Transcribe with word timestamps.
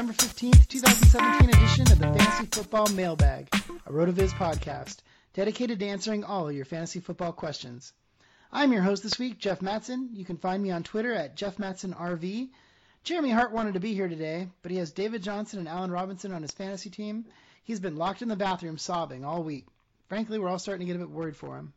September 0.00 0.22
15th, 0.24 0.68
2017 0.68 1.48
edition 1.50 1.92
of 1.92 1.98
the 1.98 2.06
Fantasy 2.06 2.46
Football 2.46 2.86
Mailbag, 2.86 3.48
a 3.84 3.92
RotoViz 3.92 4.30
podcast 4.30 4.96
dedicated 5.34 5.78
to 5.78 5.88
answering 5.88 6.24
all 6.24 6.48
of 6.48 6.56
your 6.56 6.64
fantasy 6.64 7.00
football 7.00 7.32
questions. 7.32 7.92
I'm 8.50 8.72
your 8.72 8.80
host 8.80 9.02
this 9.02 9.18
week, 9.18 9.38
Jeff 9.38 9.60
Matson. 9.60 10.08
You 10.14 10.24
can 10.24 10.38
find 10.38 10.62
me 10.62 10.70
on 10.70 10.84
Twitter 10.84 11.12
at 11.12 11.36
JeffMatsonRV. 11.36 12.48
Jeremy 13.04 13.30
Hart 13.30 13.52
wanted 13.52 13.74
to 13.74 13.80
be 13.80 13.92
here 13.92 14.08
today, 14.08 14.48
but 14.62 14.72
he 14.72 14.78
has 14.78 14.90
David 14.90 15.22
Johnson 15.22 15.58
and 15.58 15.68
Allen 15.68 15.90
Robinson 15.90 16.32
on 16.32 16.40
his 16.40 16.52
fantasy 16.52 16.88
team. 16.88 17.26
He's 17.64 17.80
been 17.80 17.96
locked 17.96 18.22
in 18.22 18.28
the 18.28 18.36
bathroom 18.36 18.78
sobbing 18.78 19.26
all 19.26 19.42
week. 19.42 19.66
Frankly, 20.08 20.38
we're 20.38 20.48
all 20.48 20.58
starting 20.58 20.86
to 20.86 20.90
get 20.94 20.96
a 20.96 21.04
bit 21.04 21.14
worried 21.14 21.36
for 21.36 21.58
him. 21.58 21.74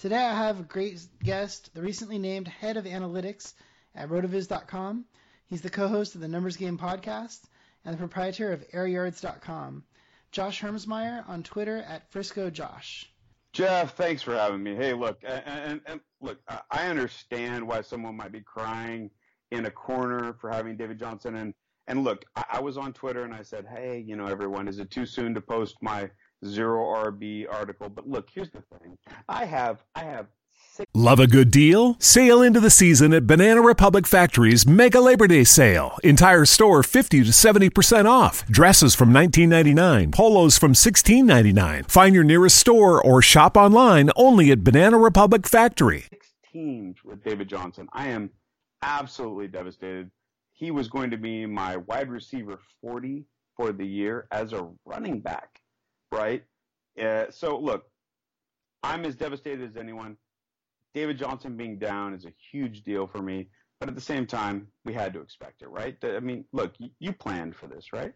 Today 0.00 0.24
I 0.24 0.34
have 0.34 0.58
a 0.58 0.64
great 0.64 1.06
guest, 1.22 1.72
the 1.72 1.82
recently 1.82 2.18
named 2.18 2.48
head 2.48 2.76
of 2.76 2.84
analytics 2.84 3.52
at 3.94 4.08
rotoviz.com. 4.08 5.04
He's 5.48 5.62
the 5.62 5.70
co-host 5.70 6.14
of 6.14 6.20
the 6.20 6.28
Numbers 6.28 6.58
Game 6.58 6.76
podcast 6.76 7.40
and 7.84 7.94
the 7.94 7.98
proprietor 7.98 8.52
of 8.52 8.68
airyards.com. 8.68 9.82
Josh 10.30 10.60
Hermsmeyer 10.60 11.26
on 11.26 11.42
Twitter 11.42 11.78
at 11.78 12.10
Frisco 12.12 12.50
Josh. 12.50 13.10
Jeff, 13.54 13.96
thanks 13.96 14.20
for 14.20 14.34
having 14.34 14.62
me. 14.62 14.74
Hey, 14.74 14.92
look, 14.92 15.18
and, 15.26 15.42
and, 15.46 15.80
and 15.86 16.00
look, 16.20 16.38
I 16.70 16.88
understand 16.88 17.66
why 17.66 17.80
someone 17.80 18.14
might 18.14 18.30
be 18.30 18.42
crying 18.42 19.10
in 19.50 19.64
a 19.64 19.70
corner 19.70 20.34
for 20.34 20.50
having 20.50 20.76
David 20.76 20.98
Johnson. 20.98 21.36
And 21.36 21.54
and 21.86 22.04
look, 22.04 22.26
I, 22.36 22.44
I 22.52 22.60
was 22.60 22.76
on 22.76 22.92
Twitter 22.92 23.24
and 23.24 23.32
I 23.32 23.40
said, 23.40 23.64
hey, 23.74 24.04
you 24.06 24.16
know, 24.16 24.26
everyone, 24.26 24.68
is 24.68 24.78
it 24.78 24.90
too 24.90 25.06
soon 25.06 25.32
to 25.32 25.40
post 25.40 25.76
my 25.80 26.10
zero 26.44 26.84
RB 27.10 27.46
article? 27.50 27.88
But 27.88 28.06
look, 28.06 28.28
here's 28.30 28.50
the 28.50 28.62
thing. 28.78 28.98
I 29.30 29.46
have 29.46 29.82
I 29.94 30.04
have 30.04 30.26
Love 30.94 31.20
a 31.20 31.26
good 31.26 31.50
deal? 31.50 31.96
Sail 31.98 32.42
into 32.42 32.60
the 32.60 32.70
season 32.70 33.12
at 33.12 33.26
Banana 33.26 33.60
Republic 33.60 34.06
Factory's 34.06 34.66
Mega 34.66 35.00
Labor 35.00 35.26
Day 35.26 35.44
Sale. 35.44 35.96
Entire 36.02 36.44
store 36.44 36.82
50 36.82 37.24
to 37.24 37.30
70% 37.30 38.06
off. 38.06 38.46
Dresses 38.46 38.94
from 38.94 39.10
$19.99, 39.10 40.12
polos 40.12 40.56
from 40.58 40.72
$16.99. 40.74 41.90
Find 41.90 42.14
your 42.14 42.24
nearest 42.24 42.56
store 42.58 43.02
or 43.04 43.20
shop 43.22 43.56
online 43.56 44.10
only 44.16 44.50
at 44.50 44.64
Banana 44.64 44.98
Republic 44.98 45.46
Factory. 45.46 46.04
six 46.10 46.34
teams 46.52 47.04
with 47.04 47.22
David 47.24 47.48
Johnson. 47.48 47.88
I 47.92 48.08
am 48.08 48.30
absolutely 48.82 49.48
devastated. 49.48 50.10
He 50.52 50.70
was 50.70 50.88
going 50.88 51.10
to 51.10 51.16
be 51.16 51.46
my 51.46 51.76
wide 51.76 52.10
receiver 52.10 52.58
40 52.80 53.24
for 53.56 53.72
the 53.72 53.86
year 53.86 54.26
as 54.30 54.52
a 54.52 54.68
running 54.84 55.20
back, 55.20 55.60
right? 56.12 56.44
Uh, 57.00 57.24
so 57.30 57.58
look, 57.58 57.84
I'm 58.82 59.04
as 59.04 59.16
devastated 59.16 59.68
as 59.70 59.76
anyone. 59.76 60.16
David 60.98 61.16
Johnson 61.16 61.56
being 61.56 61.78
down 61.78 62.12
is 62.12 62.24
a 62.24 62.32
huge 62.50 62.82
deal 62.82 63.06
for 63.06 63.22
me, 63.22 63.46
but 63.78 63.88
at 63.88 63.94
the 63.94 64.00
same 64.00 64.26
time, 64.26 64.66
we 64.84 64.92
had 64.92 65.12
to 65.12 65.20
expect 65.20 65.62
it, 65.62 65.68
right? 65.68 65.96
I 66.02 66.18
mean, 66.18 66.44
look, 66.52 66.74
you, 66.98 67.12
planned 67.12 67.54
for 67.54 67.68
this, 67.68 67.92
right? 67.92 68.12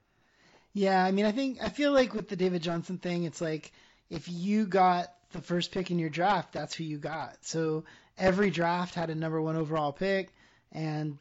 Yeah, 0.73 1.05
I 1.05 1.13
mean, 1.13 1.25
I 1.25 1.31
think 1.31 1.63
I 1.63 1.69
feel 1.69 1.93
like 1.93 2.13
with 2.13 2.29
the 2.29 2.35
David 2.35 2.61
Johnson 2.61 2.99
thing, 2.99 3.23
it's 3.23 3.41
like 3.41 3.71
if 4.11 4.29
you 4.29 4.67
got 4.67 5.15
the 5.31 5.41
first 5.41 5.71
pick 5.71 5.93
in 5.93 6.01
your 6.01 6.11
draft, 6.11 6.53
that's 6.53 6.75
who 6.75 6.83
you 6.83 6.99
got. 6.99 7.37
So 7.43 7.85
every 8.19 8.51
draft 8.51 8.97
had 8.97 9.11
a 9.11 9.15
number 9.15 9.41
one 9.41 9.55
overall 9.55 9.93
pick, 9.93 10.35
and 10.73 11.17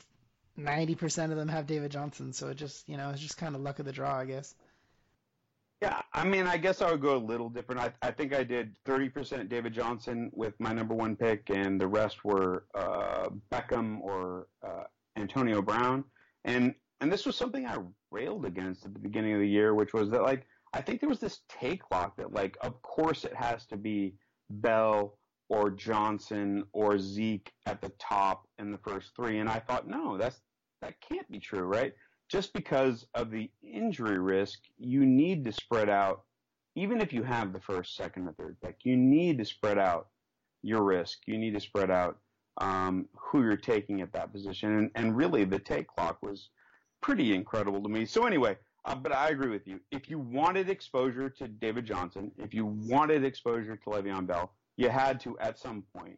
90% 0.57 1.29
of 1.29 1.37
them 1.37 1.47
have 1.47 1.67
David 1.67 1.91
Johnson. 1.91 2.33
So 2.33 2.47
it 2.47 2.55
just, 2.57 2.89
you 2.89 2.97
know, 2.97 3.11
it's 3.11 3.21
just 3.21 3.37
kind 3.37 3.53
of 3.53 3.61
luck 3.61 3.77
of 3.77 3.85
the 3.85 3.91
draw, 3.91 4.17
I 4.17 4.25
guess. 4.25 4.55
Yeah, 5.81 5.99
I 6.13 6.23
mean, 6.23 6.45
I 6.45 6.57
guess 6.57 6.81
I 6.83 6.91
would 6.91 7.01
go 7.01 7.15
a 7.15 7.17
little 7.17 7.49
different. 7.49 7.81
I, 7.81 7.91
I 8.03 8.11
think 8.11 8.35
I 8.35 8.43
did 8.43 8.75
30% 8.85 9.49
David 9.49 9.73
Johnson 9.73 10.29
with 10.31 10.53
my 10.59 10.73
number 10.73 10.93
one 10.93 11.15
pick, 11.15 11.49
and 11.49 11.81
the 11.81 11.87
rest 11.87 12.23
were 12.23 12.65
uh, 12.75 13.29
Beckham 13.51 13.99
or 14.01 14.47
uh, 14.63 14.83
Antonio 15.17 15.61
Brown. 15.61 16.03
And 16.45 16.75
and 16.99 17.11
this 17.11 17.25
was 17.25 17.35
something 17.35 17.65
I 17.65 17.77
railed 18.11 18.45
against 18.45 18.85
at 18.85 18.93
the 18.93 18.99
beginning 18.99 19.33
of 19.33 19.39
the 19.39 19.47
year, 19.47 19.73
which 19.73 19.91
was 19.91 20.11
that 20.11 20.21
like 20.21 20.45
I 20.73 20.81
think 20.81 20.99
there 20.99 21.09
was 21.09 21.19
this 21.19 21.41
take 21.49 21.81
lock 21.89 22.15
that 22.17 22.31
like 22.31 22.57
of 22.61 22.79
course 22.83 23.25
it 23.25 23.35
has 23.35 23.65
to 23.67 23.77
be 23.77 24.13
Bell 24.51 25.17
or 25.49 25.71
Johnson 25.71 26.63
or 26.73 26.99
Zeke 26.99 27.51
at 27.65 27.81
the 27.81 27.91
top 27.97 28.47
in 28.59 28.71
the 28.71 28.77
first 28.77 29.15
three, 29.15 29.39
and 29.39 29.49
I 29.49 29.57
thought 29.59 29.87
no, 29.87 30.15
that's 30.15 30.41
that 30.83 31.01
can't 31.01 31.29
be 31.31 31.39
true, 31.39 31.63
right? 31.63 31.93
Just 32.31 32.53
because 32.53 33.05
of 33.13 33.29
the 33.29 33.51
injury 33.61 34.17
risk, 34.17 34.61
you 34.77 35.05
need 35.05 35.43
to 35.43 35.51
spread 35.51 35.89
out, 35.89 36.23
even 36.75 37.01
if 37.01 37.11
you 37.11 37.23
have 37.23 37.51
the 37.51 37.59
first, 37.59 37.97
second, 37.97 38.27
or 38.27 38.31
third 38.31 38.55
pick, 38.63 38.77
you 38.83 38.95
need 38.95 39.37
to 39.37 39.45
spread 39.45 39.77
out 39.77 40.07
your 40.61 40.81
risk. 40.83 41.19
You 41.25 41.37
need 41.37 41.53
to 41.55 41.59
spread 41.59 41.91
out 41.91 42.19
um, 42.59 43.09
who 43.17 43.43
you're 43.43 43.57
taking 43.57 44.01
at 44.01 44.13
that 44.13 44.31
position. 44.31 44.77
And, 44.77 44.91
and 44.95 45.17
really, 45.17 45.43
the 45.43 45.59
take 45.59 45.87
clock 45.87 46.19
was 46.21 46.49
pretty 47.01 47.35
incredible 47.35 47.83
to 47.83 47.89
me. 47.89 48.05
So, 48.05 48.25
anyway, 48.25 48.57
uh, 48.85 48.95
but 48.95 49.11
I 49.11 49.29
agree 49.29 49.49
with 49.49 49.67
you. 49.67 49.81
If 49.91 50.09
you 50.09 50.17
wanted 50.17 50.69
exposure 50.69 51.29
to 51.29 51.47
David 51.49 51.85
Johnson, 51.85 52.31
if 52.37 52.53
you 52.53 52.65
wanted 52.65 53.25
exposure 53.25 53.75
to 53.75 53.89
Le'Veon 53.89 54.25
Bell, 54.25 54.53
you 54.77 54.87
had 54.87 55.19
to, 55.21 55.37
at 55.39 55.59
some 55.59 55.83
point 55.93 56.17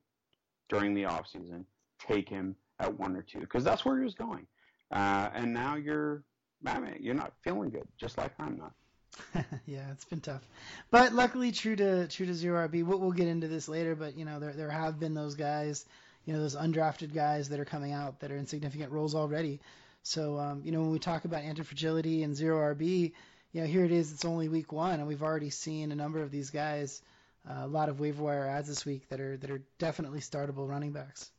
during 0.69 0.93
the 0.93 1.03
offseason, 1.03 1.65
take 1.99 2.29
him 2.29 2.55
at 2.79 2.99
one 2.99 3.15
or 3.15 3.23
two 3.23 3.39
because 3.39 3.63
that's 3.63 3.83
where 3.83 3.97
he 3.97 4.03
was 4.03 4.13
going. 4.13 4.45
Uh, 4.93 5.29
and 5.33 5.51
now 5.51 5.75
you're, 5.75 6.23
I 6.65 6.79
mean, 6.79 6.97
you're 6.99 7.15
not 7.15 7.33
feeling 7.41 7.71
good, 7.71 7.87
just 7.97 8.17
like 8.17 8.31
I'm 8.39 8.57
not. 8.57 8.73
yeah, 9.65 9.91
it's 9.91 10.05
been 10.05 10.21
tough, 10.21 10.47
but 10.89 11.13
luckily 11.13 11.51
true 11.51 11.75
to 11.75 12.07
true 12.07 12.25
to 12.25 12.33
zero 12.33 12.67
RB. 12.67 12.83
We'll, 12.83 12.99
we'll 12.99 13.11
get 13.11 13.27
into 13.27 13.47
this 13.47 13.67
later, 13.67 13.95
but 13.95 14.17
you 14.17 14.25
know 14.25 14.39
there 14.39 14.53
there 14.53 14.69
have 14.71 14.99
been 14.99 15.13
those 15.13 15.35
guys, 15.35 15.85
you 16.25 16.33
know 16.33 16.39
those 16.39 16.55
undrafted 16.55 17.13
guys 17.13 17.49
that 17.49 17.59
are 17.59 17.65
coming 17.65 17.91
out 17.91 18.19
that 18.21 18.31
are 18.31 18.37
in 18.37 18.47
significant 18.47 18.91
roles 18.91 19.13
already. 19.13 19.59
So 20.01 20.39
um, 20.39 20.61
you 20.63 20.71
know 20.71 20.81
when 20.81 20.91
we 20.91 20.99
talk 20.99 21.25
about 21.25 21.43
anti-fragility 21.43 22.23
and 22.23 22.35
zero 22.35 22.73
RB, 22.73 23.13
you 23.51 23.61
know 23.61 23.67
here 23.67 23.85
it 23.85 23.91
is. 23.91 24.11
It's 24.11 24.25
only 24.25 24.49
week 24.49 24.71
one, 24.71 24.99
and 24.99 25.07
we've 25.07 25.23
already 25.23 25.51
seen 25.51 25.91
a 25.91 25.95
number 25.95 26.21
of 26.21 26.31
these 26.31 26.49
guys, 26.49 27.01
uh, 27.47 27.65
a 27.65 27.67
lot 27.67 27.89
of 27.89 27.99
waiver 27.99 28.23
wire 28.23 28.47
ads 28.47 28.67
this 28.67 28.83
week 28.83 29.07
that 29.09 29.19
are 29.19 29.37
that 29.37 29.51
are 29.51 29.61
definitely 29.77 30.21
startable 30.21 30.67
running 30.67 30.91
backs. 30.91 31.29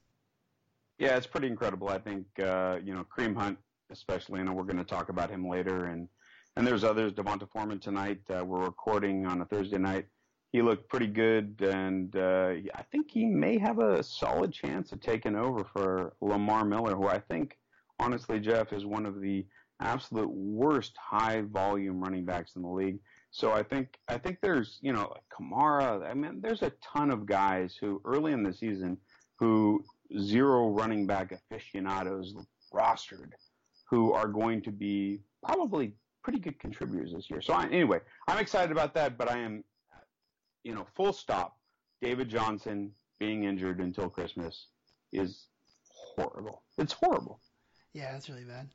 Yeah, 0.99 1.17
it's 1.17 1.27
pretty 1.27 1.49
incredible. 1.49 1.89
I 1.89 1.99
think 1.99 2.27
uh, 2.41 2.79
you 2.83 2.95
know 2.95 3.05
Kareem 3.05 3.37
Hunt, 3.37 3.59
especially. 3.91 4.43
Know 4.43 4.53
we're 4.53 4.63
going 4.65 4.77
to 4.77 4.85
talk 4.85 5.09
about 5.09 5.31
him 5.31 5.49
later, 5.49 5.87
and 5.87 6.09
and 6.57 6.67
there's 6.67 6.85
others. 6.85 7.13
D'Onta 7.13 7.49
Foreman 7.51 7.81
tonight. 7.81 8.21
Uh, 8.31 8.45
we're 8.45 8.65
recording 8.65 9.27
on 9.27 9.41
a 9.41 9.45
Thursday 9.45 9.79
night. 9.79 10.07
He 10.53 10.63
looked 10.63 10.89
pretty 10.89 11.09
good, 11.09 11.61
and 11.63 12.15
uh, 12.15 12.53
I 12.75 12.83
think 12.93 13.11
he 13.11 13.27
may 13.27 13.59
have 13.59 13.81
a 13.81 14.05
solid 14.05 14.53
chance 14.53 14.93
of 14.93 15.01
taking 15.01 15.35
over 15.35 15.65
for 15.65 16.15
Lamar 16.21 16.65
Miller, 16.65 16.95
who 16.95 17.09
I 17.09 17.19
think, 17.19 17.59
honestly, 17.99 18.39
Jeff, 18.39 18.73
is 18.73 18.87
one 18.87 19.05
of 19.05 19.21
the 19.21 19.45
absolute 19.81 20.31
worst 20.31 20.97
high 20.97 21.41
volume 21.41 22.01
running 22.01 22.25
backs 22.25 22.55
in 22.55 22.63
the 22.63 22.69
league. 22.69 23.01
So 23.33 23.51
I 23.51 23.65
think 23.65 23.99
I 24.07 24.17
think 24.17 24.39
there's 24.41 24.79
you 24.81 24.93
know 24.93 25.13
Kamara. 25.37 26.09
I 26.09 26.15
mean, 26.15 26.41
there's 26.41 26.63
a 26.63 26.71
ton 26.95 27.11
of 27.11 27.27
guys 27.27 27.77
who 27.81 28.01
early 28.05 28.31
in 28.31 28.45
the 28.45 28.55
season 28.55 28.97
who 29.41 29.85
zero 30.19 30.71
running 30.71 31.07
back 31.07 31.33
aficionados 31.33 32.35
rostered 32.73 33.31
who 33.89 34.13
are 34.13 34.29
going 34.29 34.63
to 34.63 34.71
be 34.71 35.21
probably 35.43 35.93
pretty 36.23 36.39
good 36.39 36.59
contributors 36.59 37.13
this 37.13 37.31
year. 37.31 37.41
So 37.43 37.53
I, 37.53 37.67
anyway, 37.67 38.01
I'm 38.27 38.39
excited 38.39 38.73
about 38.73 38.95
that, 38.95 39.19
but 39.19 39.31
I 39.31 39.39
am, 39.39 39.63
you 40.63 40.75
know, 40.75 40.87
full 40.97 41.13
stop. 41.13 41.57
David 42.03 42.29
Johnson 42.29 42.93
being 43.19 43.45
injured 43.45 43.81
until 43.81 44.09
Christmas 44.09 44.67
is 45.13 45.47
horrible. 46.17 46.63
It's 46.79 46.93
horrible. 46.93 47.41
Yeah, 47.93 48.17
it's 48.17 48.29
really 48.29 48.45
bad. 48.45 48.69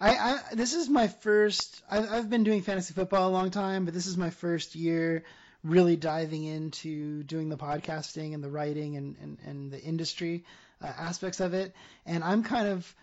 I, 0.00 0.16
I 0.16 0.54
this 0.54 0.74
is 0.74 0.88
my 0.88 1.06
first. 1.06 1.82
I've, 1.88 2.10
I've 2.10 2.30
been 2.30 2.42
doing 2.42 2.62
fantasy 2.62 2.94
football 2.94 3.28
a 3.28 3.30
long 3.30 3.50
time, 3.50 3.84
but 3.84 3.94
this 3.94 4.06
is 4.06 4.16
my 4.16 4.30
first 4.30 4.74
year 4.74 5.24
really 5.62 5.96
diving 5.96 6.44
into 6.44 7.22
doing 7.22 7.48
the 7.48 7.56
podcasting 7.56 8.34
and 8.34 8.42
the 8.42 8.50
writing 8.50 8.96
and 8.96 9.16
and, 9.22 9.38
and 9.46 9.70
the 9.70 9.80
industry 9.80 10.44
uh, 10.82 10.86
aspects 10.86 11.40
of 11.40 11.54
it. 11.54 11.74
And 12.06 12.24
I'm 12.24 12.42
kind 12.42 12.68
of 12.68 12.94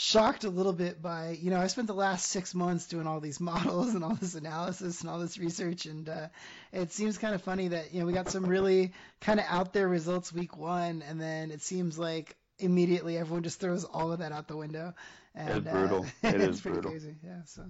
shocked 0.00 0.44
a 0.44 0.48
little 0.50 0.72
bit 0.72 1.02
by 1.02 1.36
you 1.40 1.50
know 1.50 1.58
I 1.58 1.66
spent 1.66 1.88
the 1.88 1.94
last 1.94 2.26
six 2.28 2.54
months 2.54 2.86
doing 2.86 3.08
all 3.08 3.18
these 3.18 3.40
models 3.52 3.94
and 3.94 4.04
all 4.04 4.14
this 4.14 4.34
analysis 4.36 5.00
and 5.00 5.10
all 5.10 5.18
this 5.18 5.38
research, 5.38 5.86
and 5.86 6.08
uh, 6.08 6.28
it 6.72 6.92
seems 6.92 7.18
kind 7.18 7.34
of 7.34 7.42
funny 7.42 7.68
that 7.68 7.92
you 7.92 8.00
know 8.00 8.06
we 8.06 8.12
got 8.12 8.28
some 8.28 8.46
really 8.46 8.92
kind 9.20 9.40
of 9.40 9.46
out 9.48 9.72
there 9.72 9.88
results 9.88 10.32
week 10.32 10.56
one, 10.56 11.02
and 11.02 11.20
then 11.20 11.50
it 11.50 11.62
seems 11.62 11.98
like 11.98 12.36
immediately 12.60 13.18
everyone 13.18 13.42
just 13.42 13.60
throws 13.60 13.84
all 13.84 14.12
of 14.12 14.20
that 14.20 14.32
out 14.32 14.48
the 14.48 14.56
window. 14.56 14.94
And, 15.34 15.50
it's 15.50 15.68
brutal. 15.68 16.06
Uh, 16.24 16.28
it 16.28 16.40
it's 16.40 16.60
pretty 16.60 16.74
brutal. 16.76 16.90
crazy. 16.92 17.14
Yeah. 17.24 17.42
So, 17.46 17.62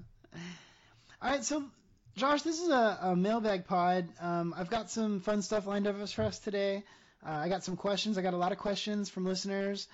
all 1.23 1.31
right. 1.31 1.45
So, 1.45 1.65
Josh, 2.17 2.43
this 2.43 2.61
is 2.61 2.69
a, 2.69 2.99
a 3.03 3.17
mailbag 3.17 3.67
pod. 3.67 4.09
Um, 4.21 4.55
I've 4.57 4.71
got 4.71 4.91
some 4.91 5.21
fun 5.21 5.43
stuff 5.43 5.67
lined 5.67 5.87
up 5.87 5.97
for 6.09 6.23
us 6.23 6.39
today. 6.39 6.85
Uh, 7.27 7.31
I 7.31 7.49
got 7.49 7.65
some 7.65 7.77
questions. 7.77 8.17
I 8.17 8.23
got 8.23 8.35
a 8.35 8.39
lot 8.39 8.53
of 8.53 8.59
questions 8.59 9.09
from 9.09 9.25
listeners. 9.25 9.89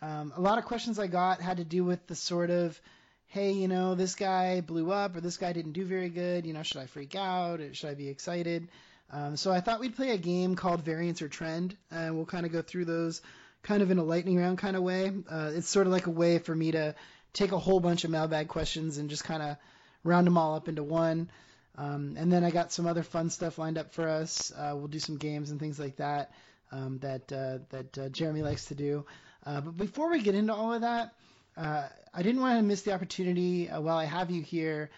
Um, 0.00 0.32
a 0.36 0.40
lot 0.40 0.58
of 0.58 0.64
questions 0.64 0.98
I 0.98 1.06
got 1.06 1.40
had 1.40 1.56
to 1.56 1.64
do 1.64 1.84
with 1.84 2.06
the 2.06 2.14
sort 2.14 2.50
of, 2.50 2.80
hey, 3.26 3.52
you 3.52 3.68
know, 3.68 3.94
this 3.94 4.14
guy 4.14 4.60
blew 4.60 4.92
up 4.92 5.16
or 5.16 5.20
this 5.20 5.36
guy 5.36 5.52
didn't 5.52 5.72
do 5.72 5.84
very 5.84 6.08
good. 6.08 6.46
You 6.46 6.52
know, 6.52 6.62
should 6.62 6.80
I 6.80 6.86
freak 6.86 7.14
out? 7.14 7.60
Should 7.72 7.90
I 7.90 7.94
be 7.94 8.08
excited? 8.08 8.68
Um, 9.10 9.36
so 9.36 9.50
I 9.50 9.60
thought 9.60 9.80
we'd 9.80 9.96
play 9.96 10.10
a 10.10 10.18
game 10.18 10.54
called 10.54 10.84
Variance 10.84 11.22
or 11.22 11.28
Trend, 11.28 11.76
and 11.90 12.14
we'll 12.14 12.26
kind 12.26 12.44
of 12.44 12.52
go 12.52 12.62
through 12.62 12.84
those 12.84 13.22
kind 13.62 13.82
of 13.82 13.90
in 13.90 13.98
a 13.98 14.04
lightning 14.04 14.36
round 14.36 14.58
kind 14.58 14.76
of 14.76 14.82
way. 14.82 15.12
Uh, 15.28 15.50
it's 15.54 15.68
sort 15.68 15.86
of 15.86 15.92
like 15.92 16.06
a 16.06 16.10
way 16.10 16.38
for 16.38 16.54
me 16.54 16.72
to 16.72 16.94
take 17.32 17.52
a 17.52 17.58
whole 17.58 17.80
bunch 17.80 18.04
of 18.04 18.10
mailbag 18.10 18.48
questions 18.48 18.98
and 18.98 19.10
just 19.10 19.24
kind 19.24 19.42
of 19.42 19.56
round 20.04 20.26
them 20.26 20.38
all 20.38 20.54
up 20.54 20.68
into 20.68 20.82
one. 20.82 21.30
Um, 21.76 22.16
and 22.18 22.30
then 22.30 22.44
I 22.44 22.50
got 22.50 22.72
some 22.72 22.86
other 22.86 23.02
fun 23.02 23.30
stuff 23.30 23.58
lined 23.58 23.78
up 23.78 23.92
for 23.92 24.08
us. 24.08 24.52
Uh, 24.52 24.72
we'll 24.74 24.88
do 24.88 24.98
some 24.98 25.16
games 25.16 25.50
and 25.50 25.58
things 25.58 25.78
like 25.78 25.96
that 25.96 26.30
um, 26.72 26.98
that 26.98 27.32
uh, 27.32 27.58
that 27.70 27.98
uh, 27.98 28.08
Jeremy 28.08 28.42
likes 28.42 28.66
to 28.66 28.74
do. 28.74 29.04
Uh, 29.44 29.60
but 29.60 29.76
before 29.76 30.10
we 30.10 30.20
get 30.22 30.34
into 30.34 30.54
all 30.54 30.74
of 30.74 30.82
that, 30.82 31.14
uh, 31.56 31.88
I 32.12 32.22
didn't 32.22 32.40
want 32.40 32.58
to 32.58 32.62
miss 32.62 32.82
the 32.82 32.92
opportunity 32.92 33.68
uh, 33.68 33.80
while 33.80 33.96
I 33.96 34.04
have 34.04 34.30
you 34.30 34.42
here. 34.42 34.90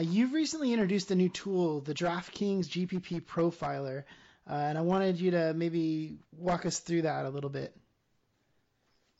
you've 0.00 0.32
recently 0.32 0.72
introduced 0.72 1.10
a 1.10 1.14
new 1.14 1.28
tool, 1.28 1.80
the 1.80 1.94
DraftKings 1.94 2.66
GPP 2.66 3.22
Profiler, 3.22 4.04
and 4.46 4.78
I 4.78 4.80
wanted 4.80 5.20
you 5.20 5.32
to 5.32 5.54
maybe 5.54 6.18
walk 6.32 6.66
us 6.66 6.78
through 6.78 7.02
that 7.02 7.26
a 7.26 7.30
little 7.30 7.50
bit. 7.50 7.76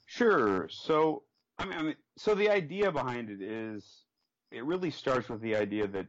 Sure. 0.06 0.68
So 0.70 1.22
I 1.58 1.64
mean, 1.64 1.78
I 1.78 1.82
mean, 1.82 1.96
so 2.16 2.34
the 2.34 2.50
idea 2.50 2.92
behind 2.92 3.30
it 3.30 3.42
is 3.42 3.84
it 4.50 4.64
really 4.64 4.90
starts 4.90 5.28
with 5.28 5.40
the 5.40 5.56
idea 5.56 5.86
that 5.88 6.06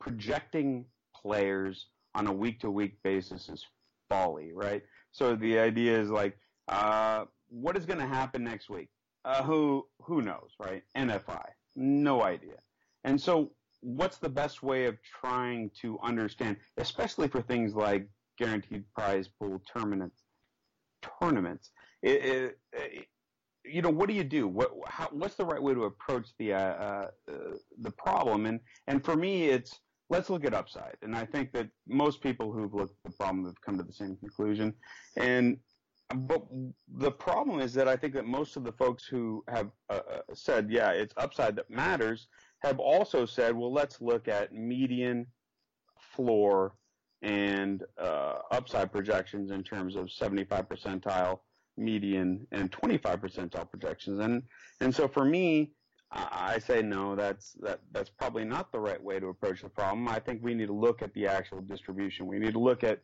projecting 0.00 0.86
players 1.14 1.86
on 2.14 2.26
a 2.26 2.32
week 2.32 2.60
to 2.60 2.70
week 2.70 3.02
basis 3.02 3.48
is 3.48 3.64
folly, 4.08 4.52
right? 4.52 4.82
So 5.16 5.34
the 5.34 5.58
idea 5.58 5.98
is 5.98 6.10
like, 6.10 6.36
uh, 6.68 7.24
what 7.48 7.74
is 7.74 7.86
going 7.86 8.00
to 8.00 8.06
happen 8.06 8.44
next 8.44 8.68
week? 8.68 8.90
Uh, 9.24 9.42
who 9.42 9.86
who 10.02 10.20
knows, 10.20 10.50
right? 10.60 10.82
NFI, 10.94 11.46
no 11.74 12.22
idea. 12.22 12.58
And 13.02 13.18
so, 13.18 13.52
what's 13.80 14.18
the 14.18 14.28
best 14.28 14.62
way 14.62 14.84
of 14.84 14.98
trying 15.02 15.70
to 15.80 15.98
understand, 16.02 16.58
especially 16.76 17.28
for 17.28 17.40
things 17.40 17.74
like 17.74 18.06
guaranteed 18.36 18.84
prize 18.94 19.26
pool 19.26 19.62
tournaments? 19.72 20.22
Tournaments. 21.18 21.70
It, 22.02 22.24
it, 22.24 22.58
it, 22.74 23.06
you 23.64 23.80
know, 23.80 23.90
what 23.90 24.10
do 24.10 24.14
you 24.14 24.22
do? 24.22 24.46
What, 24.46 24.70
how, 24.86 25.08
what's 25.12 25.36
the 25.36 25.46
right 25.46 25.62
way 25.62 25.72
to 25.72 25.84
approach 25.84 26.28
the 26.38 26.52
uh, 26.52 26.58
uh, 26.58 27.08
the 27.80 27.90
problem? 27.92 28.44
And 28.44 28.60
and 28.86 29.02
for 29.02 29.16
me, 29.16 29.44
it's 29.44 29.80
let's 30.08 30.30
look 30.30 30.44
at 30.44 30.54
upside. 30.54 30.96
And 31.02 31.16
I 31.16 31.24
think 31.24 31.52
that 31.52 31.68
most 31.86 32.20
people 32.20 32.52
who've 32.52 32.72
looked 32.72 32.96
at 33.04 33.10
the 33.10 33.16
problem 33.16 33.44
have 33.44 33.60
come 33.60 33.76
to 33.78 33.84
the 33.84 33.92
same 33.92 34.16
conclusion. 34.16 34.74
And 35.16 35.58
but 36.14 36.46
the 36.88 37.10
problem 37.10 37.60
is 37.60 37.74
that 37.74 37.88
I 37.88 37.96
think 37.96 38.14
that 38.14 38.26
most 38.26 38.56
of 38.56 38.62
the 38.62 38.72
folks 38.72 39.04
who 39.06 39.44
have 39.48 39.70
uh, 39.90 40.00
uh 40.08 40.20
said, 40.34 40.70
yeah, 40.70 40.90
it's 40.90 41.14
upside 41.16 41.56
that 41.56 41.68
matters, 41.68 42.28
have 42.60 42.78
also 42.78 43.26
said, 43.26 43.56
well, 43.56 43.72
let's 43.72 44.00
look 44.00 44.28
at 44.28 44.52
median, 44.52 45.26
floor, 45.98 46.74
and 47.22 47.82
uh, 47.98 48.38
upside 48.52 48.92
projections 48.92 49.50
in 49.50 49.64
terms 49.64 49.96
of 49.96 50.12
75 50.12 50.68
percentile 50.68 51.40
median 51.76 52.46
and 52.52 52.70
25 52.70 53.20
percentile 53.20 53.68
projections. 53.68 54.20
And 54.20 54.42
and 54.80 54.94
so 54.94 55.08
for 55.08 55.24
me, 55.24 55.72
I 56.16 56.58
say 56.58 56.82
no. 56.82 57.14
That's 57.14 57.52
that 57.60 57.80
that's 57.92 58.10
probably 58.10 58.44
not 58.44 58.72
the 58.72 58.80
right 58.80 59.02
way 59.02 59.20
to 59.20 59.28
approach 59.28 59.62
the 59.62 59.68
problem. 59.68 60.08
I 60.08 60.18
think 60.18 60.42
we 60.42 60.54
need 60.54 60.66
to 60.66 60.72
look 60.72 61.02
at 61.02 61.12
the 61.14 61.26
actual 61.26 61.60
distribution. 61.60 62.26
We 62.26 62.38
need 62.38 62.52
to 62.52 62.58
look 62.58 62.84
at 62.84 63.02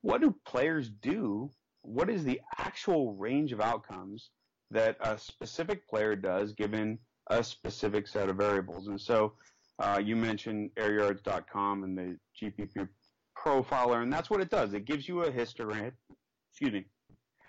what 0.00 0.20
do 0.20 0.34
players 0.46 0.88
do? 0.88 1.50
What 1.82 2.08
is 2.08 2.24
the 2.24 2.40
actual 2.58 3.14
range 3.14 3.52
of 3.52 3.60
outcomes 3.60 4.30
that 4.70 4.96
a 5.00 5.18
specific 5.18 5.88
player 5.88 6.16
does 6.16 6.52
given 6.52 6.98
a 7.28 7.44
specific 7.44 8.08
set 8.08 8.28
of 8.28 8.36
variables? 8.36 8.88
And 8.88 9.00
so 9.00 9.34
uh, 9.78 10.00
you 10.02 10.16
mentioned 10.16 10.70
airyards.com 10.76 11.84
and 11.84 11.98
the 11.98 12.18
GPP 12.40 12.88
profiler, 13.38 14.02
and 14.02 14.12
that's 14.12 14.30
what 14.30 14.40
it 14.40 14.50
does. 14.50 14.72
It 14.74 14.84
gives 14.84 15.06
you 15.06 15.22
a 15.22 15.30
histogram. 15.30 15.92
Excuse 16.50 16.72
me 16.72 16.86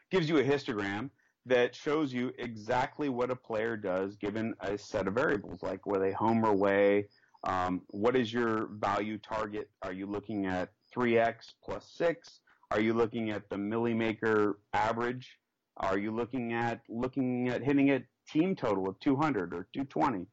gives 0.09 0.29
you 0.29 0.37
a 0.37 0.43
histogram 0.43 1.09
that 1.47 1.73
shows 1.73 2.13
you 2.13 2.31
exactly 2.37 3.09
what 3.09 3.31
a 3.31 3.35
player 3.35 3.77
does 3.77 4.15
given 4.15 4.53
a 4.59 4.77
set 4.77 5.07
of 5.07 5.13
variables, 5.13 5.63
like 5.63 5.85
where 5.85 5.99
they 5.99 6.11
home 6.11 6.45
or 6.45 6.49
away. 6.49 7.07
Um, 7.43 7.81
what 7.87 8.15
is 8.15 8.33
your 8.33 8.67
value 8.73 9.17
target? 9.17 9.69
Are 9.81 9.93
you 9.93 10.05
looking 10.07 10.45
at 10.45 10.69
3x 10.95 11.53
plus 11.63 11.89
6? 11.95 12.41
Are 12.71 12.81
you 12.81 12.93
looking 12.93 13.29
at 13.29 13.49
the 13.49 13.55
millimaker 13.55 14.55
average? 14.73 15.39
Are 15.77 15.97
you 15.97 16.11
looking 16.11 16.53
at 16.53 16.81
looking 16.89 17.49
at 17.49 17.63
hitting 17.63 17.91
a 17.91 18.03
team 18.27 18.55
total 18.55 18.89
of 18.89 18.99
200 18.99 19.53
or 19.53 19.67
220? 19.73 20.25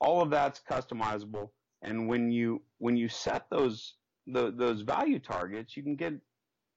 All 0.00 0.20
of 0.20 0.30
that's 0.30 0.60
customizable, 0.68 1.50
and 1.82 2.08
when 2.08 2.30
you 2.30 2.62
when 2.78 2.96
you 2.96 3.08
set 3.08 3.48
those 3.50 3.94
the, 4.26 4.50
those 4.50 4.80
value 4.80 5.18
targets, 5.18 5.76
you 5.76 5.82
can 5.82 5.96
get 5.96 6.14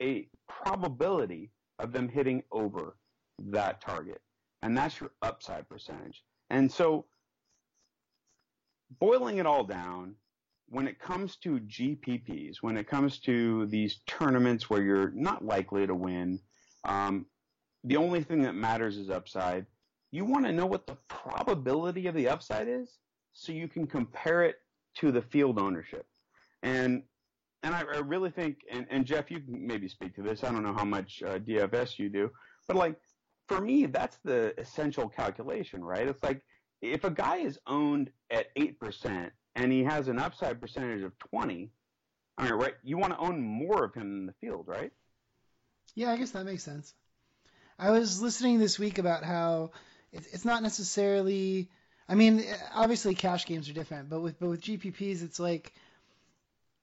a 0.01 0.27
probability 0.47 1.51
of 1.79 1.91
them 1.91 2.07
hitting 2.07 2.43
over 2.51 2.95
that 3.47 3.81
target. 3.81 4.21
And 4.61 4.77
that's 4.77 4.99
your 4.99 5.11
upside 5.21 5.69
percentage. 5.69 6.23
And 6.49 6.71
so, 6.71 7.05
boiling 8.99 9.37
it 9.37 9.45
all 9.45 9.63
down, 9.63 10.15
when 10.67 10.87
it 10.87 10.99
comes 10.99 11.35
to 11.37 11.59
GPPs, 11.59 12.57
when 12.61 12.77
it 12.77 12.87
comes 12.87 13.19
to 13.19 13.65
these 13.67 14.01
tournaments 14.05 14.69
where 14.69 14.83
you're 14.83 15.11
not 15.11 15.43
likely 15.43 15.87
to 15.87 15.95
win, 15.95 16.39
um, 16.83 17.25
the 17.83 17.97
only 17.97 18.23
thing 18.23 18.41
that 18.43 18.55
matters 18.55 18.97
is 18.97 19.09
upside. 19.09 19.65
You 20.11 20.25
want 20.25 20.45
to 20.45 20.51
know 20.51 20.65
what 20.65 20.87
the 20.87 20.97
probability 21.07 22.07
of 22.07 22.15
the 22.15 22.27
upside 22.27 22.67
is 22.67 22.97
so 23.33 23.51
you 23.51 23.67
can 23.67 23.87
compare 23.87 24.43
it 24.43 24.55
to 24.95 25.11
the 25.11 25.21
field 25.21 25.59
ownership. 25.59 26.05
And 26.63 27.03
and 27.63 27.75
I, 27.75 27.81
I 27.81 27.97
really 27.97 28.29
think, 28.29 28.59
and, 28.71 28.87
and, 28.89 29.05
Jeff, 29.05 29.29
you 29.29 29.41
can 29.41 29.67
maybe 29.67 29.89
speak 29.89 30.15
to 30.15 30.21
this. 30.21 30.45
I 30.45 30.51
don't 30.51 30.63
know 30.63 30.73
how 30.73 30.85
much 30.85 31.21
uh, 31.25 31.39
DFS 31.39 31.99
you 31.99 32.07
do, 32.07 32.31
but 32.69 32.77
like 32.77 32.95
for 33.49 33.59
me, 33.59 33.87
that's 33.87 34.17
the 34.23 34.53
essential 34.57 35.09
calculation, 35.09 35.83
right? 35.83 36.07
It's 36.07 36.23
like 36.23 36.41
if 36.81 37.03
a 37.03 37.09
guy 37.09 37.37
is 37.37 37.59
owned 37.67 38.11
at 38.31 38.47
eight 38.55 38.79
percent 38.79 39.33
and 39.55 39.71
he 39.71 39.83
has 39.83 40.07
an 40.07 40.19
upside 40.19 40.61
percentage 40.61 41.03
of 41.03 41.17
twenty, 41.19 41.71
I 42.37 42.43
mean, 42.43 42.53
right? 42.53 42.75
You 42.83 42.97
want 42.97 43.13
to 43.13 43.19
own 43.19 43.41
more 43.41 43.83
of 43.83 43.93
him 43.93 44.19
in 44.19 44.25
the 44.27 44.33
field, 44.39 44.67
right? 44.67 44.91
Yeah, 45.95 46.11
I 46.11 46.17
guess 46.17 46.31
that 46.31 46.45
makes 46.45 46.63
sense. 46.63 46.93
I 47.77 47.91
was 47.91 48.21
listening 48.21 48.59
this 48.59 48.77
week 48.77 48.99
about 48.99 49.23
how 49.23 49.71
it's 50.13 50.45
not 50.45 50.63
necessarily. 50.63 51.69
I 52.07 52.15
mean, 52.15 52.43
obviously 52.73 53.13
cash 53.15 53.45
games 53.45 53.69
are 53.69 53.73
different, 53.73 54.09
but 54.09 54.21
with 54.21 54.39
but 54.39 54.49
with 54.49 54.61
GPPs, 54.61 55.23
it's 55.23 55.39
like 55.39 55.73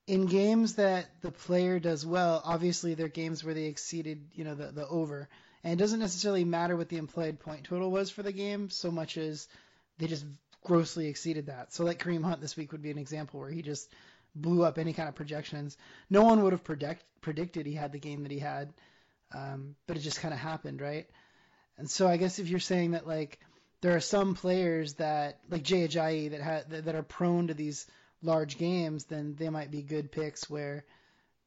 in 0.06 0.26
games 0.26 0.74
that 0.76 1.06
the 1.22 1.30
player 1.30 1.78
does 1.78 2.06
well, 2.06 2.40
obviously 2.44 2.94
they're 2.94 3.08
games 3.08 3.42
where 3.42 3.54
they 3.54 3.64
exceeded, 3.64 4.28
you 4.34 4.44
know, 4.44 4.54
the, 4.54 4.66
the 4.66 4.86
over. 4.86 5.28
And 5.66 5.72
it 5.72 5.82
doesn't 5.82 5.98
necessarily 5.98 6.44
matter 6.44 6.76
what 6.76 6.88
the 6.88 6.96
implied 6.96 7.40
point 7.40 7.64
total 7.64 7.90
was 7.90 8.08
for 8.08 8.22
the 8.22 8.30
game 8.30 8.70
so 8.70 8.92
much 8.92 9.18
as 9.18 9.48
they 9.98 10.06
just 10.06 10.24
grossly 10.62 11.08
exceeded 11.08 11.46
that. 11.46 11.72
So 11.72 11.82
like 11.82 11.98
Kareem 11.98 12.22
Hunt 12.22 12.40
this 12.40 12.56
week 12.56 12.70
would 12.70 12.82
be 12.82 12.92
an 12.92 12.98
example 12.98 13.40
where 13.40 13.50
he 13.50 13.62
just 13.62 13.92
blew 14.32 14.62
up 14.62 14.78
any 14.78 14.92
kind 14.92 15.08
of 15.08 15.16
projections. 15.16 15.76
No 16.08 16.22
one 16.22 16.44
would 16.44 16.52
have 16.52 16.62
predict, 16.62 17.02
predicted 17.20 17.66
he 17.66 17.74
had 17.74 17.90
the 17.90 17.98
game 17.98 18.22
that 18.22 18.30
he 18.30 18.38
had, 18.38 18.72
um, 19.34 19.74
but 19.88 19.96
it 19.96 20.02
just 20.02 20.20
kind 20.20 20.32
of 20.32 20.38
happened, 20.38 20.80
right? 20.80 21.10
And 21.78 21.90
so 21.90 22.06
I 22.06 22.16
guess 22.16 22.38
if 22.38 22.48
you're 22.48 22.60
saying 22.60 22.92
that 22.92 23.08
like 23.08 23.40
there 23.80 23.96
are 23.96 24.00
some 24.00 24.36
players 24.36 24.94
that 24.94 25.40
like 25.50 25.64
Jay 25.64 25.88
Ajayi 25.88 26.30
that 26.30 26.42
ha- 26.42 26.80
that, 26.80 26.94
are 26.94 27.02
prone 27.02 27.48
to 27.48 27.54
these 27.54 27.88
large 28.22 28.56
games, 28.56 29.06
then 29.06 29.34
they 29.36 29.50
might 29.50 29.72
be 29.72 29.82
good 29.82 30.12
picks 30.12 30.48
where 30.48 30.84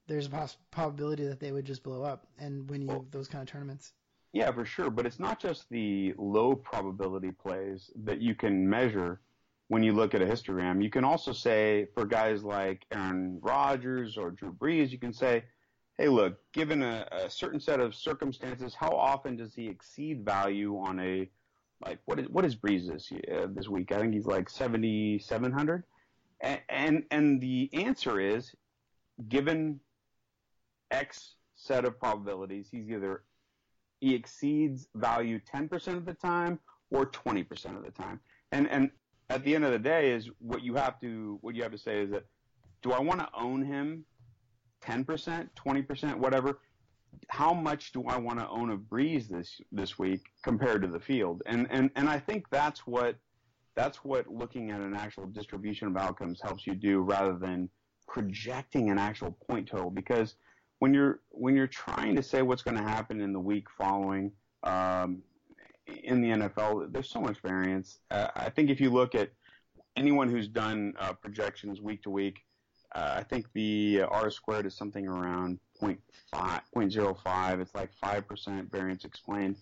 there's 0.07 0.25
a 0.25 0.29
poss- 0.29 0.57
probability 0.71 1.25
that 1.27 1.39
they 1.39 1.53
would 1.53 1.63
just 1.63 1.83
blow 1.83 2.03
up 2.03 2.27
and 2.38 2.69
win 2.69 2.81
you 2.81 3.07
those 3.11 3.29
kind 3.29 3.41
of 3.41 3.49
tournaments. 3.49 3.93
Yeah, 4.33 4.51
for 4.51 4.65
sure. 4.65 4.89
But 4.89 5.05
it's 5.05 5.19
not 5.19 5.39
just 5.39 5.69
the 5.69 6.13
low 6.17 6.55
probability 6.55 7.31
plays 7.31 7.91
that 8.03 8.21
you 8.21 8.36
can 8.36 8.69
measure 8.69 9.21
when 9.69 9.83
you 9.83 9.93
look 9.93 10.13
at 10.13 10.21
a 10.21 10.25
histogram. 10.25 10.83
You 10.83 10.89
can 10.89 11.03
also 11.03 11.31
say 11.31 11.88
for 11.93 12.05
guys 12.05 12.43
like 12.43 12.86
Aaron 12.91 13.39
Rodgers 13.41 14.17
or 14.17 14.31
Drew 14.31 14.53
Brees, 14.53 14.91
you 14.91 14.98
can 14.98 15.13
say, 15.13 15.43
hey, 15.98 16.09
look, 16.09 16.39
given 16.53 16.81
a, 16.81 17.07
a 17.12 17.29
certain 17.29 17.59
set 17.59 17.79
of 17.79 17.95
circumstances, 17.95 18.74
how 18.74 18.91
often 18.91 19.36
does 19.36 19.53
he 19.53 19.67
exceed 19.67 20.24
value 20.25 20.77
on 20.77 21.00
a 21.00 21.29
like 21.86 22.00
what 22.05 22.19
is 22.19 22.27
what 22.29 22.45
is 22.45 22.55
Brees 22.55 22.88
this 22.88 23.12
uh, 23.33 23.48
this 23.50 23.69
week? 23.69 23.91
I 23.91 24.00
think 24.00 24.13
he's 24.13 24.25
like 24.25 24.50
seventy 24.50 25.17
seven 25.17 25.51
hundred, 25.51 25.83
and, 26.41 26.59
and 26.67 27.03
and 27.09 27.41
the 27.41 27.69
answer 27.74 28.19
is 28.19 28.53
given 29.27 29.79
X 30.91 31.36
set 31.55 31.86
of 31.86 32.00
probabilities, 32.00 32.67
he's 32.71 32.89
either 32.89 33.24
he 34.00 34.15
exceeds 34.15 34.88
value 34.96 35.39
10% 35.53 35.88
of 35.96 36.06
the 36.06 36.13
time 36.13 36.60
or 36.91 37.06
20% 37.06 37.77
of 37.77 37.84
the 37.84 37.91
time. 37.91 38.20
And 38.51 38.68
and 38.70 38.89
at 39.29 39.44
the 39.44 39.53
end 39.53 39.63
of 39.63 39.72
the 39.72 39.79
day 39.79 40.12
is 40.12 40.29
what 40.39 40.63
you 40.63 40.75
have 40.75 41.00
to 41.01 41.38
what 41.41 41.56
you 41.56 41.63
have 41.63 41.72
to 41.72 41.77
say 41.77 42.01
is 42.01 42.12
that 42.12 42.25
do 42.82 42.91
I 42.91 43.00
want 43.00 43.20
to 43.20 43.29
own 43.38 43.63
him 43.63 44.06
10%, 44.84 45.50
20%, 45.56 46.15
whatever? 46.15 46.60
How 47.27 47.53
much 47.53 47.91
do 47.91 48.03
I 48.08 48.18
want 48.18 48.39
to 48.39 48.48
own 48.48 48.72
a 48.72 48.77
Brees 48.77 49.27
this 49.27 49.60
this 49.72 50.00
week 50.00 50.22
compared 50.44 50.82
to 50.84 50.88
the 50.88 51.00
field? 51.00 51.41
And 51.46 51.68
and 51.70 51.89
and 51.96 52.10
I 52.10 52.20
think 52.20 52.50
that's 52.50 52.88
what 52.88 53.15
that's 53.75 54.03
what 54.03 54.27
looking 54.27 54.72
at 54.72 54.82
an 54.82 54.96
actual 54.96 55.25
distribution 55.25 55.88
of 55.88 55.98
outcomes 55.98 56.41
helps 56.41 56.65
you 56.65 56.75
do 56.75 57.01
rather 57.01 57.38
than 57.38 57.70
projecting 58.08 58.89
an 58.89 58.98
actual 58.98 59.32
point 59.48 59.68
total 59.68 59.91
because 59.91 60.36
when 60.79 60.93
you're 60.93 61.19
when 61.29 61.55
you're 61.55 61.67
trying 61.67 62.15
to 62.15 62.24
say 62.24 62.41
what's 62.41 62.62
going 62.62 62.77
to 62.77 62.83
happen 62.83 63.21
in 63.21 63.33
the 63.33 63.39
week 63.39 63.67
following 63.69 64.31
um, 64.63 65.21
in 66.03 66.21
the 66.21 66.29
NFL, 66.29 66.91
there's 66.91 67.09
so 67.09 67.21
much 67.21 67.39
variance. 67.41 68.00
Uh, 68.12 68.27
I 68.36 68.50
think 68.50 68.69
if 68.69 68.79
you 68.81 68.89
look 68.89 69.15
at 69.15 69.29
anyone 69.95 70.29
who's 70.29 70.48
done 70.48 70.93
uh, 71.00 71.13
projections 71.13 71.81
week 71.81 72.03
to 72.03 72.09
week, 72.09 72.39
uh, 72.95 73.15
I 73.17 73.24
think 73.24 73.48
the 73.53 74.01
R 74.01 74.31
squared 74.31 74.65
is 74.65 74.75
something 74.75 75.07
around 75.07 75.59
0.5, 75.81 76.62
0.05. 76.75 77.62
It's 77.62 77.75
like 77.75 77.91
5% 78.03 78.71
variance 78.71 79.05
explained. 79.05 79.57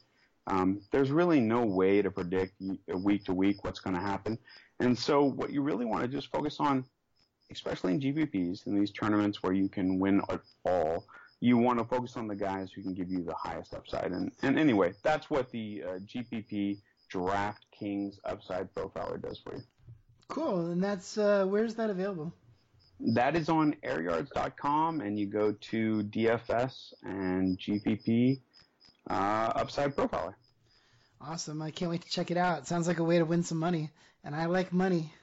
Um, 0.48 0.82
there's 0.92 1.12
really 1.12 1.42
no 1.42 1.66
way 1.66 2.02
to 2.02 2.10
predict 2.10 2.54
week 2.88 3.26
to 3.26 3.34
week 3.34 3.64
what's 3.64 3.80
going 3.80 3.96
to 3.96 4.02
happen. 4.02 4.38
And 4.80 4.98
so 4.98 5.24
what 5.24 5.52
you 5.52 5.62
really 5.62 5.86
want 5.86 6.04
to 6.04 6.08
just 6.08 6.32
focus 6.32 6.58
on 6.60 6.86
especially 7.52 7.94
in 7.94 8.00
GPPs 8.00 8.68
in 8.68 8.80
these 8.80 8.92
tournaments 8.92 9.42
where 9.42 9.54
you 9.54 9.70
can 9.70 10.00
win 10.00 10.22
it 10.30 10.42
all, 10.66 11.06
you 11.40 11.58
want 11.58 11.80
to 11.80 11.86
focus 11.86 12.18
on 12.18 12.28
the 12.28 12.36
guys 12.36 12.72
who 12.72 12.82
can 12.82 12.94
give 12.94 13.10
you 13.10 13.24
the 13.24 13.36
highest 13.36 13.74
upside. 13.74 14.12
And, 14.12 14.32
and 14.42 14.58
anyway, 14.58 14.94
that's 15.04 15.30
what 15.30 15.52
the 15.52 15.84
uh, 15.84 16.00
GPP 16.00 16.80
DraftKings 17.12 18.20
Upside 18.26 18.74
Profiler 18.74 19.22
does 19.22 19.40
for 19.40 19.56
you. 19.56 19.64
Cool. 20.28 20.72
And 20.72 20.84
that's 20.84 21.18
uh, 21.18 21.46
where's 21.46 21.76
that 21.76 21.90
available? 21.90 22.34
That 23.00 23.36
is 23.36 23.48
on 23.48 23.76
airyards.com, 23.86 25.02
and 25.02 25.20
you 25.20 25.28
go 25.28 25.52
to 25.52 26.04
DFS 26.04 26.94
and 27.04 27.58
GPP 27.60 28.42
uh, 29.10 29.14
Upside 29.56 29.96
Profiler. 29.96 30.34
Awesome. 31.22 31.62
I 31.62 31.72
can't 31.72 31.92
wait 31.92 32.02
to 32.02 32.10
check 32.10 32.32
it 32.32 32.38
out. 32.38 32.60
It 32.60 32.68
sounds 32.68 32.88
like 32.88 33.00
a 33.00 33.04
way 33.04 33.20
to 33.20 33.26
win 33.26 33.44
some 33.44 33.60
money, 33.60 33.92
and 34.24 34.36
I 34.36 34.46
like 34.48 34.74
money. 34.74 35.14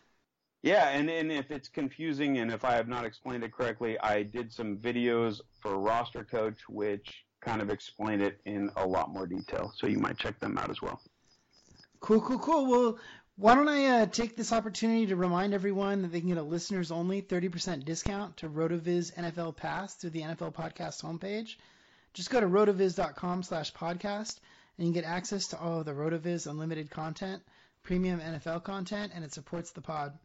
Yeah, 0.65 0.89
and, 0.89 1.11
and 1.11 1.31
if 1.31 1.51
it's 1.51 1.69
confusing 1.69 2.39
and 2.39 2.51
if 2.51 2.65
I 2.65 2.73
have 2.77 2.89
not 2.89 3.05
explained 3.05 3.45
it 3.45 3.53
correctly, 3.53 3.99
I 4.01 4.23
did 4.23 4.51
some 4.51 4.79
videos 4.79 5.43
for 5.61 5.79
Roster 5.79 6.25
Coach 6.25 6.57
which 6.71 7.27
kind 7.43 7.61
of 7.61 7.69
explain 7.69 8.23
it 8.23 8.41
in 8.47 8.71
a 8.77 8.87
lot 8.87 9.11
more 9.11 9.27
detail. 9.27 9.75
So 9.77 9.87
you 9.87 9.99
might 9.99 10.17
check 10.17 10.41
them 10.41 10.57
out 10.57 10.71
as 10.71 10.81
well. 10.81 11.03
Cool, 12.01 12.23
cool, 12.23 12.39
cool. 12.39 12.65
Well, 12.65 12.99
why 13.37 13.57
don't 13.57 13.69
I 13.69 13.85
uh, 13.85 14.07
take 14.07 14.37
this 14.37 14.55
opportunity 14.55 15.05
to 15.09 15.17
remind 15.17 15.53
everyone 15.53 16.01
that 16.01 16.13
they 16.13 16.21
can 16.21 16.31
get 16.31 16.39
a 16.39 16.43
listeners 16.43 16.91
only 16.91 17.21
30% 17.21 17.85
discount 17.85 18.39
to 18.39 18.49
RotoViz 18.49 19.15
NFL 19.17 19.57
Pass 19.57 19.97
through 19.97 20.11
the 20.11 20.23
NFL 20.23 20.55
Podcast 20.55 21.03
homepage. 21.03 21.57
Just 22.15 22.31
go 22.31 22.41
to 22.41 22.47
rotoviz.com 22.47 23.43
slash 23.43 23.71
podcast 23.75 24.39
and 24.79 24.87
you 24.87 24.95
can 24.95 25.03
get 25.03 25.05
access 25.05 25.49
to 25.49 25.61
all 25.61 25.81
of 25.81 25.85
the 25.85 25.93
RotoViz 25.93 26.47
unlimited 26.47 26.91
content, 26.91 27.43
premium 27.83 28.19
NFL 28.19 28.65
content, 28.65 29.13
and 29.15 29.23
it 29.23 29.35
supports 29.35 29.73
the 29.73 29.83
pod. 29.83 30.19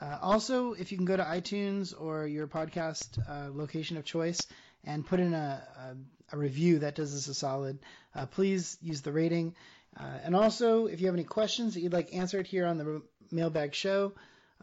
Uh, 0.00 0.18
also, 0.20 0.72
if 0.72 0.90
you 0.90 0.98
can 0.98 1.06
go 1.06 1.16
to 1.16 1.22
iTunes 1.22 1.94
or 1.98 2.26
your 2.26 2.46
podcast 2.46 3.18
uh, 3.28 3.50
location 3.52 3.96
of 3.96 4.04
choice 4.04 4.40
and 4.84 5.06
put 5.06 5.20
in 5.20 5.34
a, 5.34 5.62
a, 5.78 6.34
a, 6.34 6.38
review, 6.38 6.80
that 6.80 6.94
does 6.94 7.14
us 7.14 7.28
a 7.28 7.34
solid. 7.34 7.78
Uh, 8.14 8.26
please 8.26 8.76
use 8.82 9.02
the 9.02 9.12
rating. 9.12 9.54
Uh, 9.98 10.18
and 10.24 10.34
also, 10.34 10.86
if 10.86 11.00
you 11.00 11.06
have 11.06 11.14
any 11.14 11.24
questions 11.24 11.74
that 11.74 11.80
you'd 11.80 11.92
like 11.92 12.14
answered 12.14 12.46
here 12.46 12.66
on 12.66 12.76
the 12.76 13.02
Mailbag 13.30 13.74
Show, 13.74 14.12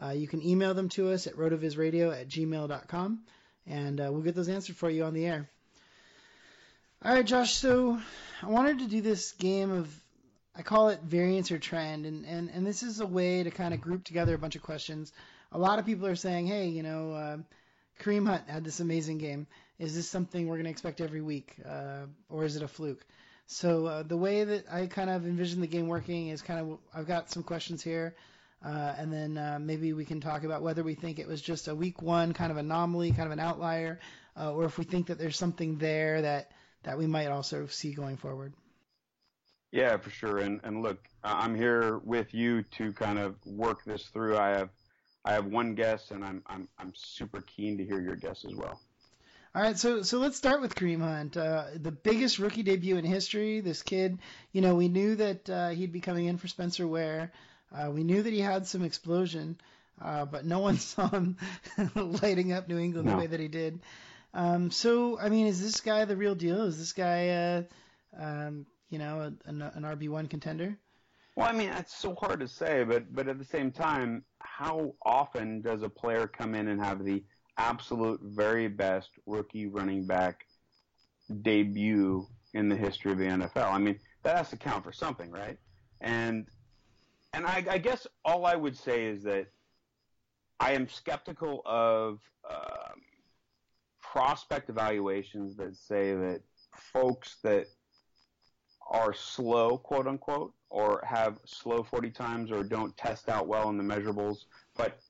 uh, 0.02 0.10
you 0.10 0.28
can 0.28 0.42
email 0.42 0.74
them 0.74 0.88
to 0.90 1.10
us 1.10 1.26
at 1.26 1.34
rotovizradio 1.34 2.18
at 2.18 2.28
gmail.com, 2.28 3.20
and 3.66 4.00
uh, 4.00 4.08
we'll 4.10 4.22
get 4.22 4.34
those 4.34 4.48
answered 4.48 4.76
for 4.76 4.90
you 4.90 5.04
on 5.04 5.14
the 5.14 5.26
air. 5.26 5.48
All 7.04 7.14
right, 7.14 7.26
Josh. 7.26 7.54
So 7.54 8.00
I 8.42 8.46
wanted 8.46 8.80
to 8.80 8.86
do 8.86 9.00
this 9.00 9.32
game 9.32 9.70
of 9.70 10.01
I 10.54 10.62
call 10.62 10.90
it 10.90 11.00
variance 11.02 11.50
or 11.50 11.58
trend, 11.58 12.04
and, 12.04 12.26
and, 12.26 12.50
and 12.50 12.66
this 12.66 12.82
is 12.82 13.00
a 13.00 13.06
way 13.06 13.42
to 13.42 13.50
kind 13.50 13.72
of 13.72 13.80
group 13.80 14.04
together 14.04 14.34
a 14.34 14.38
bunch 14.38 14.54
of 14.54 14.62
questions. 14.62 15.12
A 15.50 15.58
lot 15.58 15.78
of 15.78 15.86
people 15.86 16.06
are 16.06 16.16
saying, 16.16 16.46
hey, 16.46 16.68
you 16.68 16.82
know, 16.82 17.12
uh, 17.12 17.36
Kareem 18.00 18.26
Hunt 18.26 18.48
had 18.48 18.64
this 18.64 18.80
amazing 18.80 19.18
game. 19.18 19.46
Is 19.78 19.94
this 19.94 20.08
something 20.08 20.46
we're 20.46 20.56
going 20.56 20.64
to 20.64 20.70
expect 20.70 21.00
every 21.00 21.22
week, 21.22 21.56
uh, 21.66 22.06
or 22.28 22.44
is 22.44 22.56
it 22.56 22.62
a 22.62 22.68
fluke? 22.68 23.04
So 23.46 23.86
uh, 23.86 24.02
the 24.02 24.16
way 24.16 24.44
that 24.44 24.64
I 24.70 24.86
kind 24.86 25.10
of 25.10 25.26
envision 25.26 25.60
the 25.60 25.66
game 25.66 25.88
working 25.88 26.28
is 26.28 26.42
kind 26.42 26.60
of 26.60 26.78
I've 26.94 27.06
got 27.06 27.30
some 27.30 27.42
questions 27.42 27.82
here, 27.82 28.14
uh, 28.64 28.94
and 28.96 29.12
then 29.12 29.38
uh, 29.38 29.58
maybe 29.60 29.92
we 29.92 30.04
can 30.04 30.20
talk 30.20 30.44
about 30.44 30.62
whether 30.62 30.82
we 30.82 30.94
think 30.94 31.18
it 31.18 31.26
was 31.26 31.40
just 31.40 31.68
a 31.68 31.74
week 31.74 32.02
one 32.02 32.32
kind 32.32 32.50
of 32.50 32.58
anomaly, 32.58 33.12
kind 33.12 33.26
of 33.26 33.32
an 33.32 33.40
outlier, 33.40 34.00
uh, 34.38 34.52
or 34.52 34.64
if 34.64 34.78
we 34.78 34.84
think 34.84 35.06
that 35.06 35.18
there's 35.18 35.36
something 35.36 35.78
there 35.78 36.22
that 36.22 36.52
that 36.82 36.98
we 36.98 37.06
might 37.06 37.28
also 37.28 37.66
see 37.66 37.92
going 37.92 38.16
forward. 38.16 38.52
Yeah, 39.72 39.96
for 39.96 40.10
sure. 40.10 40.38
And 40.38 40.60
and 40.62 40.82
look, 40.82 41.08
I'm 41.24 41.54
here 41.54 41.98
with 41.98 42.32
you 42.34 42.62
to 42.62 42.92
kind 42.92 43.18
of 43.18 43.34
work 43.46 43.84
this 43.84 44.04
through. 44.04 44.36
I 44.36 44.50
have 44.50 44.68
I 45.24 45.32
have 45.32 45.46
one 45.46 45.74
guess, 45.74 46.10
and 46.10 46.22
I'm 46.24 46.42
I'm 46.46 46.68
I'm 46.78 46.92
super 46.94 47.40
keen 47.40 47.78
to 47.78 47.84
hear 47.84 48.00
your 48.00 48.16
guess 48.16 48.44
as 48.44 48.54
well. 48.54 48.78
All 49.54 49.62
right, 49.62 49.78
so 49.78 50.02
so 50.02 50.18
let's 50.18 50.36
start 50.36 50.60
with 50.60 50.74
Kareem 50.74 51.00
Hunt, 51.00 51.36
uh, 51.36 51.64
the 51.74 51.90
biggest 51.90 52.38
rookie 52.38 52.62
debut 52.62 52.96
in 52.96 53.04
history. 53.04 53.60
This 53.60 53.82
kid, 53.82 54.18
you 54.52 54.60
know, 54.60 54.74
we 54.74 54.88
knew 54.88 55.16
that 55.16 55.50
uh, 55.50 55.68
he'd 55.70 55.92
be 55.92 56.00
coming 56.00 56.26
in 56.26 56.38
for 56.38 56.48
Spencer 56.48 56.86
Ware. 56.86 57.32
Uh, 57.74 57.90
we 57.90 58.04
knew 58.04 58.22
that 58.22 58.32
he 58.32 58.40
had 58.40 58.66
some 58.66 58.82
explosion, 58.82 59.58
uh, 60.00 60.26
but 60.26 60.44
no 60.44 60.58
one 60.68 60.78
saw 60.78 61.08
him 61.08 61.36
lighting 61.94 62.52
up 62.52 62.68
New 62.68 62.78
England 62.78 63.06
no. 63.06 63.12
the 63.12 63.18
way 63.18 63.26
that 63.26 63.40
he 63.40 63.48
did. 63.48 63.80
Um, 64.34 64.70
so, 64.70 65.18
I 65.18 65.28
mean, 65.28 65.46
is 65.46 65.62
this 65.62 65.80
guy 65.80 66.04
the 66.04 66.16
real 66.16 66.34
deal? 66.34 66.62
Is 66.62 66.78
this 66.78 66.94
guy, 66.94 67.28
uh, 67.28 67.62
um, 68.18 68.66
you 68.92 68.98
know, 68.98 69.32
an, 69.46 69.62
an 69.62 69.82
RB1 69.82 70.28
contender? 70.28 70.76
Well, 71.34 71.48
I 71.48 71.52
mean, 71.52 71.70
it's 71.70 71.96
so 71.96 72.14
hard 72.14 72.40
to 72.40 72.48
say, 72.48 72.84
but 72.84 73.12
but 73.14 73.26
at 73.26 73.38
the 73.38 73.44
same 73.44 73.72
time, 73.72 74.22
how 74.40 74.94
often 75.02 75.62
does 75.62 75.82
a 75.82 75.88
player 75.88 76.26
come 76.26 76.54
in 76.54 76.68
and 76.68 76.78
have 76.78 77.04
the 77.04 77.24
absolute 77.56 78.20
very 78.22 78.68
best 78.68 79.08
rookie 79.26 79.66
running 79.66 80.06
back 80.06 80.46
debut 81.40 82.26
in 82.52 82.68
the 82.68 82.76
history 82.76 83.12
of 83.12 83.18
the 83.18 83.24
NFL? 83.24 83.72
I 83.72 83.78
mean, 83.78 83.98
that 84.24 84.36
has 84.36 84.50
to 84.50 84.58
count 84.58 84.84
for 84.84 84.92
something, 84.92 85.30
right? 85.30 85.56
And 86.02 86.46
and 87.32 87.46
I, 87.46 87.64
I 87.70 87.78
guess 87.78 88.06
all 88.26 88.44
I 88.44 88.54
would 88.54 88.76
say 88.76 89.06
is 89.06 89.22
that 89.22 89.46
I 90.60 90.72
am 90.72 90.86
skeptical 90.86 91.62
of 91.64 92.20
um, 92.48 93.00
prospect 94.02 94.68
evaluations 94.68 95.56
that 95.56 95.76
say 95.76 96.12
that 96.12 96.42
folks 96.92 97.36
that 97.42 97.68
are 98.92 99.14
slow, 99.14 99.78
quote 99.78 100.06
unquote, 100.06 100.52
or 100.68 101.02
have 101.04 101.38
slow 101.46 101.82
40 101.82 102.10
times 102.10 102.52
or 102.52 102.62
don't 102.62 102.96
test 102.96 103.28
out 103.28 103.48
well 103.48 103.70
in 103.70 103.78
the 103.78 103.82
measurables, 103.82 104.44
but 104.76 105.00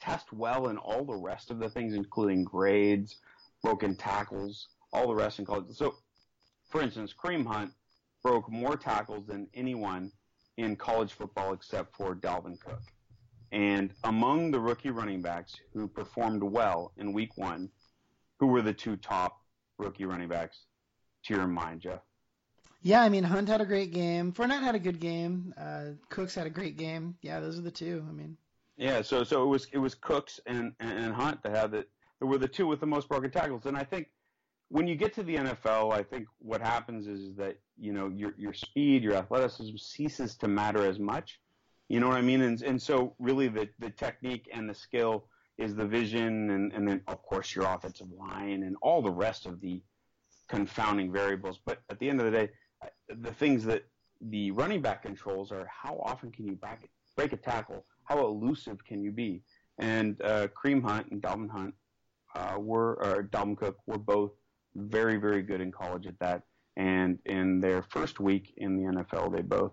test 0.00 0.32
well 0.32 0.68
in 0.68 0.76
all 0.76 1.04
the 1.04 1.16
rest 1.16 1.50
of 1.50 1.58
the 1.58 1.68
things, 1.68 1.94
including 1.94 2.44
grades, 2.44 3.16
broken 3.62 3.96
tackles, 3.96 4.68
all 4.92 5.08
the 5.08 5.14
rest 5.14 5.38
in 5.38 5.46
college. 5.46 5.74
So, 5.74 5.94
for 6.68 6.82
instance, 6.82 7.14
Kareem 7.18 7.46
Hunt 7.46 7.72
broke 8.22 8.50
more 8.50 8.76
tackles 8.76 9.26
than 9.26 9.48
anyone 9.54 10.12
in 10.58 10.76
college 10.76 11.12
football 11.12 11.54
except 11.54 11.96
for 11.96 12.14
Dalvin 12.14 12.60
Cook. 12.60 12.82
And 13.50 13.92
among 14.04 14.50
the 14.50 14.60
rookie 14.60 14.90
running 14.90 15.22
backs 15.22 15.56
who 15.72 15.88
performed 15.88 16.42
well 16.42 16.92
in 16.98 17.12
week 17.12 17.36
one, 17.36 17.70
who 18.38 18.48
were 18.48 18.62
the 18.62 18.74
two 18.74 18.96
top 18.96 19.40
rookie 19.78 20.04
running 20.04 20.28
backs 20.28 20.64
to 21.24 21.34
your 21.34 21.46
mind, 21.46 21.80
Jeff? 21.80 22.00
Yeah, 22.86 23.02
I 23.02 23.08
mean 23.08 23.24
Hunt 23.24 23.48
had 23.48 23.60
a 23.60 23.66
great 23.66 23.92
game. 23.92 24.32
Fournette 24.32 24.62
had 24.62 24.76
a 24.76 24.78
good 24.78 25.00
game. 25.00 25.52
Uh, 25.58 25.86
Cooks 26.08 26.36
had 26.36 26.46
a 26.46 26.50
great 26.50 26.76
game. 26.76 27.16
Yeah, 27.20 27.40
those 27.40 27.58
are 27.58 27.62
the 27.62 27.70
two. 27.70 28.06
I 28.08 28.12
mean. 28.12 28.36
Yeah, 28.76 29.02
so 29.02 29.24
so 29.24 29.42
it 29.42 29.46
was 29.46 29.66
it 29.72 29.78
was 29.78 29.96
Cooks 29.96 30.38
and 30.46 30.72
and 30.78 31.12
Hunt 31.12 31.42
that 31.42 31.56
had 31.56 31.72
that 31.72 31.88
were 32.20 32.38
the 32.38 32.46
two 32.46 32.68
with 32.68 32.78
the 32.78 32.86
most 32.86 33.08
broken 33.08 33.28
tackles, 33.32 33.66
and 33.66 33.76
I 33.76 33.82
think 33.82 34.06
when 34.68 34.86
you 34.86 34.94
get 34.94 35.12
to 35.14 35.24
the 35.24 35.34
NFL, 35.34 35.92
I 35.92 36.04
think 36.04 36.28
what 36.38 36.60
happens 36.60 37.08
is 37.08 37.34
that 37.34 37.58
you 37.76 37.92
know 37.92 38.06
your 38.06 38.34
your 38.38 38.52
speed, 38.52 39.02
your 39.02 39.14
athleticism 39.14 39.76
ceases 39.78 40.36
to 40.36 40.46
matter 40.46 40.86
as 40.86 41.00
much. 41.00 41.40
You 41.88 41.98
know 41.98 42.06
what 42.06 42.18
I 42.18 42.22
mean? 42.22 42.42
And 42.42 42.62
and 42.62 42.80
so 42.80 43.14
really 43.18 43.48
the 43.48 43.68
the 43.80 43.90
technique 43.90 44.48
and 44.52 44.70
the 44.70 44.74
skill 44.74 45.24
is 45.58 45.74
the 45.74 45.86
vision, 45.86 46.50
and 46.50 46.72
and 46.72 46.86
then 46.86 47.00
of 47.08 47.20
course 47.22 47.52
your 47.52 47.64
offensive 47.64 48.12
line 48.16 48.62
and 48.62 48.76
all 48.80 49.02
the 49.02 49.10
rest 49.10 49.44
of 49.44 49.60
the 49.60 49.82
confounding 50.48 51.10
variables. 51.10 51.58
But 51.64 51.80
at 51.90 51.98
the 51.98 52.08
end 52.08 52.20
of 52.20 52.26
the 52.26 52.30
day, 52.30 52.50
the 53.08 53.32
things 53.32 53.64
that 53.64 53.84
the 54.20 54.50
running 54.52 54.80
back 54.80 55.02
controls 55.02 55.52
are 55.52 55.66
how 55.66 56.00
often 56.02 56.30
can 56.30 56.46
you 56.46 56.56
back, 56.56 56.88
break 57.16 57.32
a 57.32 57.36
tackle? 57.36 57.84
How 58.04 58.24
elusive 58.24 58.84
can 58.84 59.02
you 59.02 59.12
be? 59.12 59.42
And 59.78 60.20
uh, 60.22 60.48
Kareem 60.48 60.82
Hunt 60.82 61.08
and 61.10 61.20
Dalvin 61.20 61.50
Hunt 61.50 61.74
uh, 62.34 62.58
were, 62.58 62.94
or 63.04 63.24
Dalvin 63.24 63.56
Cook 63.56 63.78
were 63.86 63.98
both 63.98 64.32
very, 64.74 65.16
very 65.16 65.42
good 65.42 65.60
in 65.60 65.72
college 65.72 66.06
at 66.06 66.18
that. 66.20 66.42
And 66.76 67.18
in 67.24 67.60
their 67.60 67.82
first 67.82 68.20
week 68.20 68.54
in 68.58 68.76
the 68.76 68.92
NFL, 68.92 69.34
they 69.34 69.42
both 69.42 69.72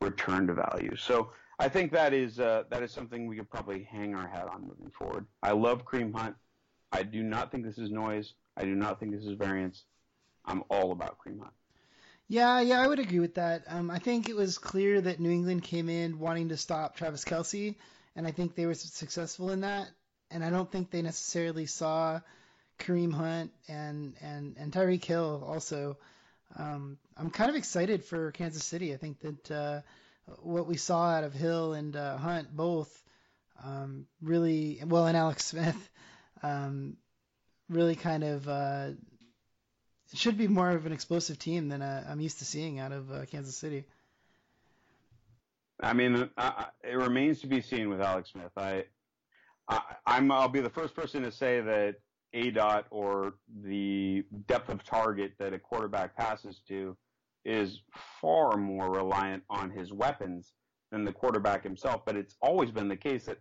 returned 0.00 0.48
to 0.48 0.54
value. 0.54 0.96
So 0.96 1.32
I 1.58 1.68
think 1.68 1.92
that 1.92 2.14
is 2.14 2.40
uh, 2.40 2.64
that 2.70 2.82
is 2.82 2.90
something 2.90 3.26
we 3.26 3.36
could 3.36 3.50
probably 3.50 3.84
hang 3.84 4.14
our 4.14 4.26
hat 4.26 4.48
on 4.48 4.62
moving 4.62 4.90
forward. 4.90 5.26
I 5.42 5.52
love 5.52 5.84
Kareem 5.84 6.14
Hunt. 6.14 6.34
I 6.92 7.02
do 7.02 7.22
not 7.22 7.52
think 7.52 7.64
this 7.64 7.76
is 7.76 7.90
noise. 7.90 8.32
I 8.56 8.64
do 8.64 8.74
not 8.74 8.98
think 8.98 9.12
this 9.12 9.26
is 9.26 9.34
variance. 9.34 9.84
I'm 10.46 10.64
all 10.70 10.92
about 10.92 11.18
Kareem 11.18 11.38
Hunt. 11.40 11.52
Yeah, 12.30 12.60
yeah, 12.60 12.80
I 12.80 12.86
would 12.86 13.00
agree 13.00 13.18
with 13.18 13.34
that. 13.34 13.64
Um, 13.66 13.90
I 13.90 13.98
think 13.98 14.28
it 14.28 14.36
was 14.36 14.56
clear 14.56 15.00
that 15.00 15.18
New 15.18 15.32
England 15.32 15.64
came 15.64 15.88
in 15.88 16.20
wanting 16.20 16.50
to 16.50 16.56
stop 16.56 16.94
Travis 16.94 17.24
Kelce, 17.24 17.74
and 18.14 18.24
I 18.24 18.30
think 18.30 18.54
they 18.54 18.66
were 18.66 18.74
successful 18.74 19.50
in 19.50 19.62
that. 19.62 19.88
And 20.30 20.44
I 20.44 20.50
don't 20.50 20.70
think 20.70 20.92
they 20.92 21.02
necessarily 21.02 21.66
saw 21.66 22.20
Kareem 22.78 23.12
Hunt 23.12 23.50
and 23.66 24.14
and 24.20 24.56
and 24.58 24.72
Tyreek 24.72 25.04
Hill 25.04 25.42
also. 25.44 25.98
Um, 26.56 26.98
I'm 27.16 27.30
kind 27.30 27.50
of 27.50 27.56
excited 27.56 28.04
for 28.04 28.30
Kansas 28.30 28.62
City. 28.62 28.94
I 28.94 28.96
think 28.96 29.18
that 29.22 29.50
uh, 29.50 29.80
what 30.38 30.68
we 30.68 30.76
saw 30.76 31.10
out 31.10 31.24
of 31.24 31.32
Hill 31.32 31.72
and 31.72 31.96
uh, 31.96 32.16
Hunt 32.16 32.54
both 32.54 32.96
um, 33.64 34.06
really 34.22 34.80
well, 34.86 35.08
and 35.08 35.16
Alex 35.16 35.46
Smith 35.46 35.90
um, 36.44 36.96
really 37.68 37.96
kind 37.96 38.22
of 38.22 38.48
uh, 38.48 38.90
should 40.14 40.36
be 40.36 40.48
more 40.48 40.70
of 40.70 40.86
an 40.86 40.92
explosive 40.92 41.38
team 41.38 41.68
than 41.68 41.82
uh, 41.82 42.04
I'm 42.08 42.20
used 42.20 42.38
to 42.40 42.44
seeing 42.44 42.78
out 42.78 42.92
of 42.92 43.10
uh, 43.12 43.26
Kansas 43.26 43.56
City. 43.56 43.84
I 45.82 45.92
mean, 45.92 46.28
I, 46.36 46.66
it 46.82 46.96
remains 46.96 47.40
to 47.40 47.46
be 47.46 47.60
seen 47.60 47.88
with 47.88 48.00
Alex 48.00 48.30
Smith. 48.32 48.52
I, 48.56 48.84
I, 49.68 49.80
I'm, 50.06 50.30
I'll 50.30 50.48
be 50.48 50.60
the 50.60 50.70
first 50.70 50.94
person 50.94 51.22
to 51.22 51.32
say 51.32 51.60
that 51.60 51.96
A 52.34 52.50
dot 52.50 52.86
or 52.90 53.34
the 53.62 54.24
depth 54.46 54.68
of 54.68 54.84
target 54.84 55.32
that 55.38 55.54
a 55.54 55.58
quarterback 55.58 56.16
passes 56.16 56.60
to 56.68 56.96
is 57.44 57.80
far 58.20 58.56
more 58.56 58.90
reliant 58.90 59.42
on 59.48 59.70
his 59.70 59.92
weapons 59.92 60.52
than 60.90 61.04
the 61.04 61.12
quarterback 61.12 61.62
himself. 61.62 62.02
But 62.04 62.16
it's 62.16 62.36
always 62.42 62.70
been 62.70 62.88
the 62.88 62.96
case 62.96 63.26
that 63.26 63.38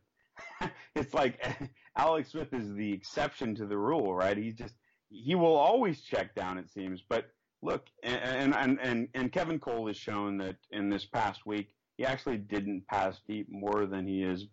it's 0.96 1.14
like 1.14 1.44
Alex 1.98 2.32
Smith 2.32 2.54
is 2.54 2.74
the 2.74 2.94
exception 2.94 3.56
to 3.56 3.66
the 3.66 3.78
rule, 3.78 4.14
right? 4.14 4.38
He 4.38 4.52
just 4.52 4.76
he 5.10 5.36
will 5.36 5.56
always 5.56 6.02
check 6.02 6.36
down, 6.36 6.58
it 6.58 6.70
seems. 6.70 7.02
But 7.08 7.30
look, 7.62 7.88
and 8.04 8.56
and 8.56 8.80
and 8.82 9.10
and 9.14 9.32
Kevin 9.32 9.60
Cole 9.60 9.88
has 9.88 9.98
shown 9.98 10.38
that 10.38 10.58
in 10.72 10.90
this 10.90 11.06
past 11.06 11.46
week 11.46 11.74
he 11.98 12.06
actually 12.06 12.38
didn't 12.38 12.88
pass 12.88 13.20
deep 13.28 13.48
more 13.50 13.86
than 13.86 14.08
he 14.08 14.22
has 14.22 14.46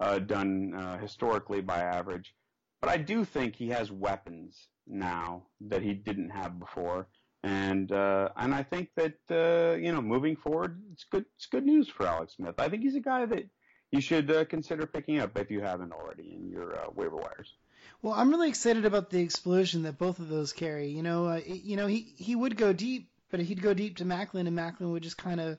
uh, 0.00 0.18
done 0.18 0.74
uh, 0.74 0.98
historically 0.98 1.60
by 1.60 1.80
average. 1.80 2.34
But 2.80 2.90
I 2.90 2.98
do 2.98 3.24
think 3.24 3.56
he 3.56 3.68
has 3.68 3.90
weapons 3.90 4.68
now 4.86 5.44
that 5.60 5.82
he 5.82 5.94
didn't 5.94 6.30
have 6.30 6.58
before, 6.58 7.08
and 7.42 7.90
uh, 7.90 8.28
and 8.36 8.54
I 8.54 8.62
think 8.62 8.90
that 8.96 9.18
uh, 9.30 9.76
you 9.76 9.92
know 9.92 10.02
moving 10.02 10.36
forward, 10.36 10.82
it's 10.92 11.04
good 11.04 11.24
it's 11.36 11.46
good 11.46 11.64
news 11.64 11.88
for 11.88 12.06
Alex 12.06 12.34
Smith. 12.36 12.56
I 12.58 12.68
think 12.68 12.82
he's 12.82 12.96
a 12.96 13.00
guy 13.00 13.24
that 13.26 13.44
you 13.90 14.00
should 14.00 14.30
uh, 14.30 14.44
consider 14.44 14.86
picking 14.86 15.20
up 15.20 15.38
if 15.38 15.50
you 15.50 15.60
haven't 15.60 15.92
already 15.92 16.34
in 16.34 16.50
your 16.50 16.78
uh, 16.78 16.90
waiver 16.94 17.16
wires. 17.16 17.54
Well, 18.04 18.12
I'm 18.12 18.28
really 18.28 18.50
excited 18.50 18.84
about 18.84 19.08
the 19.08 19.22
explosion 19.22 19.84
that 19.84 19.96
both 19.96 20.18
of 20.18 20.28
those 20.28 20.52
carry. 20.52 20.88
You 20.88 21.02
know, 21.02 21.24
uh, 21.24 21.40
you 21.46 21.74
know, 21.74 21.86
he 21.86 22.00
he 22.18 22.36
would 22.36 22.54
go 22.54 22.74
deep, 22.74 23.08
but 23.30 23.40
he'd 23.40 23.62
go 23.62 23.72
deep 23.72 23.96
to 23.96 24.04
Maclin, 24.04 24.46
and 24.46 24.50
Maclin 24.50 24.92
would 24.92 25.02
just 25.02 25.16
kind 25.16 25.40
of, 25.40 25.56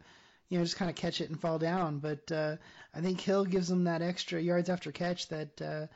you 0.49 0.59
know, 0.59 0.63
just 0.63 0.75
kind 0.75 0.91
of 0.91 0.95
catch 0.95 1.21
it 1.21 1.31
and 1.31 1.41
fall 1.41 1.57
down. 1.57 1.97
But 1.97 2.31
uh, 2.31 2.57
I 2.93 3.01
think 3.01 3.19
Hill 3.19 3.45
gives 3.45 3.71
him 3.71 3.85
that 3.85 4.03
extra 4.03 4.39
yards 4.39 4.69
after 4.69 4.91
catch 4.91 5.27
that 5.29 5.59
uh, 5.59 5.87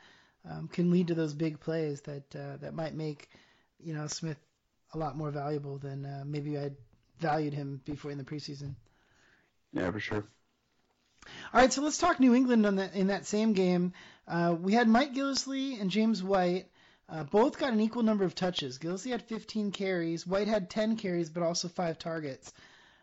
um, 0.50 0.66
can 0.66 0.90
lead 0.90 1.06
to 1.06 1.14
those 1.14 1.34
big 1.34 1.60
plays 1.60 2.00
that 2.00 2.34
uh, 2.34 2.56
that 2.56 2.74
might 2.74 2.96
make, 2.96 3.28
you 3.78 3.94
know, 3.94 4.08
Smith 4.08 4.38
a 4.92 4.98
lot 4.98 5.16
more 5.16 5.30
valuable 5.30 5.78
than 5.78 6.04
uh, 6.04 6.24
maybe 6.26 6.58
I 6.58 6.72
valued 7.20 7.54
him 7.54 7.80
before 7.84 8.10
in 8.10 8.18
the 8.18 8.24
preseason. 8.24 8.74
Yeah, 9.72 9.88
for 9.92 10.00
sure. 10.00 10.24
All 11.52 11.60
right, 11.60 11.72
so 11.72 11.82
let's 11.82 11.98
talk 11.98 12.20
New 12.20 12.32
England 12.32 12.64
that 12.78 12.94
in 12.94 13.08
that 13.08 13.26
same 13.26 13.54
game. 13.54 13.92
Uh, 14.28 14.54
we 14.56 14.72
had 14.72 14.86
Mike 14.86 15.14
Gillislee 15.14 15.80
and 15.80 15.90
James 15.90 16.22
White. 16.22 16.66
Uh, 17.08 17.24
both 17.24 17.58
got 17.58 17.72
an 17.72 17.80
equal 17.80 18.04
number 18.04 18.24
of 18.24 18.36
touches. 18.36 18.78
Gillislee 18.78 19.10
had 19.10 19.22
15 19.22 19.72
carries. 19.72 20.24
White 20.24 20.46
had 20.46 20.70
10 20.70 20.96
carries, 20.96 21.28
but 21.28 21.42
also 21.42 21.66
five 21.66 21.98
targets. 21.98 22.52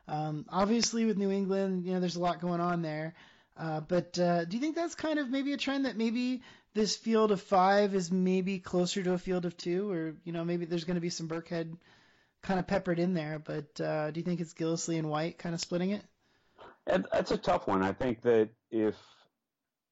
Um, 0.08 0.46
obviously, 0.50 1.04
with 1.04 1.18
New 1.18 1.30
England, 1.30 1.84
you 1.84 1.92
know, 1.92 2.00
there's 2.00 2.16
a 2.16 2.22
lot 2.22 2.40
going 2.40 2.62
on 2.62 2.82
there. 2.82 3.16
Uh, 3.58 3.82
but 3.82 4.18
uh, 4.18 4.46
do 4.46 4.56
you 4.56 4.62
think 4.62 4.78
that's 4.78 4.96
kind 4.96 5.20
of 5.20 5.30
maybe 5.30 5.52
a 5.52 5.58
trend 5.58 5.84
that 5.84 5.98
maybe 5.98 6.42
this 6.74 6.96
field 6.96 7.34
of 7.34 7.42
five 7.42 7.96
is 7.96 8.14
maybe 8.14 8.60
closer 8.60 9.04
to 9.04 9.12
a 9.12 9.18
field 9.18 9.44
of 9.44 9.58
two, 9.58 9.92
or 9.92 10.16
you 10.24 10.32
know, 10.32 10.46
maybe 10.46 10.64
there's 10.64 10.86
going 10.86 10.96
to 10.96 11.02
be 11.02 11.10
some 11.10 11.28
Burkhead 11.28 11.76
kind 12.44 12.62
of 12.62 12.68
peppered 12.68 13.00
in 13.00 13.14
there. 13.14 13.40
But 13.40 13.82
uh, 13.82 14.12
do 14.12 14.22
you 14.22 14.24
think 14.24 14.40
it's 14.40 14.54
Gillislee 14.54 15.00
and 15.00 15.10
White 15.10 15.38
kind 15.38 15.54
of 15.54 15.60
splitting 15.60 15.90
it? 15.90 16.04
That's 16.88 17.32
a 17.32 17.38
tough 17.38 17.68
one. 17.68 17.84
I 17.84 17.92
think 17.92 18.22
that 18.24 18.50
if, 18.72 18.96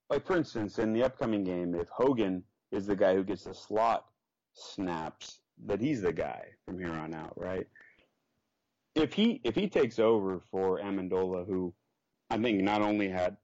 like 0.10 0.26
for 0.26 0.38
instance, 0.38 0.80
in 0.80 0.94
the 0.94 1.04
upcoming 1.04 1.44
game, 1.44 1.76
if 1.76 1.90
Hogan 1.90 2.44
is 2.72 2.86
the 2.86 2.96
guy 2.96 3.16
who 3.16 3.24
gets 3.24 3.44
the 3.44 3.54
slot 3.54 4.06
snaps, 4.54 5.40
that 5.66 5.82
he's 5.82 6.02
the 6.02 6.14
guy 6.14 6.44
from 6.66 6.80
here 6.80 6.92
on 6.92 7.14
out, 7.14 7.34
right? 7.36 7.68
If 8.96 9.14
he 9.14 9.42
if 9.44 9.56
he 9.56 9.68
takes 9.68 10.00
over 10.00 10.42
for 10.52 10.80
Amendola, 10.80 11.46
who 11.46 11.74
I 12.30 12.38
think 12.38 12.62
not 12.62 12.82
only 12.82 13.10
had 13.10 13.36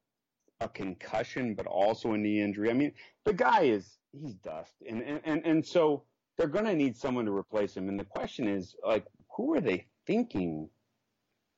a 0.61 0.69
concussion 0.69 1.55
but 1.55 1.65
also 1.65 2.13
a 2.13 2.17
knee 2.17 2.39
injury. 2.41 2.69
I 2.69 2.73
mean, 2.73 2.93
the 3.25 3.33
guy 3.33 3.63
is 3.63 3.97
he's 4.13 4.35
dust, 4.35 4.75
and 4.87 5.01
and 5.01 5.19
and, 5.25 5.45
and 5.45 5.65
so 5.65 6.03
they're 6.37 6.47
going 6.47 6.65
to 6.65 6.75
need 6.75 6.95
someone 6.95 7.25
to 7.25 7.35
replace 7.35 7.75
him. 7.75 7.89
And 7.89 7.99
the 7.99 8.05
question 8.05 8.47
is, 8.47 8.75
like, 8.85 9.05
who 9.35 9.53
are 9.53 9.61
they 9.61 9.85
thinking 10.07 10.69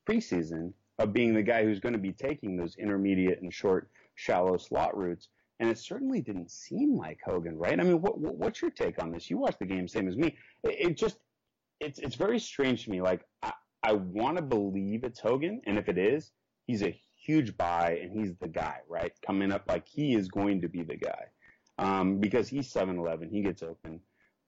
preseason 0.08 0.72
of 0.98 1.12
being 1.12 1.34
the 1.34 1.42
guy 1.42 1.64
who's 1.64 1.80
going 1.80 1.92
to 1.92 1.98
be 1.98 2.12
taking 2.12 2.56
those 2.56 2.76
intermediate 2.76 3.42
and 3.42 3.52
short, 3.52 3.90
shallow 4.14 4.56
slot 4.56 4.96
routes. 4.96 5.28
And 5.60 5.70
it 5.70 5.78
certainly 5.78 6.20
didn't 6.20 6.50
seem 6.50 6.96
like 6.96 7.18
Hogan, 7.24 7.56
right? 7.56 7.78
I 7.78 7.82
mean, 7.82 8.00
what, 8.00 8.18
what's 8.18 8.60
your 8.60 8.70
take 8.70 9.02
on 9.02 9.12
this? 9.12 9.30
You 9.30 9.38
watched 9.38 9.60
the 9.60 9.66
game 9.66 9.86
same 9.88 10.08
as 10.08 10.16
me. 10.16 10.36
It, 10.62 10.90
it 10.90 10.96
just, 10.96 11.18
it's, 11.80 11.98
it's 11.98 12.16
very 12.16 12.38
strange 12.38 12.84
to 12.84 12.90
me. 12.90 13.00
Like, 13.00 13.22
I, 13.42 13.52
I 13.82 13.92
want 13.92 14.36
to 14.36 14.42
believe 14.42 15.04
it's 15.04 15.20
Hogan. 15.20 15.60
And 15.66 15.78
if 15.78 15.88
it 15.88 15.98
is, 15.98 16.32
he's 16.66 16.82
a 16.82 16.98
huge 17.24 17.56
buy 17.56 17.98
and 18.02 18.12
he's 18.12 18.34
the 18.40 18.48
guy, 18.48 18.78
right? 18.88 19.12
Coming 19.24 19.52
up 19.52 19.64
like 19.68 19.86
he 19.86 20.14
is 20.14 20.28
going 20.28 20.60
to 20.62 20.68
be 20.68 20.82
the 20.82 20.96
guy. 20.96 21.24
Um, 21.78 22.18
because 22.18 22.48
he's 22.48 22.72
7-Eleven, 22.72 23.30
he 23.30 23.42
gets 23.42 23.62
open. 23.62 24.00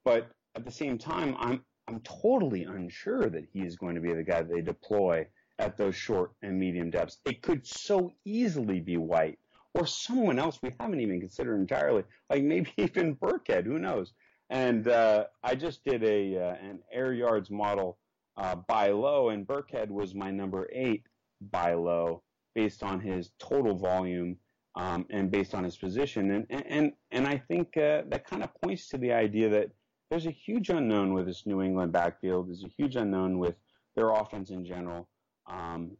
But 0.04 0.30
at 0.54 0.64
the 0.64 0.70
same 0.70 0.96
time, 0.96 1.36
I'm, 1.38 1.62
I'm 1.88 2.00
totally 2.00 2.64
unsure 2.64 3.28
that 3.28 3.44
he 3.52 3.60
is 3.60 3.76
going 3.76 3.94
to 3.94 4.00
be 4.00 4.12
the 4.12 4.22
guy 4.22 4.42
they 4.42 4.60
deploy 4.60 5.26
at 5.58 5.76
those 5.76 5.96
short 5.96 6.32
and 6.42 6.58
medium 6.58 6.90
depths. 6.90 7.18
It 7.24 7.42
could 7.42 7.66
so 7.66 8.12
easily 8.24 8.80
be 8.80 8.96
White 8.96 9.38
or 9.74 9.86
someone 9.86 10.38
else 10.38 10.58
we 10.62 10.74
haven't 10.80 11.00
even 11.00 11.20
considered 11.20 11.60
entirely, 11.60 12.04
like 12.30 12.42
maybe 12.42 12.72
even 12.76 13.16
Burkhead. 13.16 13.64
Who 13.64 13.78
knows? 13.78 14.12
And 14.50 14.88
uh, 14.88 15.24
I 15.42 15.54
just 15.54 15.84
did 15.84 16.04
a 16.04 16.38
uh, 16.38 16.54
an 16.62 16.80
air 16.92 17.12
yards 17.12 17.50
model 17.50 17.98
uh, 18.36 18.54
buy 18.54 18.90
low, 18.90 19.30
and 19.30 19.46
Burkhead 19.46 19.88
was 19.88 20.14
my 20.14 20.30
number 20.30 20.68
eight 20.72 21.04
buy 21.50 21.74
low 21.74 22.22
based 22.54 22.82
on 22.82 23.00
his 23.00 23.30
total 23.38 23.74
volume 23.74 24.36
um, 24.76 25.04
and 25.10 25.30
based 25.30 25.54
on 25.54 25.64
his 25.64 25.76
position. 25.76 26.30
And 26.30 26.64
and 26.68 26.92
and 27.10 27.26
I 27.26 27.38
think 27.38 27.76
uh, 27.76 28.02
that 28.08 28.26
kind 28.26 28.42
of 28.42 28.50
points 28.62 28.88
to 28.88 28.98
the 28.98 29.12
idea 29.12 29.48
that 29.50 29.70
there's 30.10 30.26
a 30.26 30.30
huge 30.30 30.70
unknown 30.70 31.12
with 31.12 31.26
this 31.26 31.44
New 31.44 31.60
England 31.60 31.92
backfield. 31.92 32.48
There's 32.48 32.64
a 32.64 32.68
huge 32.68 32.94
unknown 32.94 33.38
with 33.38 33.56
their 33.96 34.10
offense 34.10 34.50
in 34.50 34.64
general 34.64 35.08
um, 35.46 35.96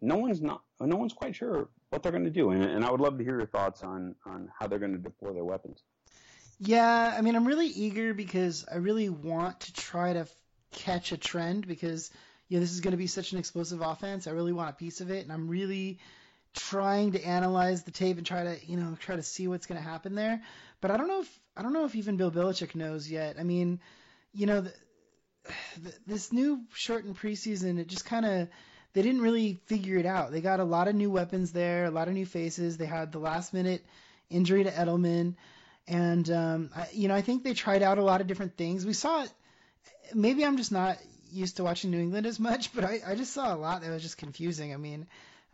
no 0.00 0.16
one's 0.16 0.40
not 0.42 0.62
no 0.80 0.96
one's 0.96 1.12
quite 1.12 1.34
sure 1.34 1.68
what 1.90 2.02
they're 2.02 2.12
going 2.12 2.24
to 2.24 2.30
do, 2.30 2.50
and, 2.50 2.62
and 2.62 2.84
I 2.84 2.90
would 2.90 3.00
love 3.00 3.18
to 3.18 3.24
hear 3.24 3.38
your 3.38 3.46
thoughts 3.46 3.82
on 3.82 4.14
on 4.26 4.50
how 4.58 4.66
they're 4.66 4.78
going 4.78 4.92
to 4.92 4.98
deploy 4.98 5.32
their 5.32 5.44
weapons. 5.44 5.82
Yeah, 6.58 7.14
I 7.16 7.20
mean, 7.20 7.36
I'm 7.36 7.46
really 7.46 7.66
eager 7.66 8.14
because 8.14 8.64
I 8.70 8.76
really 8.76 9.08
want 9.08 9.60
to 9.60 9.72
try 9.72 10.12
to 10.12 10.20
f- 10.20 10.34
catch 10.72 11.12
a 11.12 11.16
trend 11.16 11.66
because 11.66 12.10
you 12.48 12.56
know 12.56 12.60
this 12.60 12.72
is 12.72 12.80
going 12.80 12.92
to 12.92 12.98
be 12.98 13.06
such 13.06 13.32
an 13.32 13.38
explosive 13.38 13.80
offense. 13.80 14.26
I 14.26 14.30
really 14.30 14.52
want 14.52 14.70
a 14.70 14.74
piece 14.74 15.00
of 15.00 15.10
it, 15.10 15.24
and 15.24 15.32
I'm 15.32 15.48
really 15.48 15.98
trying 16.54 17.12
to 17.12 17.24
analyze 17.24 17.82
the 17.82 17.90
tape 17.90 18.16
and 18.16 18.26
try 18.26 18.44
to 18.44 18.66
you 18.66 18.76
know 18.76 18.96
try 19.00 19.16
to 19.16 19.22
see 19.22 19.48
what's 19.48 19.66
going 19.66 19.80
to 19.80 19.88
happen 19.88 20.14
there. 20.14 20.42
But 20.80 20.90
I 20.90 20.96
don't 20.96 21.08
know 21.08 21.20
if 21.22 21.40
I 21.56 21.62
don't 21.62 21.72
know 21.72 21.84
if 21.84 21.94
even 21.94 22.16
Bill 22.16 22.30
Belichick 22.30 22.74
knows 22.74 23.10
yet. 23.10 23.36
I 23.38 23.42
mean, 23.42 23.80
you 24.32 24.46
know, 24.46 24.60
the, 24.60 24.72
this 26.06 26.32
new 26.32 26.60
shortened 26.74 27.16
preseason, 27.16 27.78
it 27.78 27.88
just 27.88 28.04
kind 28.04 28.26
of 28.26 28.48
they 28.94 29.02
didn't 29.02 29.20
really 29.20 29.60
figure 29.66 29.98
it 29.98 30.06
out. 30.06 30.32
They 30.32 30.40
got 30.40 30.60
a 30.60 30.64
lot 30.64 30.88
of 30.88 30.94
new 30.94 31.10
weapons 31.10 31.52
there, 31.52 31.84
a 31.84 31.90
lot 31.90 32.08
of 32.08 32.14
new 32.14 32.24
faces. 32.24 32.76
They 32.76 32.86
had 32.86 33.12
the 33.12 33.18
last 33.18 33.52
minute 33.52 33.84
injury 34.30 34.64
to 34.64 34.70
Edelman, 34.70 35.34
and 35.86 36.30
um, 36.30 36.70
I, 36.74 36.88
you 36.92 37.08
know 37.08 37.14
I 37.14 37.20
think 37.20 37.44
they 37.44 37.54
tried 37.54 37.82
out 37.82 37.98
a 37.98 38.02
lot 38.02 38.20
of 38.20 38.26
different 38.26 38.56
things. 38.56 38.86
We 38.86 38.94
saw 38.94 39.24
it. 39.24 39.32
Maybe 40.14 40.44
I'm 40.44 40.56
just 40.56 40.72
not 40.72 40.98
used 41.30 41.56
to 41.56 41.64
watching 41.64 41.90
New 41.90 42.00
England 42.00 42.26
as 42.26 42.38
much, 42.38 42.72
but 42.74 42.84
I, 42.84 43.00
I 43.06 43.14
just 43.16 43.32
saw 43.32 43.54
a 43.54 43.58
lot 43.58 43.82
that 43.82 43.90
was 43.90 44.02
just 44.02 44.16
confusing. 44.16 44.72
I 44.72 44.76
mean, 44.76 45.06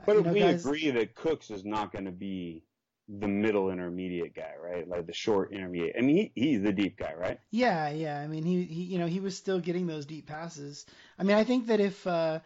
but 0.07 0.17
you 0.17 0.23
know, 0.23 0.33
we 0.33 0.41
guys, 0.41 0.65
agree 0.65 0.91
that 0.91 1.15
Cooks 1.15 1.51
is 1.51 1.65
not 1.65 1.93
going 1.93 2.05
to 2.05 2.13
be 2.13 2.63
the 3.09 3.27
middle 3.27 3.71
intermediate 3.71 4.35
guy, 4.35 4.53
right? 4.63 4.87
Like 4.87 5.07
the 5.07 5.15
short 5.15 5.53
intermediate. 5.53 5.97
I 5.99 6.03
mean, 6.03 6.17
he, 6.17 6.33
he's 6.35 6.63
the 6.63 6.73
deep 6.73 6.99
guy, 6.99 7.15
right? 7.15 7.41
Yeah, 7.51 7.91
yeah. 7.91 8.21
I 8.21 8.27
mean, 8.27 8.45
he, 8.45 8.65
he 8.65 8.83
you 8.83 8.99
know 8.99 9.07
he 9.07 9.21
was 9.21 9.35
still 9.35 9.61
getting 9.61 9.87
those 9.87 10.05
deep 10.05 10.27
passes. 10.27 10.85
I 11.19 11.23
mean, 11.23 11.37
I 11.37 11.45
think 11.45 11.69
that 11.69 11.81
if 11.81 12.07
uh, 12.07 12.41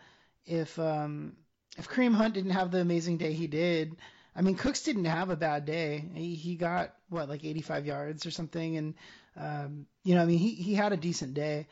if 0.47 0.79
um, 0.79 1.37
if 1.77 1.89
Kareem 1.89 2.15
Hunt 2.15 2.35
didn't 2.35 2.53
have 2.53 2.71
the 2.71 2.81
amazing 2.81 3.19
day 3.19 3.33
he 3.33 3.47
did, 3.47 3.97
I 4.37 4.43
mean, 4.43 4.57
Cooks 4.57 4.83
didn't 4.83 5.05
have 5.05 5.31
a 5.31 5.37
bad 5.37 5.65
day. 5.65 6.05
He 6.15 6.35
he 6.35 6.57
got 6.57 6.95
what 7.09 7.29
like 7.29 7.45
85 7.45 7.87
yards 7.87 8.27
or 8.27 8.31
something, 8.31 8.77
and 8.77 8.95
um, 9.37 9.87
you 10.03 10.15
know, 10.15 10.23
I 10.23 10.27
mean, 10.27 10.39
he 10.39 10.51
he 10.51 10.75
had 10.75 10.93
a 10.93 10.97
decent 10.97 11.35
day. 11.35 11.67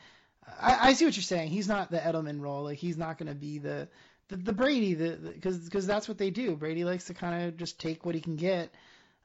I, 0.60 0.88
I 0.88 0.92
see 0.94 1.04
what 1.04 1.16
you're 1.16 1.22
saying. 1.22 1.50
He's 1.50 1.68
not 1.68 1.90
the 1.90 1.98
Edelman 1.98 2.40
role. 2.40 2.64
Like 2.64 2.78
he's 2.78 2.96
not 2.96 3.18
going 3.18 3.28
to 3.28 3.34
be 3.34 3.58
the 3.58 3.88
the, 4.28 4.36
the 4.36 4.52
Brady, 4.52 4.94
the 4.94 5.18
because 5.34 5.58
because 5.58 5.86
that's 5.86 6.08
what 6.08 6.18
they 6.18 6.30
do. 6.30 6.56
Brady 6.56 6.84
likes 6.84 7.04
to 7.04 7.14
kind 7.14 7.44
of 7.44 7.56
just 7.56 7.80
take 7.80 8.04
what 8.04 8.14
he 8.14 8.20
can 8.20 8.36
get 8.36 8.72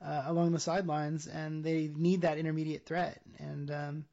uh, 0.04 0.24
along 0.26 0.52
the 0.52 0.60
sidelines, 0.60 1.28
and 1.28 1.64
they 1.64 1.90
need 1.96 2.22
that 2.22 2.38
intermediate 2.38 2.86
threat. 2.86 3.22
And 3.40 3.72
um, 3.72 4.06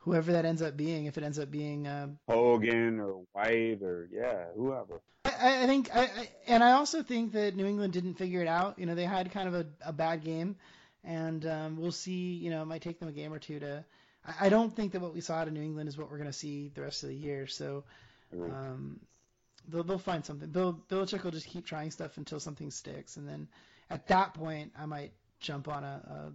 whoever 0.00 0.32
that 0.32 0.44
ends 0.44 0.62
up 0.62 0.76
being, 0.76 1.06
if 1.06 1.16
it 1.16 1.24
ends 1.24 1.38
up 1.38 1.50
being 1.50 1.86
uh, 1.86 2.08
Hogan 2.28 3.00
or 3.00 3.22
White 3.32 3.82
or 3.82 4.08
yeah, 4.12 4.46
whoever. 4.56 5.00
I, 5.24 5.64
I 5.64 5.66
think, 5.66 5.94
I, 5.94 6.02
I, 6.02 6.28
and 6.46 6.64
I 6.64 6.72
also 6.72 7.02
think 7.02 7.32
that 7.32 7.54
New 7.54 7.66
England 7.66 7.92
didn't 7.92 8.14
figure 8.14 8.42
it 8.42 8.48
out. 8.48 8.78
You 8.78 8.86
know, 8.86 8.94
they 8.94 9.04
had 9.04 9.30
kind 9.32 9.48
of 9.48 9.54
a, 9.54 9.66
a 9.84 9.92
bad 9.92 10.24
game, 10.24 10.56
and 11.04 11.46
um, 11.46 11.76
we'll 11.76 11.92
see. 11.92 12.34
You 12.34 12.50
know, 12.50 12.62
it 12.62 12.66
might 12.66 12.82
take 12.82 12.98
them 12.98 13.08
a 13.08 13.12
game 13.12 13.32
or 13.32 13.38
two 13.38 13.60
to. 13.60 13.84
I, 14.26 14.46
I 14.46 14.48
don't 14.48 14.74
think 14.74 14.92
that 14.92 15.00
what 15.00 15.14
we 15.14 15.20
saw 15.20 15.36
out 15.36 15.48
of 15.48 15.54
New 15.54 15.62
England 15.62 15.88
is 15.88 15.96
what 15.96 16.10
we're 16.10 16.18
going 16.18 16.30
to 16.30 16.32
see 16.32 16.70
the 16.74 16.82
rest 16.82 17.02
of 17.02 17.08
the 17.08 17.16
year. 17.16 17.46
So. 17.46 17.84
Um, 18.32 19.00
they'll, 19.68 19.82
they'll 19.82 19.98
find 19.98 20.24
something. 20.24 20.48
Bill 20.50 20.80
Belichick 20.88 21.24
will 21.24 21.32
just 21.32 21.48
keep 21.48 21.66
trying 21.66 21.90
stuff 21.90 22.16
until 22.16 22.38
something 22.38 22.70
sticks, 22.70 23.16
and 23.16 23.28
then 23.28 23.48
at 23.90 24.06
that 24.08 24.34
point, 24.34 24.72
I 24.78 24.86
might 24.86 25.12
jump 25.40 25.68
on 25.68 25.82
a, 25.84 25.86
a 25.86 26.32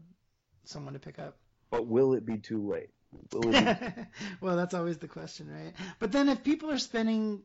someone 0.65 0.93
to 0.93 0.99
pick 0.99 1.19
up. 1.19 1.37
But 1.71 1.87
will 1.87 2.13
it 2.13 2.25
be 2.25 2.37
too 2.37 2.69
late? 2.69 2.89
Well, 4.41 4.55
that's 4.55 4.73
always 4.73 4.97
the 4.97 5.07
question, 5.07 5.49
right? 5.51 5.73
But 5.99 6.11
then 6.11 6.29
if 6.29 6.43
people 6.43 6.71
are 6.71 6.77
spending 6.77 7.41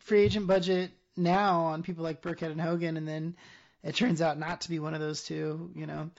free 0.00 0.22
agent 0.22 0.46
budget 0.46 0.92
now 1.16 1.66
on 1.66 1.82
people 1.82 2.04
like 2.04 2.22
Burkhead 2.22 2.50
and 2.50 2.60
Hogan, 2.60 2.96
and 2.96 3.06
then 3.06 3.36
it 3.82 3.94
turns 3.94 4.22
out 4.22 4.38
not 4.38 4.62
to 4.62 4.70
be 4.70 4.78
one 4.78 4.94
of 4.94 5.00
those 5.00 5.22
two, 5.24 5.70
you 5.74 5.86
know, 5.86 6.10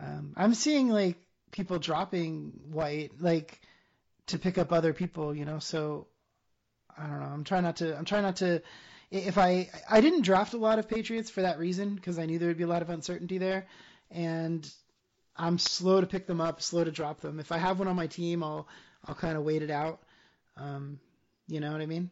um, 0.00 0.34
I'm 0.36 0.54
seeing 0.54 0.88
like 0.88 1.16
people 1.50 1.78
dropping 1.78 2.52
White, 2.70 3.12
like 3.20 3.60
to 4.26 4.38
pick 4.38 4.58
up 4.58 4.72
other 4.72 4.92
people, 4.92 5.34
you 5.34 5.44
know. 5.44 5.58
So 5.58 6.06
I 6.96 7.06
don't 7.06 7.20
know. 7.20 7.26
I'm 7.26 7.44
trying 7.44 7.62
not 7.62 7.76
to. 7.76 7.96
I'm 7.96 8.04
trying 8.04 8.22
not 8.22 8.36
to. 8.36 8.62
If 9.10 9.38
I 9.38 9.70
I 9.88 10.00
didn't 10.00 10.22
draft 10.22 10.54
a 10.54 10.58
lot 10.58 10.78
of 10.78 10.88
Patriots 10.88 11.30
for 11.30 11.42
that 11.42 11.58
reason 11.58 11.94
because 11.94 12.18
I 12.18 12.26
knew 12.26 12.38
there 12.38 12.48
would 12.48 12.58
be 12.58 12.64
a 12.64 12.68
lot 12.68 12.82
of 12.82 12.90
uncertainty 12.90 13.38
there, 13.38 13.66
and 14.10 14.68
I'm 15.38 15.58
slow 15.58 16.00
to 16.00 16.06
pick 16.06 16.26
them 16.26 16.40
up, 16.40 16.62
slow 16.62 16.84
to 16.84 16.90
drop 16.90 17.20
them. 17.20 17.40
If 17.40 17.52
I 17.52 17.58
have 17.58 17.78
one 17.78 17.88
on 17.88 17.96
my 17.96 18.06
team, 18.06 18.42
I'll 18.42 18.68
I'll 19.04 19.14
kind 19.14 19.36
of 19.36 19.44
wait 19.44 19.62
it 19.62 19.70
out. 19.70 20.00
Um, 20.56 20.98
you 21.48 21.60
know 21.60 21.72
what 21.72 21.80
I 21.80 21.86
mean? 21.86 22.10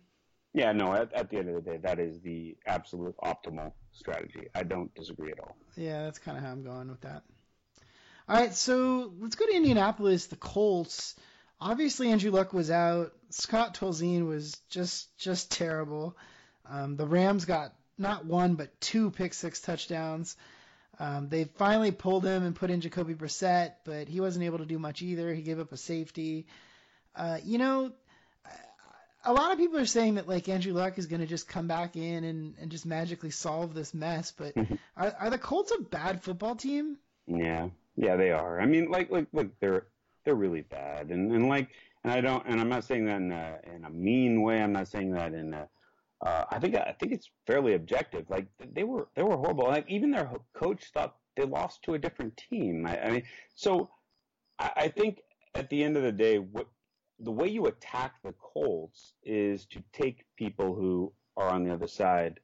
Yeah, 0.52 0.72
no. 0.72 0.92
At, 0.92 1.12
at 1.12 1.30
the 1.30 1.38
end 1.38 1.48
of 1.48 1.56
the 1.56 1.70
day, 1.70 1.76
that 1.78 1.98
is 1.98 2.20
the 2.20 2.56
absolute 2.66 3.16
optimal 3.22 3.72
strategy. 3.92 4.46
I 4.54 4.62
don't 4.62 4.94
disagree 4.94 5.32
at 5.32 5.40
all. 5.40 5.56
Yeah, 5.76 6.04
that's 6.04 6.18
kind 6.18 6.38
of 6.38 6.44
how 6.44 6.50
I'm 6.50 6.62
going 6.62 6.88
with 6.88 7.00
that. 7.00 7.22
All 8.28 8.36
right, 8.36 8.54
so 8.54 9.12
let's 9.18 9.34
go 9.34 9.46
to 9.46 9.54
Indianapolis. 9.54 10.26
The 10.26 10.36
Colts. 10.36 11.14
Obviously, 11.60 12.10
Andrew 12.10 12.30
Luck 12.30 12.52
was 12.52 12.70
out. 12.70 13.12
Scott 13.30 13.74
Tolzien 13.74 14.26
was 14.26 14.56
just 14.70 15.16
just 15.18 15.50
terrible. 15.50 16.16
Um, 16.68 16.96
the 16.96 17.06
Rams 17.06 17.44
got 17.44 17.74
not 17.98 18.24
one 18.24 18.54
but 18.54 18.80
two 18.80 19.10
pick 19.10 19.34
six 19.34 19.60
touchdowns. 19.60 20.36
Um, 20.98 21.28
they 21.28 21.44
finally 21.44 21.90
pulled 21.90 22.24
him 22.24 22.44
and 22.44 22.54
put 22.54 22.70
in 22.70 22.80
Jacoby 22.80 23.14
Brissett, 23.14 23.72
but 23.84 24.08
he 24.08 24.20
wasn't 24.20 24.44
able 24.44 24.58
to 24.58 24.66
do 24.66 24.78
much 24.78 25.02
either. 25.02 25.32
He 25.34 25.42
gave 25.42 25.58
up 25.58 25.72
a 25.72 25.76
safety. 25.76 26.46
Uh, 27.16 27.38
you 27.44 27.58
know, 27.58 27.92
a 29.24 29.32
lot 29.32 29.52
of 29.52 29.58
people 29.58 29.78
are 29.78 29.86
saying 29.86 30.16
that 30.16 30.28
like 30.28 30.48
Andrew 30.48 30.72
Luck 30.72 30.98
is 30.98 31.06
going 31.06 31.20
to 31.20 31.26
just 31.26 31.48
come 31.48 31.66
back 31.66 31.96
in 31.96 32.24
and, 32.24 32.54
and 32.60 32.70
just 32.70 32.86
magically 32.86 33.30
solve 33.30 33.74
this 33.74 33.94
mess. 33.94 34.32
But 34.32 34.54
are, 34.96 35.14
are 35.18 35.30
the 35.30 35.38
Colts 35.38 35.72
a 35.72 35.82
bad 35.82 36.22
football 36.22 36.56
team? 36.56 36.98
Yeah, 37.26 37.68
yeah, 37.96 38.16
they 38.16 38.30
are. 38.30 38.60
I 38.60 38.66
mean, 38.66 38.90
like, 38.90 39.10
like, 39.10 39.28
look, 39.32 39.58
they're 39.60 39.86
they're 40.24 40.34
really 40.34 40.62
bad, 40.62 41.10
and 41.10 41.32
and 41.32 41.48
like, 41.48 41.68
and 42.02 42.12
I 42.12 42.20
don't, 42.20 42.44
and 42.46 42.60
I'm 42.60 42.68
not 42.68 42.84
saying 42.84 43.06
that 43.06 43.16
in 43.16 43.32
a, 43.32 43.58
in 43.74 43.84
a 43.84 43.90
mean 43.90 44.42
way. 44.42 44.62
I'm 44.62 44.72
not 44.72 44.88
saying 44.88 45.12
that 45.12 45.32
in 45.32 45.54
a, 45.54 45.68
uh, 46.24 46.44
I 46.50 46.58
think 46.58 46.74
I 46.74 46.94
think 46.98 47.12
it's 47.12 47.30
fairly 47.46 47.74
objective. 47.74 48.24
Like 48.30 48.46
they 48.72 48.82
were 48.82 49.08
they 49.14 49.22
were 49.22 49.36
horrible. 49.36 49.64
Like 49.64 49.88
even 49.88 50.10
their 50.10 50.30
coach 50.54 50.90
thought 50.94 51.16
they 51.36 51.44
lost 51.44 51.82
to 51.82 51.94
a 51.94 51.98
different 51.98 52.36
team. 52.36 52.86
I, 52.86 52.98
I 52.98 53.10
mean, 53.10 53.22
so 53.54 53.90
I, 54.58 54.70
I 54.76 54.88
think 54.88 55.20
at 55.54 55.68
the 55.68 55.84
end 55.84 55.98
of 55.98 56.02
the 56.02 56.12
day, 56.12 56.38
what 56.38 56.66
the 57.20 57.30
way 57.30 57.48
you 57.48 57.66
attack 57.66 58.14
the 58.24 58.32
Colts 58.32 59.12
is 59.22 59.66
to 59.66 59.82
take 59.92 60.24
people 60.36 60.74
who 60.74 61.12
are 61.36 61.50
on 61.50 61.62
the 61.62 61.74
other 61.74 61.86
side 61.86 62.40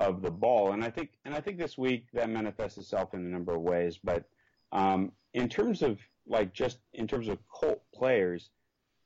of 0.00 0.22
the 0.22 0.30
ball, 0.30 0.72
and 0.72 0.82
I 0.82 0.88
think 0.88 1.10
and 1.26 1.34
I 1.34 1.42
think 1.42 1.58
this 1.58 1.76
week 1.76 2.06
that 2.14 2.30
manifests 2.30 2.78
itself 2.78 3.12
in 3.12 3.20
a 3.20 3.28
number 3.28 3.54
of 3.54 3.60
ways. 3.60 3.98
But 4.02 4.24
um, 4.72 5.12
in 5.34 5.50
terms 5.50 5.82
of 5.82 5.98
like 6.26 6.54
just 6.54 6.78
in 6.94 7.06
terms 7.06 7.28
of 7.28 7.38
Colt 7.48 7.82
players, 7.94 8.48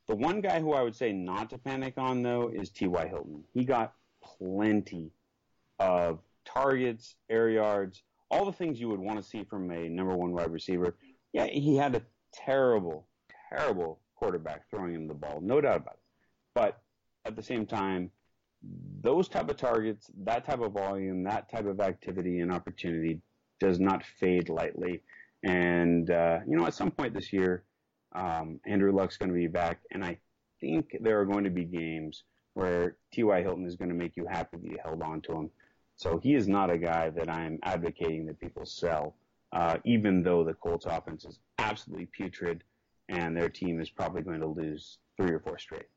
the 0.07 0.15
one 0.15 0.39
guy 0.39 0.61
who 0.61 0.71
I 0.71 0.83
would 0.83 0.95
say 0.95 1.11
not 1.11 1.49
to 1.49 1.57
panic 1.57 1.95
on 1.97 2.23
though 2.23 2.47
is 2.47 2.69
T.Y. 2.69 3.07
Hilton. 3.09 3.43
He 3.53 3.65
got 3.65 3.93
plenty 4.37 5.11
of 5.79 6.19
targets, 6.45 7.15
air 7.29 7.49
yards, 7.49 8.03
all 8.29 8.45
the 8.45 8.51
things 8.51 8.79
you 8.79 8.89
would 8.89 8.99
want 8.99 9.21
to 9.21 9.23
see 9.23 9.43
from 9.43 9.71
a 9.71 9.89
number 9.89 10.15
one 10.15 10.31
wide 10.31 10.51
receiver. 10.51 10.95
Yeah, 11.33 11.47
he 11.47 11.75
had 11.75 11.95
a 11.95 12.01
terrible, 12.33 13.07
terrible 13.49 13.99
quarterback 14.15 14.69
throwing 14.69 14.93
him 14.93 15.07
the 15.07 15.13
ball, 15.13 15.41
no 15.41 15.61
doubt 15.61 15.77
about 15.77 15.95
it. 15.95 15.99
But 16.53 16.81
at 17.25 17.35
the 17.35 17.43
same 17.43 17.65
time, 17.65 18.11
those 19.01 19.27
type 19.27 19.49
of 19.49 19.57
targets, 19.57 20.09
that 20.23 20.45
type 20.45 20.61
of 20.61 20.71
volume, 20.71 21.23
that 21.23 21.51
type 21.51 21.65
of 21.65 21.79
activity 21.79 22.39
and 22.39 22.51
opportunity 22.51 23.21
does 23.59 23.79
not 23.79 24.03
fade 24.03 24.49
lightly. 24.49 25.01
And 25.43 26.09
uh, 26.09 26.39
you 26.47 26.57
know, 26.57 26.65
at 26.65 26.73
some 26.73 26.91
point 26.91 27.13
this 27.13 27.31
year, 27.31 27.63
um, 28.13 28.59
Andrew 28.65 28.91
Luck's 28.91 29.17
going 29.17 29.29
to 29.29 29.35
be 29.35 29.47
back, 29.47 29.81
and 29.91 30.03
I 30.03 30.17
think 30.59 30.95
there 31.01 31.19
are 31.19 31.25
going 31.25 31.43
to 31.43 31.49
be 31.49 31.65
games 31.65 32.23
where 32.55 32.95
T.Y. 33.11 33.41
Hilton 33.41 33.65
is 33.65 33.75
going 33.75 33.89
to 33.89 33.95
make 33.95 34.17
you 34.17 34.25
happy 34.25 34.57
that 34.57 34.71
you 34.71 34.79
held 34.83 35.03
on 35.03 35.21
to 35.21 35.33
him. 35.33 35.51
So 35.97 36.17
he 36.17 36.33
is 36.33 36.47
not 36.47 36.69
a 36.69 36.77
guy 36.77 37.09
that 37.11 37.29
I'm 37.29 37.59
advocating 37.61 38.25
that 38.25 38.39
people 38.39 38.65
sell, 38.65 39.15
uh, 39.51 39.77
even 39.85 40.23
though 40.23 40.43
the 40.43 40.53
Colts 40.53 40.85
offense 40.85 41.25
is 41.25 41.37
absolutely 41.59 42.07
putrid 42.07 42.63
and 43.07 43.35
their 43.35 43.49
team 43.49 43.79
is 43.79 43.89
probably 43.89 44.21
going 44.21 44.39
to 44.39 44.47
lose 44.47 44.97
three 45.17 45.31
or 45.31 45.39
four 45.39 45.57
straight. 45.59 45.87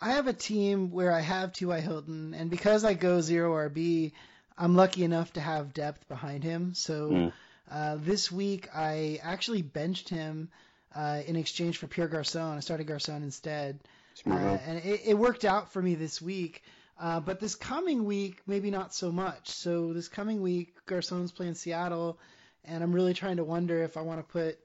I 0.00 0.12
have 0.12 0.26
a 0.26 0.32
team 0.32 0.90
where 0.90 1.12
I 1.12 1.20
have 1.20 1.52
T.Y. 1.52 1.80
Hilton, 1.80 2.34
and 2.34 2.50
because 2.50 2.84
I 2.84 2.94
go 2.94 3.20
zero 3.20 3.68
RB, 3.68 4.12
I'm 4.56 4.74
lucky 4.74 5.04
enough 5.04 5.32
to 5.34 5.40
have 5.40 5.74
depth 5.74 6.08
behind 6.08 6.44
him. 6.44 6.74
So 6.74 7.10
mm. 7.10 7.32
uh, 7.70 7.96
this 7.98 8.30
week 8.30 8.68
I 8.74 9.18
actually 9.22 9.62
benched 9.62 10.08
him 10.08 10.50
uh, 10.94 11.20
in 11.26 11.36
exchange 11.36 11.78
for 11.78 11.86
Pierre 11.86 12.08
Garcon. 12.08 12.56
I 12.56 12.60
started 12.60 12.86
Garcon 12.86 13.22
instead. 13.22 13.80
Uh, 14.26 14.58
and 14.66 14.78
it, 14.78 15.00
it, 15.06 15.18
worked 15.18 15.44
out 15.44 15.72
for 15.72 15.80
me 15.80 15.94
this 15.94 16.20
week. 16.20 16.62
Uh, 16.98 17.20
but 17.20 17.40
this 17.40 17.54
coming 17.54 18.04
week, 18.04 18.42
maybe 18.46 18.70
not 18.70 18.92
so 18.92 19.10
much. 19.10 19.48
So 19.48 19.92
this 19.92 20.08
coming 20.08 20.42
week, 20.42 20.74
Garcon's 20.84 21.32
playing 21.32 21.54
Seattle, 21.54 22.18
and 22.64 22.82
I'm 22.82 22.92
really 22.92 23.14
trying 23.14 23.38
to 23.38 23.44
wonder 23.44 23.82
if 23.82 23.96
I 23.96 24.02
want 24.02 24.20
to 24.20 24.32
put 24.32 24.58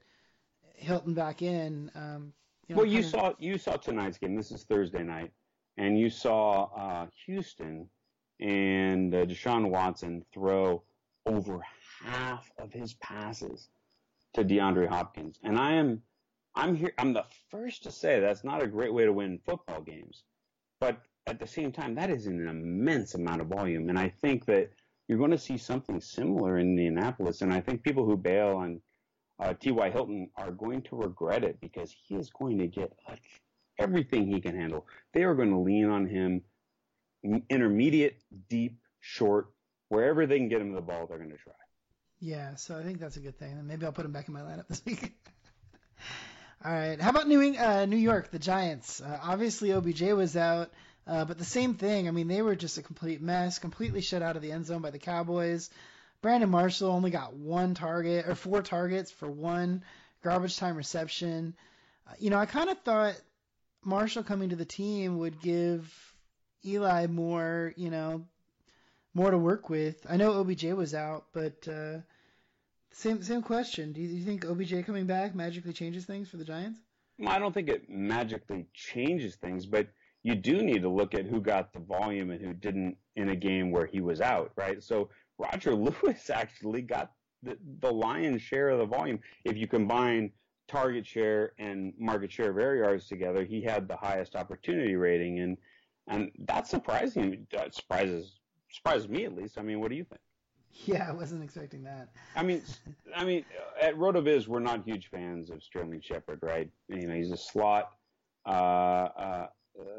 Hilton 0.76 1.14
back 1.14 1.42
in. 1.42 1.90
Um, 1.96 2.34
you 2.68 2.76
know, 2.76 2.82
well, 2.82 2.92
you 2.92 3.00
of... 3.00 3.06
saw 3.06 3.34
you 3.40 3.58
saw 3.58 3.78
tonight's 3.78 4.18
game. 4.18 4.36
This 4.36 4.52
is 4.52 4.64
Thursday 4.64 5.04
night, 5.04 5.32
and 5.78 5.98
you 5.98 6.10
saw 6.10 6.70
uh, 6.76 7.08
Houston 7.26 7.90
and 8.40 9.14
uh, 9.14 9.26
Deshaun 9.26 9.70
Watson 9.70 10.26
throw 10.34 10.84
over 11.26 11.62
half 12.04 12.52
of 12.58 12.74
his 12.74 12.94
passes 12.96 13.70
to 14.34 14.44
DeAndre 14.44 14.88
Hopkins, 14.88 15.40
and 15.44 15.58
I 15.58 15.74
am 15.74 16.02
I'm 16.56 16.76
here. 16.76 16.94
I'm 16.98 17.14
the 17.14 17.26
first 17.50 17.84
to 17.84 17.92
say 17.92 18.20
that's 18.20 18.44
not 18.44 18.64
a 18.64 18.68
great 18.68 18.94
way 18.94 19.06
to 19.06 19.14
win 19.14 19.40
football 19.46 19.82
games, 19.82 20.24
but 20.80 20.98
at 21.28 21.40
the 21.40 21.48
same 21.48 21.72
time, 21.72 21.96
that 21.96 22.10
is 22.10 22.28
an 22.28 22.48
immense 22.48 23.16
amount 23.16 23.42
of 23.42 23.48
volume, 23.48 23.90
and 23.90 23.98
I 23.98 24.10
think 24.10 24.46
that 24.46 24.72
you're 25.08 25.18
going 25.18 25.32
to 25.32 25.38
see 25.38 25.58
something 25.58 26.02
similar 26.02 26.58
in 26.58 26.70
Indianapolis. 26.70 27.42
And 27.42 27.54
I 27.54 27.62
think 27.62 27.84
people 27.84 28.06
who 28.06 28.18
bail 28.18 28.58
on 28.58 28.82
uh, 29.40 29.54
T.Y. 29.54 29.90
Hilton 29.90 30.30
are 30.36 30.52
going 30.52 30.82
to 30.84 30.96
regret 30.96 31.44
it 31.44 31.60
because 31.62 31.96
he 32.08 32.16
is 32.16 32.30
going 32.30 32.58
to 32.60 32.68
get 32.68 32.92
a 33.08 33.18
everything 33.78 34.26
he 34.26 34.40
can 34.40 34.56
handle. 34.56 34.88
They 35.14 35.24
are 35.24 35.36
going 35.36 35.52
to 35.52 35.60
lean 35.60 35.90
on 35.90 36.08
him 36.08 36.42
intermediate, 37.50 38.22
deep, 38.50 38.80
short, 39.02 39.48
wherever 39.90 40.26
they 40.26 40.38
can 40.38 40.48
get 40.48 40.62
him 40.62 40.74
the 40.74 40.82
ball, 40.82 41.08
they're 41.08 41.18
going 41.18 41.32
to 41.32 41.38
try. 41.38 41.54
Yeah, 42.20 42.56
so 42.56 42.78
I 42.78 42.84
think 42.84 43.00
that's 43.00 43.18
a 43.18 43.20
good 43.20 43.38
thing. 43.38 43.52
And 43.52 43.68
maybe 43.68 43.86
I'll 43.86 43.92
put 43.92 44.06
him 44.06 44.12
back 44.12 44.28
in 44.28 44.34
my 44.34 44.42
lineup 44.42 44.68
this 44.68 44.84
week. 44.86 45.14
All 46.66 46.72
right. 46.72 47.00
How 47.00 47.12
about 47.12 47.28
New, 47.28 47.56
uh, 47.56 47.86
New 47.86 47.96
York, 47.96 48.32
the 48.32 48.40
Giants? 48.40 49.00
Uh, 49.00 49.20
obviously, 49.22 49.72
OBJ 49.72 50.02
was 50.14 50.36
out, 50.36 50.72
uh, 51.06 51.24
but 51.24 51.38
the 51.38 51.46
same 51.46 51.76
thing. 51.76 52.08
I 52.08 52.12
mean, 52.12 52.28
they 52.28 52.42
were 52.42 52.56
just 52.56 52.80
a 52.80 52.82
complete 52.82 53.22
mess, 53.22 53.60
completely 53.60 54.02
shut 54.02 54.24
out 54.24 54.36
of 54.36 54.42
the 54.42 54.52
end 54.52 54.66
zone 54.66 54.82
by 54.82 54.90
the 54.90 54.98
Cowboys. 54.98 55.70
Brandon 56.24 56.50
Marshall 56.50 56.90
only 56.90 57.12
got 57.12 57.36
one 57.36 57.76
target 57.76 58.28
or 58.28 58.34
four 58.34 58.64
targets 58.64 59.12
for 59.12 59.30
one 59.30 59.84
garbage 60.24 60.58
time 60.58 60.76
reception. 60.76 61.54
Uh, 62.08 62.14
you 62.18 62.32
know, 62.32 62.40
I 62.40 62.48
kind 62.48 62.72
of 62.72 62.80
thought 62.80 63.14
Marshall 63.84 64.24
coming 64.24 64.50
to 64.50 64.56
the 64.56 64.66
team 64.66 65.20
would 65.20 65.40
give 65.40 65.94
Eli 66.66 67.06
more, 67.06 67.74
you 67.78 67.92
know, 67.92 68.26
more 69.14 69.30
to 69.30 69.38
work 69.38 69.70
with. 69.70 70.04
I 70.10 70.18
know 70.18 70.40
OBJ 70.40 70.64
was 70.72 70.96
out, 70.96 71.26
but 71.32 71.68
uh, 71.68 71.98
same 72.96 73.22
same 73.22 73.42
question. 73.42 73.92
Do 73.92 74.02
you, 74.02 74.08
do 74.08 74.14
you 74.16 74.24
think 74.24 74.46
OBJ 74.46 74.86
coming 74.86 75.06
back 75.06 75.36
magically 75.36 75.74
changes 75.74 76.06
things 76.06 76.30
for 76.30 76.38
the 76.38 76.46
Giants? 76.46 76.80
Well, 77.20 77.30
I 77.30 77.40
don't 77.40 77.54
think 77.54 77.70
it 77.70 77.90
magically 77.90 78.68
changes 78.74 79.36
things, 79.36 79.66
but 79.66 79.88
you 80.24 80.36
do 80.36 80.64
need 80.64 80.82
to 80.82 80.90
look 80.90 81.14
at 81.14 81.26
who 81.26 81.42
got 81.42 81.74
the 81.74 81.80
volume 81.80 82.32
and 82.32 82.42
who 82.42 82.54
didn't 82.54 82.98
in 83.16 83.30
a 83.30 83.36
game 83.36 83.72
where 83.72 83.86
he 83.86 84.02
was 84.02 84.22
out, 84.22 84.52
right? 84.56 84.82
So 84.82 85.10
Roger 85.38 85.76
Lewis 85.76 86.30
actually 86.30 86.82
got 86.82 87.12
the, 87.44 87.58
the 87.80 87.92
lion's 87.92 88.42
share 88.42 88.70
of 88.70 88.80
the 88.80 88.86
volume. 88.86 89.20
If 89.44 89.58
you 89.58 89.68
combine 89.68 90.32
target 90.68 91.06
share 91.06 91.52
and 91.60 91.94
market 92.00 92.32
share 92.32 92.50
of 92.50 92.58
air 92.58 92.78
yards 92.78 93.08
together, 93.08 93.44
he 93.44 93.62
had 93.62 93.88
the 93.88 93.98
highest 93.98 94.36
opportunity 94.36 94.96
rating, 94.96 95.40
and 95.40 95.58
and 96.08 96.32
that's 96.48 96.70
surprising. 96.70 97.46
That 97.52 97.76
surprises 97.76 98.40
surprises 98.72 99.08
me 99.08 99.26
at 99.26 99.36
least. 99.36 99.58
I 99.58 99.62
mean, 99.62 99.80
what 99.80 99.90
do 99.90 99.96
you 99.96 100.06
think? 100.06 100.22
Yeah, 100.86 101.08
I 101.10 101.14
wasn't 101.14 101.42
expecting 101.44 101.84
that. 101.86 102.10
I 102.36 102.44
mean, 102.44 102.62
I 103.16 103.24
mean, 103.24 103.46
at 103.82 103.96
RotoViz, 103.96 104.48
we're 104.48 104.60
not 104.60 104.84
huge 104.86 105.08
fans 105.10 105.50
of 105.50 105.64
Sterling 105.64 106.02
Shepard, 106.02 106.40
right? 106.44 106.70
You 106.90 107.08
know, 107.08 107.16
he's 107.16 107.32
a 107.32 107.38
slot, 107.38 107.90
uh, 108.46 108.50
uh, 108.50 109.48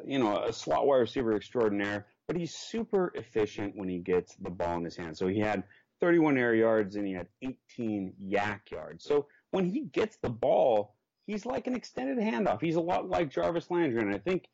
you 0.06 0.18
know, 0.18 0.44
a 0.44 0.52
slot 0.52 0.86
wide 0.86 0.98
receiver 0.98 1.34
extraordinaire 1.34 2.06
but 2.26 2.36
he's 2.36 2.54
super 2.54 3.12
efficient 3.14 3.76
when 3.76 3.88
he 3.88 3.98
gets 3.98 4.34
the 4.36 4.50
ball 4.50 4.76
in 4.78 4.84
his 4.84 4.96
hand. 4.96 5.16
So 5.16 5.28
he 5.28 5.38
had 5.38 5.62
31 6.00 6.36
air 6.36 6.54
yards 6.54 6.96
and 6.96 7.06
he 7.06 7.12
had 7.12 7.28
18 7.42 8.14
YAC 8.22 8.70
yards. 8.70 9.04
So 9.04 9.26
when 9.50 9.64
he 9.64 9.82
gets 9.84 10.16
the 10.16 10.30
ball, 10.30 10.96
he's 11.26 11.46
like 11.46 11.66
an 11.66 11.74
extended 11.74 12.18
handoff. 12.18 12.60
He's 12.60 12.76
a 12.76 12.80
lot 12.80 13.08
like 13.08 13.30
Jarvis 13.30 13.70
Landry, 13.70 14.02
and 14.02 14.14
I 14.14 14.18
think 14.18 14.48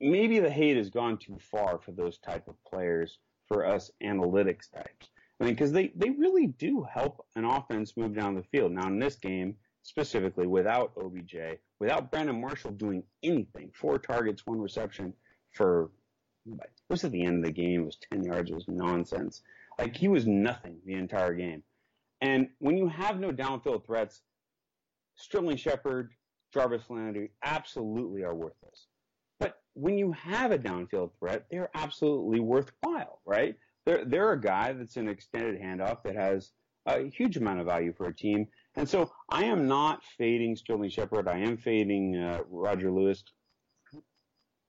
maybe 0.00 0.40
the 0.40 0.50
hate 0.50 0.76
has 0.76 0.90
gone 0.90 1.18
too 1.18 1.38
far 1.38 1.78
for 1.78 1.92
those 1.92 2.18
type 2.18 2.48
of 2.48 2.62
players 2.64 3.18
for 3.46 3.64
us 3.66 3.90
analytics 4.02 4.70
types. 4.70 5.10
I 5.40 5.44
mean, 5.44 5.54
because 5.54 5.72
they, 5.72 5.92
they 5.94 6.10
really 6.10 6.48
do 6.48 6.82
help 6.82 7.24
an 7.36 7.44
offense 7.44 7.96
move 7.96 8.14
down 8.14 8.34
the 8.34 8.42
field. 8.42 8.72
Now, 8.72 8.88
in 8.88 8.98
this 8.98 9.14
game, 9.16 9.56
specifically, 9.82 10.46
without 10.46 10.92
OBJ, 10.96 11.36
without 11.78 12.10
Brandon 12.10 12.40
Marshall 12.40 12.72
doing 12.72 13.04
anything, 13.22 13.70
four 13.72 13.98
targets, 13.98 14.46
one 14.46 14.60
reception 14.60 15.14
for 15.52 15.90
was 16.88 17.04
at 17.04 17.12
the 17.12 17.22
end 17.22 17.38
of 17.38 17.44
the 17.44 17.52
game. 17.52 17.82
It 17.82 17.86
was 17.86 17.98
10 18.10 18.24
yards. 18.24 18.50
It 18.50 18.54
was 18.54 18.68
nonsense. 18.68 19.42
Like 19.78 19.96
he 19.96 20.08
was 20.08 20.26
nothing 20.26 20.78
the 20.84 20.94
entire 20.94 21.34
game. 21.34 21.62
And 22.20 22.48
when 22.58 22.76
you 22.76 22.88
have 22.88 23.20
no 23.20 23.30
downfield 23.30 23.86
threats, 23.86 24.22
Sterling 25.16 25.56
Shepard, 25.56 26.10
Jarvis 26.52 26.88
Landry 26.88 27.30
absolutely 27.44 28.24
are 28.24 28.34
worthless. 28.34 28.86
But 29.38 29.60
when 29.74 29.98
you 29.98 30.12
have 30.12 30.50
a 30.50 30.58
downfield 30.58 31.10
threat, 31.18 31.46
they're 31.50 31.70
absolutely 31.74 32.40
worthwhile, 32.40 33.20
right? 33.24 33.56
They're, 33.88 34.04
they're 34.04 34.32
a 34.32 34.40
guy 34.40 34.72
that's 34.74 34.96
an 34.96 35.08
extended 35.08 35.60
handoff 35.60 36.02
that 36.02 36.14
has 36.14 36.52
a 36.86 37.08
huge 37.08 37.36
amount 37.36 37.60
of 37.60 37.66
value 37.66 37.92
for 37.92 38.06
a 38.06 38.14
team. 38.14 38.46
And 38.76 38.88
so 38.88 39.10
I 39.30 39.44
am 39.44 39.66
not 39.66 40.04
fading 40.18 40.56
Sterling 40.56 40.90
Shepard. 40.90 41.26
I 41.26 41.38
am 41.38 41.56
fading 41.56 42.16
uh, 42.16 42.40
Roger 42.50 42.90
Lewis 42.90 43.24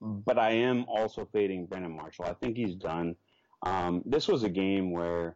but 0.02 0.38
I 0.40 0.52
am 0.52 0.86
also 0.88 1.28
fading 1.32 1.66
Brandon 1.66 1.96
Marshall. 1.96 2.26
I 2.26 2.34
think 2.34 2.56
he's 2.56 2.76
done. 2.76 3.16
Um, 3.66 4.02
this 4.06 4.28
was 4.28 4.44
a 4.44 4.50
game 4.50 4.92
where 4.92 5.36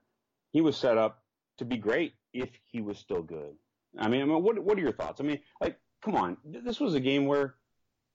he 0.52 0.62
was 0.62 0.78
set 0.78 0.98
up 0.98 1.24
to 1.58 1.66
be 1.66 1.78
great 1.78 2.14
if 2.34 2.50
he 2.72 2.82
was 2.82 2.98
still 2.98 3.22
good. 3.22 3.56
I 3.98 4.08
mean, 4.08 4.22
I 4.22 4.26
mean, 4.26 4.42
what 4.42 4.58
what 4.60 4.78
are 4.78 4.82
your 4.82 4.94
thoughts? 4.94 5.20
I 5.20 5.24
mean, 5.24 5.40
like, 5.62 5.78
come 6.04 6.16
on, 6.16 6.38
this 6.44 6.80
was 6.80 6.96
a 6.96 7.00
game 7.00 7.26
where 7.26 7.56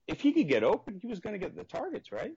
if 0.07 0.21
he 0.21 0.33
could 0.33 0.49
get 0.49 0.65
open, 0.65 0.99
he 1.01 1.07
was 1.07 1.21
going 1.21 1.35
to 1.35 1.39
get 1.39 1.55
the 1.55 1.65
targets, 1.65 2.11
right? 2.11 2.33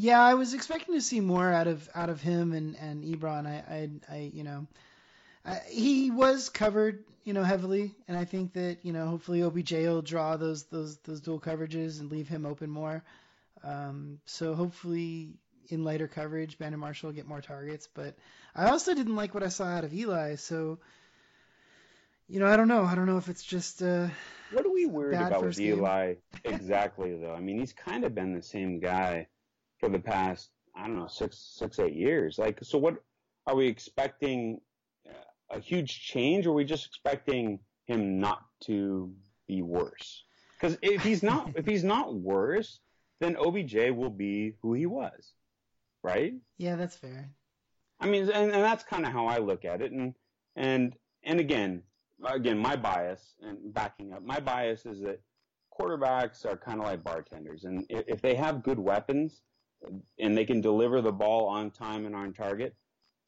Yeah, 0.00 0.22
I 0.22 0.34
was 0.34 0.54
expecting 0.54 0.94
to 0.94 1.00
see 1.02 1.18
more 1.18 1.52
out 1.52 1.66
of 1.66 1.88
out 1.92 2.08
of 2.08 2.20
him 2.22 2.52
and 2.52 2.76
and 2.76 3.02
Ebron. 3.02 3.48
I 3.48 3.90
I, 4.08 4.14
I 4.14 4.30
you 4.32 4.44
know, 4.44 4.68
I, 5.44 5.60
he 5.68 6.12
was 6.12 6.50
covered, 6.50 7.02
you 7.24 7.32
know, 7.32 7.42
heavily, 7.42 7.96
and 8.06 8.16
I 8.16 8.24
think 8.24 8.52
that 8.52 8.78
you 8.84 8.92
know 8.92 9.08
hopefully 9.08 9.42
OBJ 9.42 9.72
will 9.72 10.00
draw 10.00 10.36
those 10.36 10.62
those 10.66 10.98
those 10.98 11.20
dual 11.20 11.40
coverages 11.40 11.98
and 11.98 12.12
leave 12.12 12.28
him 12.28 12.46
open 12.46 12.70
more. 12.70 13.02
Um, 13.64 14.20
so 14.24 14.54
hopefully 14.54 15.30
in 15.68 15.82
lighter 15.82 16.06
coverage, 16.06 16.58
Brandon 16.58 16.78
Marshall 16.78 17.08
will 17.08 17.16
get 17.16 17.26
more 17.26 17.40
targets. 17.40 17.88
But 17.92 18.14
I 18.54 18.68
also 18.68 18.94
didn't 18.94 19.16
like 19.16 19.34
what 19.34 19.42
I 19.42 19.48
saw 19.48 19.64
out 19.64 19.82
of 19.82 19.92
Eli, 19.92 20.36
so 20.36 20.78
you 22.28 22.38
know 22.38 22.46
I 22.46 22.56
don't 22.56 22.68
know. 22.68 22.84
I 22.84 22.94
don't 22.94 23.06
know 23.06 23.18
if 23.18 23.28
it's 23.28 23.42
just. 23.42 23.82
Uh, 23.82 24.06
what 24.52 24.64
are 24.64 24.72
we 24.72 24.86
worried 24.86 25.20
about 25.20 25.44
with 25.44 25.58
Eli 25.58 26.14
exactly 26.44 27.16
though? 27.16 27.34
I 27.34 27.40
mean, 27.40 27.58
he's 27.58 27.72
kind 27.72 28.04
of 28.04 28.14
been 28.14 28.32
the 28.32 28.42
same 28.42 28.78
guy 28.78 29.26
for 29.78 29.88
the 29.88 29.98
past 29.98 30.50
I 30.78 30.86
don't 30.86 30.96
know 30.96 31.08
six 31.08 31.54
six 31.56 31.78
eight 31.78 31.94
years. 31.94 32.38
Like, 32.38 32.58
so 32.62 32.78
what 32.78 33.02
are 33.46 33.56
we 33.56 33.66
expecting? 33.66 34.60
Uh, 35.08 35.56
a 35.56 35.60
huge 35.60 36.00
change, 36.00 36.46
or 36.46 36.50
are 36.50 36.54
we 36.54 36.64
just 36.64 36.86
expecting 36.86 37.58
him 37.86 38.20
not 38.20 38.44
to 38.64 39.12
be 39.48 39.62
worse? 39.62 40.24
Because 40.52 40.78
if 40.82 41.02
he's 41.02 41.22
not, 41.22 41.50
if 41.56 41.66
he's 41.66 41.84
not 41.84 42.14
worse, 42.14 42.80
then 43.20 43.36
OBJ 43.36 43.90
will 43.90 44.10
be 44.10 44.54
who 44.60 44.74
he 44.74 44.86
was, 44.86 45.32
right? 46.02 46.34
Yeah, 46.58 46.76
that's 46.76 46.96
fair. 46.96 47.30
I 48.00 48.06
mean, 48.06 48.24
and, 48.24 48.52
and 48.52 48.62
that's 48.62 48.84
kind 48.84 49.04
of 49.04 49.12
how 49.12 49.26
I 49.26 49.38
look 49.38 49.64
at 49.64 49.80
it. 49.82 49.90
And 49.90 50.14
and 50.54 50.94
and 51.24 51.40
again, 51.40 51.82
again, 52.24 52.58
my 52.58 52.76
bias 52.76 53.34
and 53.40 53.72
backing 53.74 54.12
up, 54.12 54.22
my 54.22 54.38
bias 54.38 54.86
is 54.86 55.00
that 55.00 55.20
quarterbacks 55.80 56.44
are 56.44 56.56
kind 56.56 56.78
of 56.78 56.86
like 56.86 57.02
bartenders, 57.02 57.64
and 57.64 57.84
if, 57.88 58.04
if 58.06 58.22
they 58.22 58.34
have 58.34 58.62
good 58.62 58.78
weapons 58.78 59.40
and 60.18 60.36
they 60.36 60.44
can 60.44 60.60
deliver 60.60 61.00
the 61.00 61.12
ball 61.12 61.48
on 61.48 61.70
time 61.70 62.06
and 62.06 62.14
on 62.14 62.32
target, 62.32 62.74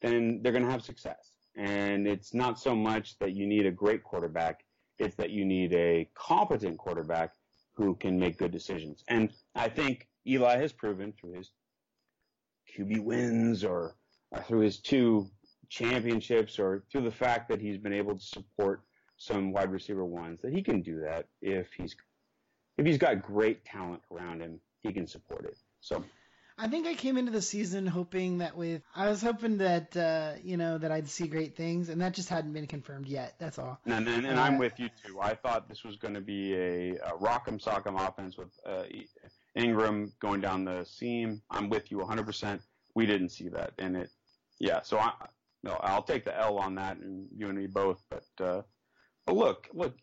then 0.01 0.41
they're 0.41 0.51
going 0.51 0.65
to 0.65 0.71
have 0.71 0.83
success. 0.83 1.31
And 1.55 2.07
it's 2.07 2.33
not 2.33 2.59
so 2.59 2.75
much 2.75 3.17
that 3.19 3.33
you 3.33 3.45
need 3.45 3.65
a 3.65 3.71
great 3.71 4.03
quarterback, 4.03 4.63
it's 4.97 5.15
that 5.15 5.31
you 5.31 5.45
need 5.45 5.73
a 5.73 6.09
competent 6.13 6.77
quarterback 6.77 7.31
who 7.73 7.95
can 7.95 8.19
make 8.19 8.37
good 8.37 8.51
decisions. 8.51 9.03
And 9.07 9.31
I 9.55 9.69
think 9.69 10.07
Eli 10.27 10.57
has 10.57 10.71
proven 10.71 11.13
through 11.13 11.33
his 11.33 11.51
QB 12.77 13.03
wins 13.03 13.63
or, 13.63 13.95
or 14.31 14.43
through 14.43 14.61
his 14.61 14.79
two 14.79 15.27
championships 15.69 16.59
or 16.59 16.83
through 16.91 17.01
the 17.01 17.11
fact 17.11 17.49
that 17.49 17.61
he's 17.61 17.77
been 17.77 17.93
able 17.93 18.15
to 18.15 18.23
support 18.23 18.83
some 19.17 19.51
wide 19.51 19.71
receiver 19.71 20.05
ones 20.05 20.41
that 20.41 20.53
he 20.53 20.61
can 20.61 20.81
do 20.81 20.99
that 20.99 21.27
if 21.41 21.71
he's 21.73 21.95
if 22.77 22.85
he's 22.85 22.97
got 22.97 23.21
great 23.21 23.63
talent 23.63 24.01
around 24.11 24.41
him, 24.41 24.59
he 24.79 24.91
can 24.91 25.05
support 25.05 25.45
it. 25.45 25.55
So 25.81 26.03
I 26.57 26.67
think 26.67 26.87
I 26.87 26.93
came 26.93 27.17
into 27.17 27.31
the 27.31 27.41
season 27.41 27.87
hoping 27.87 28.39
that 28.39 28.55
with 28.55 28.81
I 28.95 29.09
was 29.09 29.21
hoping 29.21 29.57
that 29.59 29.95
uh, 29.97 30.33
you 30.43 30.57
know 30.57 30.77
that 30.77 30.91
I'd 30.91 31.09
see 31.09 31.27
great 31.27 31.55
things, 31.55 31.89
and 31.89 32.01
that 32.01 32.13
just 32.13 32.29
hadn't 32.29 32.53
been 32.53 32.67
confirmed 32.67 33.07
yet. 33.07 33.35
That's 33.39 33.57
all. 33.57 33.79
And, 33.85 34.07
and, 34.07 34.25
and 34.25 34.39
uh, 34.39 34.41
I'm 34.41 34.57
with 34.57 34.79
you 34.79 34.89
too. 35.05 35.19
I 35.19 35.35
thought 35.35 35.67
this 35.67 35.83
was 35.83 35.95
going 35.95 36.13
to 36.13 36.21
be 36.21 36.53
a, 36.53 36.91
a 36.95 37.17
rock'em 37.19 37.63
sock'em 37.63 37.99
offense 38.07 38.37
with 38.37 38.49
uh, 38.65 38.83
Engram 39.57 40.11
going 40.19 40.41
down 40.41 40.65
the 40.65 40.85
seam. 40.85 41.41
I'm 41.49 41.69
with 41.69 41.91
you 41.91 41.97
100%. 41.97 42.59
We 42.93 43.05
didn't 43.05 43.29
see 43.29 43.49
that, 43.49 43.71
and 43.79 43.95
it, 43.95 44.09
yeah. 44.59 44.81
So 44.83 44.97
I, 44.99 45.13
no, 45.63 45.73
I'll 45.81 46.03
take 46.03 46.25
the 46.25 46.37
L 46.37 46.57
on 46.57 46.75
that, 46.75 46.97
and 46.97 47.27
you 47.35 47.47
and 47.47 47.57
me 47.57 47.67
both. 47.67 48.03
But 48.09 48.45
uh, 48.45 48.61
but 49.25 49.35
look, 49.35 49.67
look, 49.73 49.95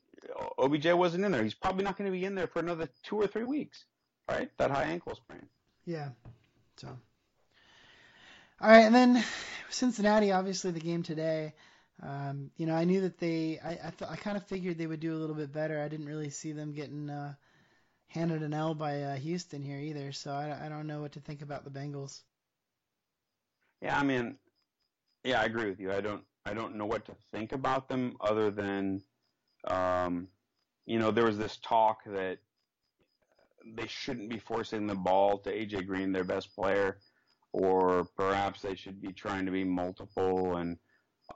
OBJ 0.59 0.87
wasn't 0.93 1.25
in 1.25 1.33
there. 1.33 1.43
He's 1.43 1.55
probably 1.55 1.85
not 1.85 1.97
going 1.97 2.11
to 2.11 2.17
be 2.17 2.25
in 2.25 2.35
there 2.35 2.47
for 2.47 2.61
another 2.61 2.89
two 3.03 3.17
or 3.17 3.27
three 3.27 3.45
weeks, 3.45 3.85
right? 4.29 4.51
That 4.59 4.71
high 4.71 4.85
ankle 4.85 5.15
sprain. 5.15 5.47
Yeah. 5.89 6.11
So, 6.77 6.89
all 8.61 8.69
right, 8.69 8.85
and 8.85 8.95
then 8.95 9.25
Cincinnati, 9.71 10.33
obviously 10.33 10.71
the 10.71 10.81
game 10.81 11.03
today. 11.03 11.55
Um, 12.03 12.51
you 12.59 12.67
know, 12.67 12.75
I 12.75 12.85
knew 12.85 13.01
that 13.01 13.17
they, 13.19 13.59
I, 13.65 13.71
I, 13.71 13.93
th- 13.97 14.11
I 14.11 14.17
kind 14.17 14.37
of 14.37 14.47
figured 14.47 14.77
they 14.77 14.87
would 14.87 15.01
do 15.01 15.15
a 15.15 15.17
little 15.17 15.35
bit 15.35 15.51
better. 15.51 15.81
I 15.81 15.89
didn't 15.89 16.05
really 16.05 16.29
see 16.29 16.53
them 16.53 16.75
getting 16.75 17.09
uh, 17.09 17.33
handed 18.09 18.43
an 18.43 18.53
L 18.53 18.75
by 18.75 19.01
uh, 19.01 19.17
Houston 19.17 19.63
here 19.63 19.79
either. 19.79 20.13
So 20.13 20.31
I, 20.31 20.67
I 20.67 20.69
don't 20.69 20.87
know 20.87 21.01
what 21.01 21.13
to 21.13 21.21
think 21.21 21.41
about 21.41 21.65
the 21.65 21.71
Bengals. 21.71 22.21
Yeah, 23.81 23.99
I 23.99 24.03
mean, 24.03 24.37
yeah, 25.25 25.41
I 25.41 25.45
agree 25.47 25.71
with 25.71 25.81
you. 25.81 25.91
I 25.91 26.03
don't, 26.03 26.23
I 26.45 26.53
don't 26.53 26.77
know 26.77 26.87
what 26.87 27.07
to 27.07 27.15
think 27.33 27.53
about 27.53 27.89
them 27.89 28.19
other 28.21 28.51
than, 28.51 29.03
um, 29.67 30.29
you 30.85 30.99
know, 30.99 31.11
there 31.11 31.25
was 31.25 31.39
this 31.39 31.57
talk 31.63 32.05
that 32.05 32.41
they 33.77 33.87
shouldn't 33.87 34.31
be 34.31 34.39
forcing 34.39 34.87
the 34.87 34.95
ball 34.95 35.39
to 35.39 35.53
AJ 35.53 35.87
Green, 35.87 36.13
their 36.13 36.25
best 36.25 36.55
player, 36.55 36.99
or 37.53 38.05
perhaps 38.17 38.61
they 38.63 38.75
should 38.75 39.01
be 39.01 39.13
trying 39.13 39.47
to 39.47 39.53
be 39.53 39.65
multiple 39.65 40.57
and 40.57 40.79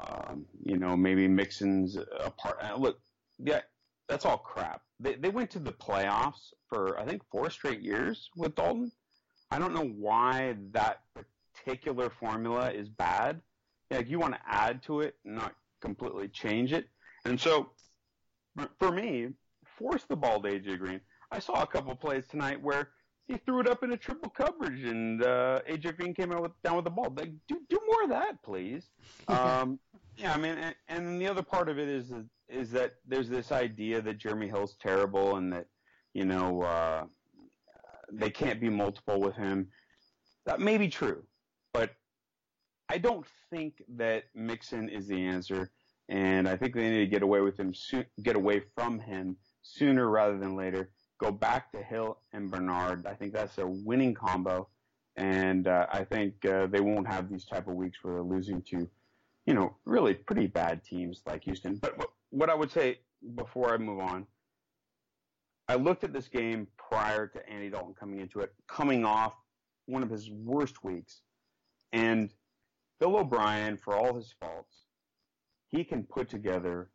um, 0.01 0.47
you 0.64 0.79
know 0.79 0.97
maybe 0.97 1.29
Mixon's 1.29 1.97
a 1.97 2.31
part. 2.31 2.59
Uh, 2.62 2.77
look, 2.77 2.99
yeah, 3.38 3.61
that's 4.09 4.25
all 4.25 4.38
crap. 4.38 4.83
They 5.01 5.14
they 5.14 5.29
went 5.29 5.51
to 5.51 5.59
the 5.59 5.73
playoffs 5.73 6.53
for 6.68 6.99
I 6.99 7.05
think 7.05 7.23
four 7.31 7.51
straight 7.51 7.81
years 7.81 8.31
with 8.37 8.55
Dalton. 8.55 8.90
I 9.51 9.59
don't 9.59 9.75
know 9.75 9.87
why 9.87 10.57
that 10.73 11.01
particular 11.55 12.09
formula 12.09 12.71
is 12.71 12.88
bad. 12.88 13.40
Like 13.90 14.09
you 14.09 14.18
want 14.18 14.35
to 14.35 14.40
add 14.47 14.83
to 14.85 15.01
it, 15.01 15.16
not 15.25 15.55
completely 15.83 16.29
change 16.29 16.73
it. 16.73 16.88
And 17.27 17.38
so, 17.38 17.71
for 18.79 18.90
me, 18.90 19.29
force 19.79 20.05
the 20.09 20.16
ball 20.16 20.40
to 20.42 20.49
AJ 20.49 20.79
Green. 20.79 21.01
I 21.33 21.38
saw 21.38 21.62
a 21.62 21.66
couple 21.66 21.95
plays 21.97 22.27
tonight 22.29 22.62
where 22.62 22.90
he 23.27 23.38
threw 23.38 23.61
it 23.61 23.68
up 23.68 23.83
in 23.83 23.92
a 23.92 23.97
triple 23.97 24.29
coverage, 24.29 24.85
and 24.85 25.23
uh, 25.23 25.61
AJ 25.68 25.97
Green 25.97 26.12
came 26.12 26.31
out 26.31 26.42
with, 26.42 26.62
down 26.62 26.77
with 26.77 26.85
the 26.85 26.90
ball. 26.90 27.12
Like, 27.16 27.33
do 27.49 27.59
do 27.71 27.81
more 27.90 28.03
of 28.03 28.11
that, 28.11 28.42
please. 28.42 28.90
um, 29.29 29.79
yeah, 30.16 30.35
I 30.35 30.37
mean, 30.37 30.59
and, 30.59 30.75
and 30.88 31.21
the 31.21 31.27
other 31.27 31.42
part 31.42 31.71
of 31.71 31.79
it 31.79 31.88
is 31.88 32.12
is 32.49 32.71
that 32.73 32.97
there's 33.09 33.31
this 33.31 33.51
idea 33.51 34.03
that 34.03 34.18
Jeremy 34.18 34.49
Hill's 34.49 34.77
terrible 34.81 35.37
and 35.37 35.51
that 35.55 35.66
you 36.12 36.27
know 36.27 36.62
uh, 36.62 37.05
they 38.12 38.31
can't 38.31 38.61
be 38.61 38.68
multiple 38.68 39.21
with 39.21 39.35
him. 39.35 39.68
That 40.45 40.61
may 40.61 40.77
be 40.77 40.88
true, 40.88 41.23
but 41.73 41.95
I 42.90 42.99
don't 42.99 43.27
think 43.49 43.83
that 43.97 44.25
Mixon 44.35 44.90
is 44.90 45.07
the 45.07 45.25
answer, 45.25 45.71
and 46.11 46.47
I 46.47 46.57
think 46.57 46.75
they 46.75 46.90
need 46.90 46.99
to 46.99 47.07
get 47.07 47.23
away 47.23 47.40
with 47.40 47.59
him, 47.59 47.73
get 48.23 48.37
away 48.37 48.61
from 48.75 48.99
him 48.99 49.38
sooner 49.62 50.11
rather 50.11 50.37
than 50.37 50.57
later. 50.57 50.90
Go 51.18 51.31
back 51.31 51.70
to 51.72 51.83
Hill 51.83 52.18
and 52.33 52.51
Bernard. 52.51 53.07
I 53.07 53.14
think 53.14 53.33
that's 53.33 53.59
a 53.59 53.66
winning 53.66 54.14
combo, 54.14 54.68
and 55.16 55.68
uh, 55.68 55.87
I 55.92 56.05
think 56.05 56.44
uh, 56.44 56.66
they 56.66 56.81
won't 56.81 57.07
have 57.07 57.29
these 57.29 57.44
type 57.44 57.68
of 57.68 57.75
weeks 57.75 57.98
where 58.03 58.14
they're 58.14 58.22
losing 58.22 58.62
to, 58.62 58.88
you 59.46 59.55
know, 59.55 59.77
really 59.85 60.14
pretty 60.14 60.46
bad 60.46 60.83
teams 60.85 61.22
like 61.27 61.44
Houston. 61.44 61.77
But 61.77 62.01
what 62.31 62.51
I 62.51 62.55
would 62.55 62.70
say 62.70 62.98
before 63.35 63.72
I 63.72 63.79
move 63.79 64.01
on, 64.01 64.27
I 65.68 65.77
looked 65.77 66.03
at 66.03 66.12
this 66.12 66.29
game 66.29 66.66
prior 66.77 67.29
to 67.29 67.48
Andy 67.48 67.70
Dalton 67.70 67.94
coming 67.94 68.18
into 68.18 68.40
it, 68.40 68.53
coming 68.66 69.05
off 69.05 69.35
one 69.87 70.03
of 70.03 70.11
his 70.11 70.31
worst 70.31 70.83
weeks, 70.83 71.22
and 71.92 72.31
Bill 73.01 73.16
O'Brien, 73.16 73.77
for 73.77 73.96
all 73.96 74.14
his 74.14 74.35
faults, 74.40 74.87
he 75.68 75.85
can 75.85 76.05
put 76.05 76.29
together 76.29 76.90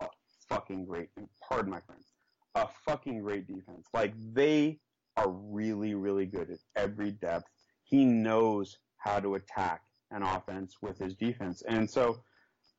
a 0.00 0.06
fucking 0.48 0.84
great, 0.84 1.08
pardon 1.48 1.70
my 1.70 1.80
friends, 1.80 2.12
a 2.58 2.68
fucking 2.86 3.20
great 3.22 3.46
defense. 3.46 3.86
Like 3.92 4.14
they 4.32 4.78
are 5.16 5.30
really, 5.30 5.94
really 5.94 6.26
good 6.26 6.50
at 6.50 6.58
every 6.76 7.12
depth. 7.12 7.48
He 7.84 8.04
knows 8.04 8.78
how 8.98 9.20
to 9.20 9.34
attack 9.34 9.82
an 10.10 10.22
offense 10.22 10.76
with 10.80 10.98
his 10.98 11.14
defense. 11.14 11.62
And 11.66 11.90
so 11.90 12.22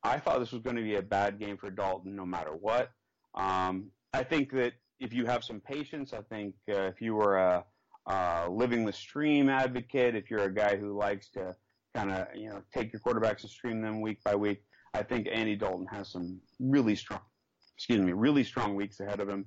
I 0.04 0.20
thought 0.20 0.39
this 0.39 0.52
was 0.52 0.62
going 0.62 0.76
to 0.76 0.82
be 0.82 0.96
a 0.96 1.02
bad 1.02 1.39
game 1.39 1.58
for 1.58 1.70
Dalton 1.70 2.15
no 2.15 2.26
matter 2.26 2.52
what. 2.52 2.92
Um, 3.36 3.92
I 4.13 4.24
think 4.24 4.52
that 4.54 4.74
if 5.00 5.13
you 5.13 5.26
have 5.26 5.44
some 5.44 5.60
patience, 5.60 6.13
I 6.13 6.22
think 6.22 6.56
uh, 6.70 6.84
if 6.84 7.02
you 7.02 7.15
were 7.15 7.38
a, 7.38 7.65
a 8.08 8.48
living 8.50 8.86
the 8.86 8.94
stream 8.94 9.50
advocate, 9.50 10.15
if 10.15 10.30
you're 10.30 10.44
a 10.44 10.54
guy 10.54 10.78
who 10.78 10.98
likes 10.98 11.30
to 11.32 11.56
kind 11.96 12.12
of 12.12 12.28
you 12.36 12.50
know 12.50 12.62
take 12.74 12.92
your 12.94 13.02
quarterbacks 13.02 13.42
and 13.42 13.50
stream 13.50 13.82
them 13.82 14.02
week 14.02 14.24
by 14.24 14.36
week. 14.36 14.63
I 14.94 15.04
think 15.04 15.28
Andy 15.32 15.56
Dalton 15.56 15.88
has 15.92 16.12
some 16.12 16.39
really 16.60 16.96
strong, 16.96 17.22
excuse 17.76 18.02
me, 18.02 18.12
really 18.12 18.44
strong 18.44 18.76
weeks 18.76 19.00
ahead 19.00 19.20
of 19.20 19.30
him, 19.30 19.46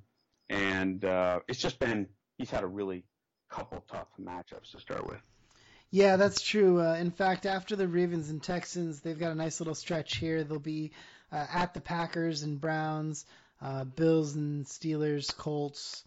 and 0.53 1.05
uh, 1.05 1.41
it's 1.49 1.59
just 1.59 1.79
been 1.79 2.07
he's 2.37 2.51
had 2.51 2.62
a 2.62 2.67
really 2.67 3.05
couple 3.49 3.83
tough 3.91 4.09
matchups 4.21 4.73
to 4.73 4.81
start 4.81 5.07
with. 5.07 5.21
Yeah, 5.91 6.17
that's 6.17 6.41
true. 6.41 6.81
Uh, 6.81 6.95
in 6.95 7.11
fact, 7.11 7.45
after 7.45 7.77
the 7.77 7.87
Ravens 7.88 8.31
and 8.31 8.43
Texans, 8.43 9.01
they've 9.01 9.19
got 9.19 9.33
a 9.33 9.35
nice 9.35 9.61
little 9.61 9.75
stretch 9.75 10.17
here. 10.17 10.43
They'll 10.43 10.59
be 10.59 10.93
uh, 11.31 11.47
at 11.53 11.75
the 11.75 11.81
Packers 11.81 12.43
and 12.43 12.61
Browns, 12.61 13.27
uh, 13.61 13.85
Bills 13.85 14.35
and 14.35 14.65
Steelers, 14.65 15.35
Colts. 15.37 16.05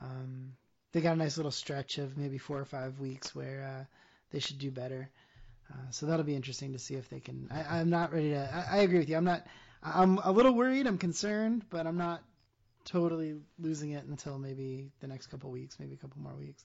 Um, 0.00 0.52
they 0.92 1.00
got 1.00 1.14
a 1.14 1.16
nice 1.16 1.36
little 1.36 1.52
stretch 1.52 1.98
of 1.98 2.18
maybe 2.18 2.38
four 2.38 2.58
or 2.58 2.66
five 2.66 3.00
weeks 3.00 3.34
where 3.34 3.80
uh, 3.80 3.84
they 4.32 4.38
should 4.38 4.58
do 4.58 4.70
better. 4.70 5.08
Uh, 5.70 5.90
so 5.90 6.06
that'll 6.06 6.26
be 6.26 6.36
interesting 6.36 6.72
to 6.72 6.78
see 6.78 6.94
if 6.94 7.08
they 7.08 7.20
can. 7.20 7.48
I, 7.50 7.80
am 7.80 7.88
not 7.88 8.12
ready 8.12 8.30
to. 8.30 8.50
I, 8.54 8.76
I, 8.76 8.80
agree 8.82 8.98
with 8.98 9.08
you. 9.08 9.16
I'm 9.16 9.24
not. 9.24 9.46
I'm 9.82 10.18
a 10.18 10.30
little 10.30 10.52
worried. 10.52 10.86
I'm 10.86 10.98
concerned, 10.98 11.64
but 11.70 11.86
I'm 11.86 11.96
not 11.96 12.22
totally 12.84 13.34
losing 13.58 13.92
it 13.92 14.04
until 14.04 14.38
maybe 14.38 14.90
the 15.00 15.06
next 15.06 15.28
couple 15.28 15.50
weeks, 15.50 15.78
maybe 15.78 15.94
a 15.94 15.98
couple 15.98 16.20
more 16.20 16.34
weeks. 16.34 16.64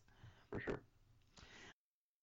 For 0.51 0.60
sure. 0.60 0.80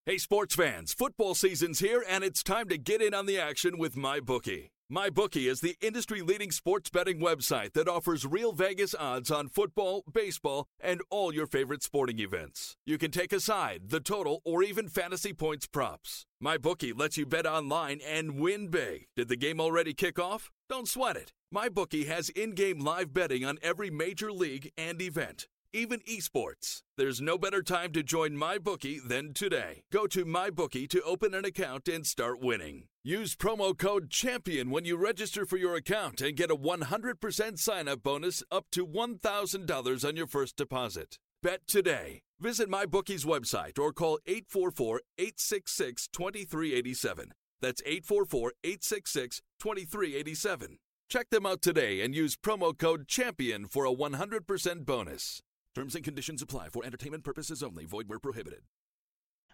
Hey, 0.05 0.19
sports 0.19 0.53
fans! 0.53 0.93
Football 0.93 1.33
season's 1.33 1.79
here, 1.79 2.03
and 2.07 2.23
it's 2.23 2.43
time 2.43 2.69
to 2.69 2.77
get 2.77 3.01
in 3.01 3.15
on 3.15 3.25
the 3.25 3.39
action 3.39 3.79
with 3.79 3.95
MyBookie. 3.95 4.69
MyBookie 4.91 5.49
is 5.49 5.61
the 5.61 5.75
industry 5.81 6.21
leading 6.21 6.51
sports 6.51 6.91
betting 6.91 7.19
website 7.19 7.73
that 7.73 7.87
offers 7.87 8.23
real 8.23 8.51
Vegas 8.51 8.93
odds 8.93 9.31
on 9.31 9.47
football, 9.47 10.03
baseball, 10.13 10.67
and 10.79 11.01
all 11.09 11.33
your 11.33 11.47
favorite 11.47 11.81
sporting 11.81 12.19
events. 12.19 12.77
You 12.85 12.99
can 12.99 13.09
take 13.09 13.33
a 13.33 13.39
side, 13.39 13.89
the 13.89 13.99
total, 13.99 14.43
or 14.45 14.61
even 14.61 14.89
fantasy 14.89 15.33
points 15.33 15.65
props. 15.65 16.27
MyBookie 16.43 16.95
lets 16.95 17.17
you 17.17 17.25
bet 17.25 17.47
online 17.47 17.99
and 18.07 18.39
win 18.39 18.67
big. 18.67 19.07
Did 19.15 19.27
the 19.27 19.35
game 19.35 19.59
already 19.59 19.95
kick 19.95 20.19
off? 20.19 20.51
Don't 20.69 20.87
sweat 20.87 21.15
it. 21.15 21.31
MyBookie 21.53 22.07
has 22.07 22.29
in 22.29 22.51
game 22.51 22.79
live 22.79 23.13
betting 23.13 23.45
on 23.45 23.59
every 23.61 23.89
major 23.89 24.31
league 24.31 24.71
and 24.77 25.01
event 25.01 25.47
even 25.75 25.99
esports. 26.01 26.83
There's 26.95 27.19
no 27.19 27.37
better 27.37 27.61
time 27.61 27.91
to 27.91 28.01
join 28.01 28.31
MyBookie 28.31 29.05
than 29.05 29.33
today. 29.33 29.83
Go 29.91 30.07
to 30.07 30.23
MyBookie 30.23 30.87
to 30.89 31.01
open 31.01 31.33
an 31.33 31.43
account 31.43 31.89
and 31.89 32.07
start 32.07 32.39
winning. 32.39 32.85
Use 33.03 33.35
promo 33.35 33.77
code 33.77 34.09
CHAMPION 34.09 34.69
when 34.69 34.85
you 34.85 34.95
register 34.95 35.45
for 35.45 35.57
your 35.57 35.75
account 35.75 36.21
and 36.21 36.37
get 36.37 36.49
a 36.49 36.55
100% 36.55 37.59
sign 37.59 37.89
up 37.89 38.03
bonus 38.03 38.41
up 38.49 38.67
to 38.71 38.87
$1,000 38.87 40.07
on 40.07 40.15
your 40.15 40.27
first 40.27 40.55
deposit. 40.55 41.19
Bet 41.43 41.67
today. 41.67 42.21
Visit 42.39 42.69
MyBookie's 42.69 43.25
website 43.25 43.77
or 43.77 43.91
call 43.91 44.19
844 44.25 45.01
866 45.17 46.07
2387. 46.07 47.33
That's 47.65 47.81
844 47.83 48.53
866 48.63 49.41
2387. 49.57 50.77
Check 51.09 51.31
them 51.31 51.47
out 51.47 51.63
today 51.63 52.01
and 52.01 52.13
use 52.13 52.35
promo 52.35 52.77
code 52.77 53.07
CHAMPION 53.07 53.65
for 53.65 53.87
a 53.87 53.91
100% 53.91 54.85
bonus. 54.85 55.41
Terms 55.73 55.95
and 55.95 56.03
conditions 56.03 56.43
apply 56.43 56.69
for 56.69 56.85
entertainment 56.85 57.23
purposes 57.23 57.63
only. 57.63 57.85
Void 57.85 58.07
where 58.07 58.19
prohibited. 58.19 58.61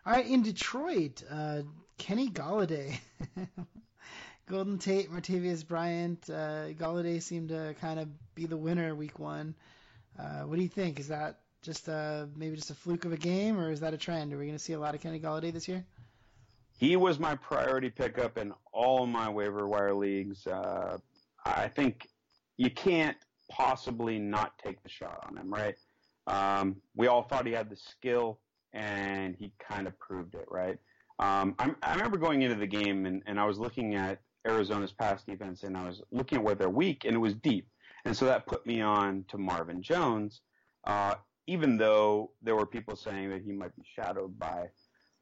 All 0.06 0.12
right, 0.12 0.28
in 0.28 0.44
Detroit, 0.44 1.24
uh, 1.32 1.62
Kenny 1.98 2.28
Golladay, 2.30 3.00
Golden 4.46 4.78
Tate, 4.78 5.10
Martavius 5.10 5.66
Bryant. 5.66 6.30
Uh, 6.30 6.74
Golladay 6.74 7.22
seemed 7.22 7.48
to 7.48 7.74
kind 7.80 7.98
of 7.98 8.10
be 8.36 8.46
the 8.46 8.58
winner 8.58 8.94
week 8.94 9.20
one. 9.20 9.56
Uh, 10.20 10.42
what 10.42 10.58
do 10.58 10.64
you 10.64 10.68
think? 10.68 11.00
Is 11.00 11.08
that 11.08 11.40
just 11.62 11.88
a, 11.88 12.28
maybe 12.36 12.58
just 12.58 12.72
a 12.72 12.76
fluke 12.76 13.06
of 13.06 13.14
a 13.14 13.18
game, 13.18 13.58
or 13.58 13.72
is 13.72 13.80
that 13.80 13.94
a 13.94 13.98
trend? 13.98 14.34
Are 14.34 14.38
we 14.38 14.48
going 14.48 14.58
to 14.58 14.64
see 14.64 14.74
a 14.74 14.80
lot 14.80 14.96
of 14.96 15.00
Kenny 15.00 15.20
Golladay 15.22 15.54
this 15.54 15.70
year? 15.70 15.86
He 16.82 16.96
was 16.96 17.20
my 17.20 17.36
priority 17.36 17.92
pickup 17.92 18.40
in 18.40 18.52
all 18.74 19.06
my 19.06 19.30
waiver 19.30 19.68
wire 19.68 19.94
leagues. 19.94 20.48
Uh, 20.48 20.98
I 21.46 21.68
think 21.68 22.08
you 22.58 22.72
can't 22.72 23.16
possibly 23.52 24.18
not 24.18 24.58
take 24.58 24.82
the 24.82 24.90
shot 24.90 25.24
on 25.30 25.38
him, 25.38 25.54
right? 25.54 25.76
Um, 26.26 26.78
we 26.96 27.06
all 27.06 27.22
thought 27.22 27.46
he 27.46 27.54
had 27.54 27.70
the 27.70 27.76
skill, 27.76 28.40
and 28.74 29.36
he 29.38 29.54
kind 29.60 29.86
of 29.86 29.98
proved 30.00 30.34
it, 30.34 30.46
right? 30.50 30.80
Um, 31.20 31.54
i 31.60 31.94
remember 31.94 32.18
going 32.18 32.42
into 32.42 32.56
the 32.56 32.66
game, 32.66 33.06
and, 33.06 33.22
and 33.28 33.40
I 33.40 33.46
was 33.46 33.60
looking 33.60 33.94
at 33.94 34.20
Arizona's 34.48 34.92
past 34.92 35.28
defense, 35.28 35.62
and 35.62 35.78
I 35.78 35.88
was 35.88 36.02
looking 36.10 36.40
at 36.40 36.44
where 36.44 36.56
they're 36.56 36.68
weak, 36.68 37.06
and 37.06 37.14
it 37.14 37.20
was 37.20 37.36
deep. 37.36 37.68
And 38.06 38.18
so 38.18 38.26
that 38.26 38.48
put 38.48 38.66
me 38.66 38.82
on 38.82 39.24
to 39.28 39.38
Marvin 39.38 39.84
Jones, 39.84 40.42
uh, 40.86 41.14
even 41.46 41.78
though 41.78 42.32
there 42.42 42.56
were 42.56 42.66
people 42.66 42.96
saying 42.96 43.30
that 43.30 43.44
he 43.44 43.52
might 43.52 43.76
be 43.76 43.84
shadowed 43.96 44.40
by 44.40 44.70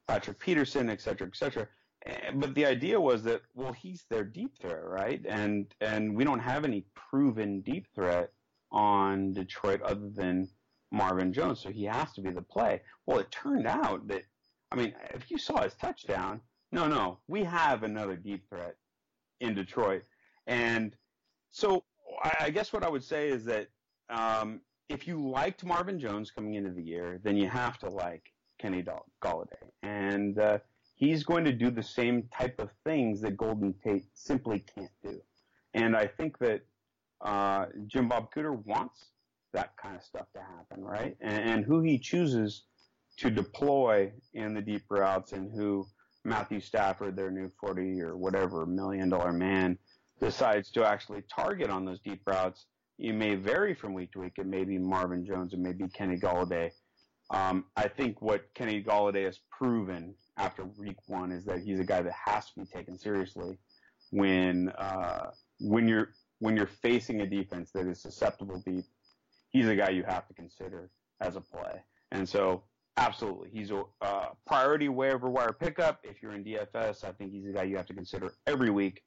Patrick 0.09 0.39
Peterson, 0.39 0.89
et 0.89 1.01
cetera, 1.01 1.27
et 1.27 1.37
cetera. 1.37 1.67
Eh, 2.07 2.31
but 2.33 2.55
the 2.55 2.65
idea 2.65 2.99
was 2.99 3.21
that, 3.23 3.41
well, 3.53 3.71
he's 3.71 4.05
their 4.09 4.23
deep 4.23 4.57
threat, 4.59 4.83
right? 4.83 5.21
And 5.27 5.73
and 5.81 6.15
we 6.15 6.23
don't 6.23 6.39
have 6.39 6.65
any 6.65 6.85
proven 6.95 7.61
deep 7.61 7.85
threat 7.93 8.31
on 8.71 9.33
Detroit 9.33 9.81
other 9.83 10.09
than 10.09 10.49
Marvin 10.91 11.31
Jones, 11.31 11.59
so 11.59 11.69
he 11.69 11.85
has 11.85 12.11
to 12.13 12.21
be 12.21 12.31
the 12.31 12.41
play. 12.41 12.81
Well, 13.05 13.19
it 13.19 13.29
turned 13.29 13.67
out 13.67 14.07
that, 14.07 14.23
I 14.71 14.75
mean, 14.75 14.93
if 15.13 15.29
you 15.29 15.37
saw 15.37 15.61
his 15.61 15.75
touchdown, 15.75 16.41
no, 16.71 16.87
no, 16.87 17.19
we 17.27 17.43
have 17.43 17.83
another 17.83 18.15
deep 18.15 18.49
threat 18.49 18.75
in 19.39 19.53
Detroit. 19.53 20.03
And 20.47 20.95
so 21.51 21.83
I 22.41 22.49
guess 22.49 22.73
what 22.73 22.83
I 22.83 22.89
would 22.89 23.03
say 23.03 23.29
is 23.29 23.45
that 23.45 23.67
um, 24.09 24.61
if 24.87 25.07
you 25.07 25.29
liked 25.29 25.63
Marvin 25.63 25.99
Jones 25.99 26.31
coming 26.31 26.55
into 26.55 26.71
the 26.71 26.81
year, 26.81 27.19
then 27.23 27.37
you 27.37 27.47
have 27.47 27.77
to 27.79 27.89
like 27.89 28.28
Kenny 28.59 28.83
Golladay. 29.23 29.69
And 29.81 30.37
uh, 30.37 30.59
he's 30.95 31.23
going 31.23 31.45
to 31.45 31.53
do 31.53 31.71
the 31.71 31.83
same 31.83 32.23
type 32.37 32.59
of 32.59 32.69
things 32.83 33.21
that 33.21 33.37
Golden 33.37 33.73
Tate 33.83 34.05
simply 34.13 34.63
can't 34.75 34.91
do. 35.03 35.19
And 35.73 35.95
I 35.95 36.07
think 36.07 36.37
that 36.39 36.61
uh, 37.21 37.65
Jim 37.87 38.07
Bob 38.07 38.31
Cooter 38.33 38.63
wants 38.65 39.05
that 39.53 39.75
kind 39.81 39.95
of 39.95 40.03
stuff 40.03 40.27
to 40.33 40.39
happen, 40.39 40.83
right? 40.83 41.15
And, 41.21 41.49
and 41.49 41.65
who 41.65 41.81
he 41.81 41.97
chooses 41.97 42.63
to 43.17 43.29
deploy 43.29 44.11
in 44.33 44.53
the 44.53 44.61
deep 44.61 44.83
routes 44.89 45.33
and 45.33 45.51
who 45.51 45.85
Matthew 46.23 46.59
Stafford, 46.59 47.15
their 47.15 47.31
new 47.31 47.49
40 47.59 48.01
or 48.01 48.17
whatever 48.17 48.65
million 48.65 49.09
dollar 49.09 49.33
man, 49.33 49.77
decides 50.19 50.69
to 50.71 50.85
actually 50.85 51.23
target 51.33 51.69
on 51.69 51.85
those 51.85 51.99
deep 51.99 52.21
routes. 52.25 52.65
You 52.97 53.13
may 53.13 53.35
vary 53.35 53.73
from 53.73 53.93
week 53.93 54.11
to 54.13 54.19
week. 54.19 54.33
It 54.37 54.45
may 54.45 54.65
be 54.65 54.77
Marvin 54.77 55.25
Jones, 55.25 55.53
it 55.53 55.59
may 55.59 55.73
be 55.73 55.87
Kenny 55.87 56.17
Golladay. 56.17 56.71
Um, 57.31 57.65
I 57.75 57.87
think 57.87 58.21
what 58.21 58.53
Kenny 58.53 58.83
Golladay 58.83 59.25
has 59.25 59.39
proven 59.51 60.15
after 60.37 60.65
week 60.65 60.97
one 61.07 61.31
is 61.31 61.45
that 61.45 61.59
he's 61.59 61.79
a 61.79 61.83
guy 61.83 62.01
that 62.01 62.13
has 62.13 62.49
to 62.51 62.61
be 62.61 62.65
taken 62.65 62.97
seriously 62.97 63.57
when 64.11 64.69
uh, 64.69 65.31
when 65.59 65.87
you're 65.87 66.09
when 66.39 66.55
you're 66.55 66.67
facing 66.67 67.21
a 67.21 67.27
defense 67.27 67.71
that 67.71 67.85
is 67.87 68.01
susceptible 68.01 68.61
deep. 68.65 68.85
He's 69.49 69.67
a 69.67 69.75
guy 69.75 69.89
you 69.89 70.03
have 70.03 70.27
to 70.27 70.33
consider 70.33 70.89
as 71.19 71.35
a 71.35 71.41
play, 71.41 71.83
and 72.11 72.27
so 72.27 72.63
absolutely, 72.97 73.49
he's 73.51 73.71
a 73.71 73.83
uh, 74.01 74.27
priority 74.47 74.89
waiver 74.89 75.29
wire 75.29 75.53
pickup. 75.53 75.99
If 76.03 76.21
you're 76.21 76.33
in 76.33 76.43
DFS, 76.43 77.03
I 77.03 77.11
think 77.11 77.31
he's 77.31 77.45
a 77.45 77.51
guy 77.51 77.63
you 77.63 77.77
have 77.77 77.87
to 77.87 77.93
consider 77.93 78.33
every 78.47 78.69
week 78.69 79.03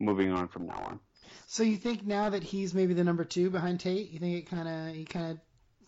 moving 0.00 0.32
on 0.32 0.48
from 0.48 0.66
now 0.66 0.82
on. 0.86 1.00
So 1.46 1.62
you 1.62 1.76
think 1.76 2.04
now 2.06 2.30
that 2.30 2.42
he's 2.42 2.74
maybe 2.74 2.94
the 2.94 3.04
number 3.04 3.24
two 3.24 3.48
behind 3.50 3.80
Tate, 3.80 4.10
you 4.10 4.18
think 4.18 4.36
it 4.36 4.50
kind 4.50 4.68
of 4.68 4.94
he 4.94 5.04
kind 5.04 5.32
of 5.32 5.38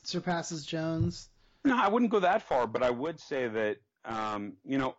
surpasses 0.02 0.64
Jones? 0.64 1.28
No, 1.64 1.76
I 1.78 1.88
wouldn't 1.88 2.10
go 2.10 2.20
that 2.20 2.42
far, 2.42 2.66
but 2.66 2.82
I 2.82 2.90
would 2.90 3.18
say 3.20 3.48
that 3.48 3.78
um, 4.04 4.54
you 4.64 4.78
know 4.78 4.96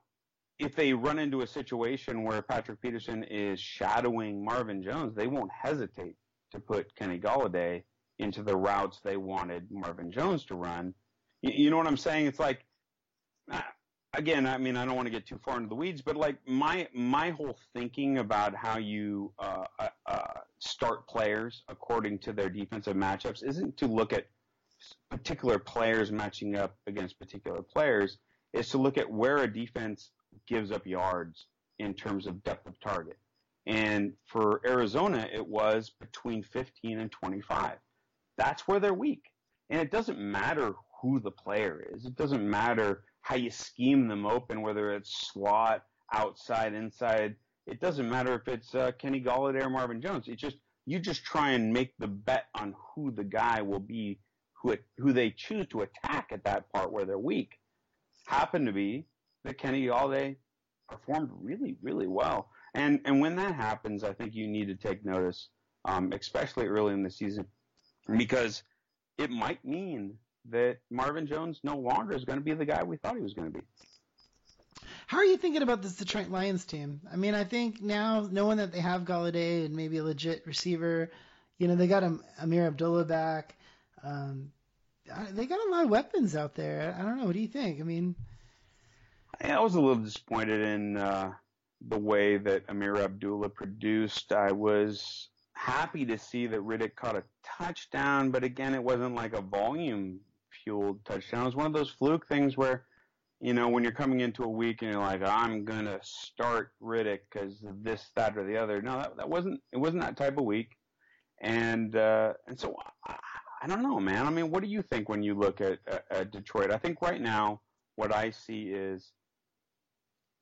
if 0.60 0.76
they 0.76 0.94
run 0.94 1.20
into 1.20 1.42
a 1.42 1.48
situation 1.48 2.24
where 2.24 2.42
Patrick 2.42 2.82
Peterson 2.82 3.24
is 3.24 3.60
shadowing 3.60 4.44
Marvin 4.44 4.82
Jones, 4.82 5.16
they 5.16 5.28
won't 5.28 5.52
hesitate 5.52 6.16
to 6.52 6.60
put 6.60 6.96
Kenny 6.96 7.20
Golladay 7.20 7.84
into 8.20 8.42
the 8.44 8.56
routes 8.56 9.02
they 9.04 9.18
wanted 9.18 9.70
Marvin 9.70 10.12
Jones 10.12 10.46
to 10.46 10.56
run. 10.56 10.94
You, 11.42 11.52
you 11.66 11.70
know 11.70 11.78
what 11.78 11.88
I'm 11.88 11.98
saying? 11.98 12.28
It's 12.28 12.40
like 12.40 12.66
uh, 13.52 13.62
again, 14.14 14.48
I 14.48 14.58
mean, 14.58 14.78
I 14.78 14.86
don't 14.86 14.96
want 14.96 15.08
to 15.08 15.12
get 15.12 15.28
too 15.28 15.40
far 15.44 15.58
into 15.58 15.70
the 15.70 15.76
weeds, 15.76 16.02
but 16.02 16.16
like 16.16 16.38
my 16.48 16.88
my 16.94 17.32
whole 17.32 17.58
thinking 17.74 18.20
about 18.20 18.56
how 18.56 18.78
you 18.78 19.34
uh, 19.40 19.66
uh, 19.80 19.90
uh, 20.08 20.40
start 20.60 21.08
players 21.08 21.64
according 21.68 22.20
to 22.20 22.34
their 22.34 22.50
defensive 22.50 22.96
matchups 22.96 23.44
isn't 23.44 23.78
to 23.78 23.88
look 23.88 24.14
at 24.14 24.28
particular 25.10 25.60
players 25.60 26.12
matching 26.12 26.56
up 26.56 26.76
against 26.88 27.20
particular 27.20 27.62
players. 27.62 28.18
Is 28.54 28.70
to 28.70 28.78
look 28.78 28.98
at 28.98 29.12
where 29.12 29.38
a 29.40 29.52
defense 29.52 30.12
gives 30.48 30.72
up 30.72 30.88
yards 30.88 31.48
in 31.80 31.94
terms 31.94 32.26
of 32.26 32.44
depth 32.44 32.68
of 32.68 32.80
target. 32.80 33.18
And 33.66 34.14
for 34.26 34.62
Arizona, 34.66 35.28
it 35.34 35.46
was 35.46 35.92
between 36.00 36.44
15 36.44 37.00
and 37.00 37.12
25. 37.12 37.78
That's 38.38 38.68
where 38.68 38.80
they're 38.80 38.94
weak. 38.94 39.24
And 39.70 39.82
it 39.82 39.92
doesn't 39.92 40.20
matter 40.20 40.74
who 41.02 41.20
the 41.20 41.32
player 41.32 41.86
is. 41.94 42.06
It 42.06 42.16
doesn't 42.16 42.48
matter 42.48 43.04
how 43.22 43.36
you 43.36 43.50
scheme 43.50 44.08
them 44.08 44.26
open, 44.26 44.62
whether 44.62 44.94
it's 44.94 45.32
slot, 45.32 45.84
outside, 46.14 46.74
inside. 46.74 47.36
It 47.66 47.82
doesn't 47.82 48.10
matter 48.10 48.36
if 48.36 48.48
it's 48.48 48.76
uh, 48.76 48.92
Kenny 49.00 49.22
Golladay 49.22 49.66
or 49.66 49.70
Marvin 49.70 50.02
Jones. 50.02 50.28
It's 50.28 50.42
just 50.42 50.58
you 50.86 51.00
just 51.00 51.24
try 51.24 51.52
and 51.52 51.74
make 51.74 51.98
the 51.98 52.08
bet 52.08 52.46
on 52.54 52.76
who 52.78 53.12
the 53.12 53.24
guy 53.24 53.64
will 53.64 53.80
be, 53.80 54.20
who 54.66 54.76
who 54.98 55.14
they 55.14 55.30
choose 55.30 55.68
to 55.68 55.82
attack 55.82 56.30
at 56.32 56.44
that 56.44 56.72
part 56.74 56.92
where 56.92 57.06
they're 57.06 57.20
weak. 57.20 57.60
Happen 58.26 58.66
to 58.66 58.72
be 58.72 59.06
that 59.44 59.60
Kenny 59.60 59.86
Golladay 59.86 60.36
performed 60.90 61.30
really, 61.40 61.78
really 61.82 62.08
well. 62.08 62.50
And 62.74 63.00
and 63.06 63.22
when 63.22 63.36
that 63.36 63.54
happens, 63.54 64.04
I 64.04 64.14
think 64.14 64.34
you 64.34 64.48
need 64.48 64.68
to 64.68 64.76
take 64.76 65.06
notice, 65.06 65.50
um, 65.86 66.12
especially 66.14 66.66
early 66.66 66.94
in 66.94 67.04
the 67.04 67.12
season, 67.12 67.46
because 68.18 68.64
it 69.20 69.30
might 69.30 69.64
mean 69.64 70.18
that 70.50 70.78
Marvin 70.90 71.28
Jones 71.28 71.60
no 71.64 71.78
longer 71.78 72.16
is 72.16 72.26
going 72.26 72.40
to 72.40 72.44
be 72.44 72.54
the 72.54 72.66
guy 72.66 72.84
we 72.84 72.98
thought 72.98 73.16
he 73.16 73.22
was 73.22 73.34
going 73.34 73.52
to 73.52 73.60
be. 73.60 73.66
How 75.08 75.18
are 75.18 75.26
you 75.26 75.38
thinking 75.38 75.62
about 75.62 75.84
this 75.84 75.96
Detroit 75.96 76.30
Lions 76.30 76.66
team? 76.66 77.02
I 77.12 77.16
mean, 77.16 77.36
I 77.36 77.44
think 77.44 77.82
now 77.82 78.28
knowing 78.32 78.58
that 78.58 78.72
they 78.72 78.80
have 78.80 79.04
Golladay 79.04 79.66
and 79.66 79.76
maybe 79.76 79.98
a 79.98 80.04
legit 80.04 80.46
receiver, 80.48 81.12
you 81.60 81.68
know, 81.68 81.76
they 81.76 81.88
got 81.88 82.04
Ameer 82.42 82.66
Abdullah 82.66 83.06
back. 83.06 83.56
Um, 84.04 84.52
they 85.32 85.46
got 85.46 85.66
a 85.68 85.72
lot 85.72 85.84
of 85.84 85.90
weapons 85.90 86.36
out 86.36 86.56
there. 86.56 86.96
I 86.98 87.04
don't 87.04 87.18
know. 87.18 87.26
What 87.26 87.34
do 87.34 87.40
you 87.40 87.48
think? 87.48 87.80
I 87.80 87.84
mean, 87.84 88.16
I 89.42 89.60
was 89.60 89.76
a 89.76 89.82
little 89.82 90.04
disappointed 90.04 90.62
in 90.62 90.98
uh, 90.98 91.34
the 91.88 92.00
way 92.00 92.38
that 92.38 92.68
Ameer 92.68 92.98
Abdullah 92.98 93.50
produced. 93.50 94.32
I 94.32 94.52
was 94.52 95.30
happy 95.54 96.06
to 96.06 96.18
see 96.18 96.48
that 96.48 96.60
Riddick 96.60 96.96
caught 96.96 97.16
a 97.16 97.24
touchdown, 97.44 98.32
but 98.32 98.44
again, 98.44 98.74
it 98.74 98.84
wasn't 98.84 99.16
like 99.16 99.34
a 99.34 99.42
volume 99.42 100.20
fueled 100.64 101.04
touchdown. 101.06 101.44
It 101.44 101.46
was 101.46 101.56
one 101.56 101.68
of 101.68 101.74
those 101.74 101.90
fluke 101.90 102.28
things 102.28 102.58
where, 102.58 102.86
you 103.40 103.54
know, 103.54 103.68
when 103.68 103.84
you're 103.84 103.92
coming 103.92 104.22
into 104.22 104.44
a 104.44 104.50
week 104.50 104.82
and 104.82 104.92
you're 104.92 105.02
like, 105.02 105.22
I'm 105.22 105.66
gonna 105.66 106.00
start 106.02 106.72
Riddick 106.82 107.20
because 107.32 107.64
this, 107.82 108.10
that, 108.16 108.38
or 108.38 108.46
the 108.46 108.58
other. 108.58 108.82
No, 108.82 108.98
that, 108.98 109.18
that 109.18 109.30
wasn't. 109.30 109.62
It 109.72 109.78
wasn't 109.78 110.04
that 110.04 110.18
type 110.18 110.38
of 110.38 110.46
week, 110.46 110.72
and 111.42 111.96
uh, 111.96 112.34
and 112.48 112.60
so 112.60 112.76
I, 113.06 113.16
I 113.66 113.68
don't 113.68 113.82
know, 113.82 114.00
man. 114.00 114.28
I 114.28 114.30
mean, 114.30 114.52
what 114.52 114.62
do 114.62 114.70
you 114.70 114.84
think 114.84 115.10
when 115.10 115.24
you 115.24 115.34
look 115.34 115.60
at, 115.60 115.80
at, 115.88 116.06
at 116.12 116.32
Detroit? 116.32 116.70
I 116.70 116.78
think 116.78 117.02
right 117.02 117.20
now 117.20 117.62
what 117.96 118.14
I 118.14 118.30
see 118.30 118.66
is 118.66 119.12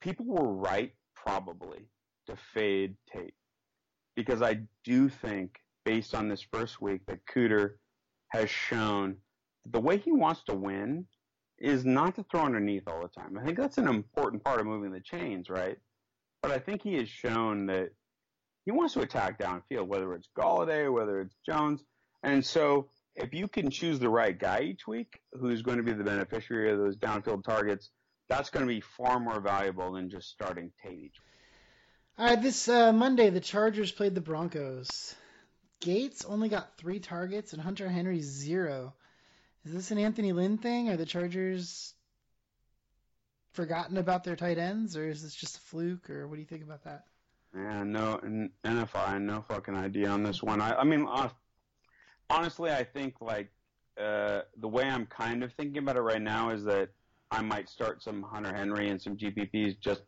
people 0.02 0.26
were 0.26 0.52
right 0.52 0.92
probably 1.16 1.88
to 2.28 2.36
fade 2.54 2.98
Tate 3.10 3.34
because 4.18 4.42
I 4.42 4.64
do 4.84 5.08
think 5.08 5.56
based 5.86 6.14
on 6.14 6.28
this 6.28 6.46
first 6.52 6.82
week 6.82 7.06
that 7.08 7.26
Cooter 7.26 7.76
has 8.34 8.50
shown 8.50 9.16
the 9.72 9.80
way 9.80 9.98
he 10.00 10.12
wants 10.12 10.44
to 10.50 10.54
win 10.54 11.06
is 11.58 11.86
not 11.86 12.16
to 12.16 12.26
throw 12.30 12.42
underneath 12.42 12.84
all 12.88 13.02
the 13.02 13.08
time. 13.08 13.38
I 13.38 13.46
think 13.46 13.58
that's 13.58 13.78
an 13.78 13.88
important 13.88 14.44
part 14.44 14.60
of 14.60 14.68
moving 14.68 14.92
the 14.92 15.00
chains, 15.00 15.50
right? 15.50 15.78
But 16.42 16.52
I 16.52 16.60
think 16.60 16.82
he 16.82 16.96
has 16.96 17.08
shown 17.08 17.68
that 17.68 17.92
he 18.66 18.72
wants 18.72 18.96
to 18.96 19.00
attack 19.00 19.40
downfield, 19.40 19.88
whether 19.88 20.14
it's 20.14 20.28
Golladay, 20.38 20.92
whether 20.92 21.22
it's 21.22 21.38
Jones. 21.46 21.82
And 22.22 22.46
so 22.46 22.90
if 23.16 23.34
you 23.34 23.48
can 23.48 23.70
choose 23.70 24.00
the 24.00 24.10
right 24.10 24.38
guy 24.38 24.62
each 24.62 24.88
week 24.88 25.20
who's 25.34 25.62
going 25.62 25.78
to 25.78 25.84
be 25.84 25.94
the 25.94 26.04
beneficiary 26.04 26.72
of 26.72 26.80
those 26.80 26.98
downfield 26.98 27.44
targets, 27.44 27.90
that's 28.30 28.50
going 28.50 28.66
to 28.66 28.74
be 28.74 28.82
far 28.82 29.20
more 29.20 29.40
valuable 29.40 29.92
than 29.94 30.10
just 30.10 30.30
starting 30.30 30.72
Tate 30.82 30.94
each 30.94 31.00
week. 31.02 31.22
All 32.18 32.26
right, 32.28 32.42
this 32.42 32.68
uh, 32.70 32.94
Monday, 32.94 33.30
the 33.30 33.40
Chargers 33.40 33.92
played 33.92 34.16
the 34.16 34.22
Broncos. 34.22 35.16
Gates 35.82 36.26
only 36.26 36.48
got 36.48 36.78
three 36.78 37.00
targets 37.00 37.54
and 37.54 37.62
Hunter 37.62 37.90
Henry 37.90 38.22
zero. 38.22 38.94
Is 39.66 39.74
this 39.74 39.92
an 39.92 39.98
Anthony 39.98 40.32
Lynn 40.32 40.58
thing? 40.58 40.90
Are 40.90 40.98
the 40.98 41.06
Chargers 41.06 41.94
forgotten 43.54 43.98
about 43.98 44.24
their 44.24 44.36
tight 44.36 44.58
ends, 44.58 44.98
or 44.98 45.08
is 45.08 45.24
this 45.24 45.36
just 45.36 45.58
a 45.58 45.62
fluke, 45.62 46.10
or 46.10 46.28
what 46.28 46.36
do 46.36 46.42
you 46.42 46.48
think 46.48 46.64
about 46.64 46.84
that? 46.84 47.06
Yeah, 47.56 47.84
no, 47.84 48.20
NFI, 48.66 49.22
no 49.22 49.42
fucking 49.48 49.76
idea 49.76 50.10
on 50.10 50.24
this 50.24 50.42
one. 50.42 50.60
I, 50.60 50.76
I 50.76 50.84
mean, 50.84 51.08
honestly, 52.30 52.72
I 52.72 52.84
think 52.84 53.16
like 53.22 53.52
uh, 54.00 54.42
the 54.58 54.68
way 54.68 54.84
I'm 54.84 55.06
kind 55.06 55.44
of 55.44 55.54
thinking 55.54 55.80
about 55.84 55.98
it 55.98 56.02
right 56.02 56.22
now 56.22 56.50
is 56.50 56.64
that 56.66 56.90
I 57.32 57.42
might 57.42 57.70
start 57.70 58.04
some 58.04 58.24
Hunter 58.24 58.54
Henry 58.54 58.90
and 58.90 59.02
some 59.02 59.18
GPPs 59.18 59.80
just 59.80 60.04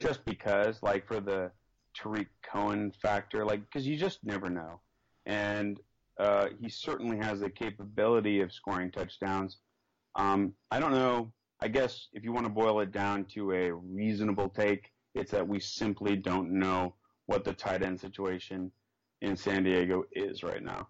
just 0.00 0.24
because, 0.24 0.82
like 0.82 1.06
for 1.06 1.20
the 1.20 1.50
Tarik 1.94 2.28
Cohen 2.42 2.92
factor, 3.02 3.44
like 3.44 3.60
because 3.60 3.86
you 3.86 3.96
just 3.96 4.18
never 4.24 4.50
know, 4.50 4.80
and 5.24 5.80
uh, 6.18 6.48
he 6.60 6.68
certainly 6.68 7.18
has 7.18 7.40
the 7.40 7.50
capability 7.50 8.40
of 8.40 8.52
scoring 8.52 8.90
touchdowns. 8.90 9.58
Um, 10.14 10.54
I 10.70 10.80
don't 10.80 10.92
know. 10.92 11.32
I 11.60 11.68
guess 11.68 12.08
if 12.12 12.24
you 12.24 12.32
want 12.32 12.46
to 12.46 12.52
boil 12.52 12.80
it 12.80 12.92
down 12.92 13.24
to 13.34 13.52
a 13.52 13.72
reasonable 13.72 14.48
take, 14.48 14.90
it's 15.14 15.30
that 15.30 15.46
we 15.46 15.60
simply 15.60 16.16
don't 16.16 16.50
know 16.58 16.94
what 17.26 17.44
the 17.44 17.52
tight 17.52 17.82
end 17.82 18.00
situation 18.00 18.70
in 19.22 19.36
San 19.36 19.64
Diego 19.64 20.04
is 20.12 20.42
right 20.42 20.62
now. 20.62 20.88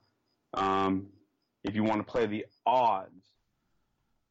Um, 0.57 1.09
if 1.62 1.74
you 1.74 1.84
want 1.84 2.04
to 2.04 2.11
play 2.11 2.26
the 2.26 2.46
odds, 2.64 3.26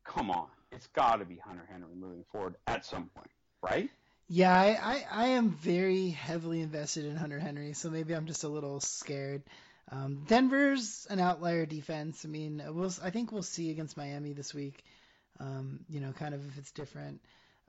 come 0.04 0.32
on, 0.32 0.48
it's 0.72 0.88
got 0.88 1.18
to 1.18 1.26
be 1.26 1.38
Hunter 1.38 1.68
Henry 1.72 1.96
moving 1.96 2.26
forward 2.32 2.56
at 2.68 2.86
some 2.86 3.10
point, 3.16 3.32
right? 3.62 3.90
Yeah, 4.28 4.54
I, 4.54 4.68
I, 4.68 5.06
I, 5.12 5.28
am 5.30 5.52
very 5.52 6.10
heavily 6.10 6.62
invested 6.62 7.06
in 7.06 7.16
Hunter 7.16 7.38
Henry, 7.38 7.74
so 7.74 7.92
maybe 7.92 8.16
I'm 8.16 8.26
just 8.26 8.44
a 8.44 8.48
little 8.48 8.80
scared. 8.80 9.44
Um, 9.92 10.24
Denver's 10.28 11.06
an 11.12 11.20
outlier 11.20 11.68
defense. 11.68 12.26
I 12.26 12.30
mean, 12.30 12.64
we'll, 12.70 12.92
I 13.04 13.12
think 13.12 13.32
we'll 13.32 13.44
see 13.44 13.70
against 13.70 13.98
Miami 13.98 14.34
this 14.34 14.52
week. 14.52 14.84
Um, 15.40 15.82
you 15.90 16.00
know, 16.00 16.12
kind 16.12 16.34
of 16.34 16.48
if 16.48 16.58
it's 16.58 16.72
different. 16.72 17.22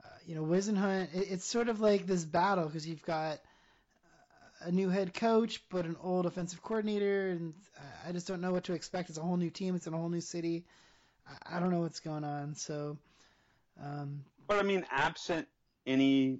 Uh, 0.03 0.07
you 0.25 0.33
know, 0.33 0.43
Whisenhunt, 0.43 1.13
it, 1.13 1.27
it's 1.29 1.45
sort 1.45 1.69
of 1.69 1.79
like 1.79 2.07
this 2.07 2.25
battle 2.25 2.65
because 2.65 2.87
you've 2.87 3.05
got 3.05 3.37
a 4.61 4.71
new 4.71 4.89
head 4.89 5.13
coach, 5.13 5.63
but 5.69 5.85
an 5.85 5.95
old 6.01 6.25
offensive 6.25 6.61
coordinator, 6.61 7.29
and 7.29 7.53
I 8.07 8.11
just 8.11 8.27
don't 8.27 8.41
know 8.41 8.51
what 8.51 8.63
to 8.65 8.73
expect. 8.73 9.09
It's 9.09 9.17
a 9.17 9.21
whole 9.21 9.37
new 9.37 9.49
team. 9.49 9.75
It's 9.75 9.87
in 9.87 9.93
a 9.93 9.97
whole 9.97 10.09
new 10.09 10.21
city. 10.21 10.65
I, 11.27 11.57
I 11.57 11.59
don't 11.59 11.71
know 11.71 11.81
what's 11.81 11.99
going 11.99 12.23
on. 12.23 12.55
So, 12.55 12.97
um, 13.81 14.23
but 14.47 14.57
I 14.57 14.63
mean, 14.63 14.85
absent 14.89 15.47
any 15.85 16.39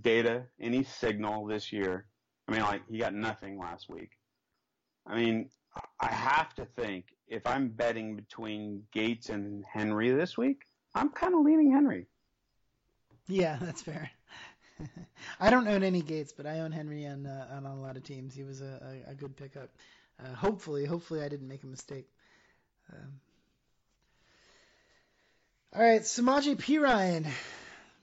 data, 0.00 0.44
any 0.60 0.84
signal 0.84 1.46
this 1.46 1.72
year, 1.72 2.06
I 2.48 2.52
mean, 2.52 2.62
like 2.62 2.82
he 2.88 2.98
got 2.98 3.14
nothing 3.14 3.58
last 3.58 3.88
week. 3.88 4.10
I 5.06 5.16
mean, 5.16 5.48
I 6.00 6.08
have 6.08 6.54
to 6.54 6.64
think 6.64 7.06
if 7.26 7.46
I'm 7.46 7.68
betting 7.68 8.14
between 8.16 8.82
Gates 8.92 9.30
and 9.30 9.64
Henry 9.72 10.10
this 10.10 10.36
week, 10.36 10.62
I'm 10.94 11.08
kind 11.08 11.34
of 11.34 11.40
leaning 11.40 11.72
Henry. 11.72 12.06
Yeah, 13.26 13.58
that's 13.62 13.82
fair. 13.82 14.10
I 15.40 15.50
don't 15.50 15.68
own 15.68 15.82
any 15.82 16.02
Gates, 16.02 16.32
but 16.32 16.46
I 16.46 16.60
own 16.60 16.72
Henry 16.72 17.06
on 17.06 17.26
uh, 17.26 17.48
on 17.56 17.66
a 17.66 17.74
lot 17.74 17.96
of 17.96 18.04
teams. 18.04 18.34
He 18.34 18.42
was 18.42 18.60
a, 18.60 19.02
a, 19.06 19.12
a 19.12 19.14
good 19.14 19.36
pickup. 19.36 19.70
Uh, 20.22 20.34
hopefully, 20.34 20.84
hopefully 20.84 21.22
I 21.22 21.28
didn't 21.28 21.48
make 21.48 21.62
a 21.62 21.66
mistake. 21.66 22.06
Um, 22.92 23.20
all 25.74 25.82
right, 25.82 26.02
Samaje 26.02 26.56
Perine. 26.56 27.26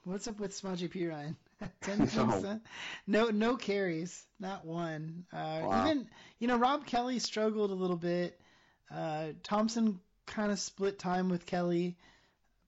What's 0.04 0.28
up 0.28 0.40
with 0.40 0.52
Samaje 0.52 0.90
Perine? 0.90 1.36
Ten 1.82 2.08
points. 2.08 2.44
No. 2.44 2.62
no, 3.06 3.30
no 3.30 3.58
carries, 3.58 4.26
not 4.40 4.66
one. 4.66 5.26
Uh, 5.32 5.62
wow. 5.64 5.86
Even 5.86 6.08
you 6.40 6.48
know 6.48 6.58
Rob 6.58 6.86
Kelley 6.86 7.20
struggled 7.20 7.72
a 7.72 7.76
little 7.76 7.98
bit. 7.98 8.40
Uh, 8.94 9.28
Thompson 9.44 10.00
kind 10.26 10.52
of 10.52 10.60
split 10.60 10.98
time 11.00 11.30
with 11.30 11.46
Kelley. 11.46 11.98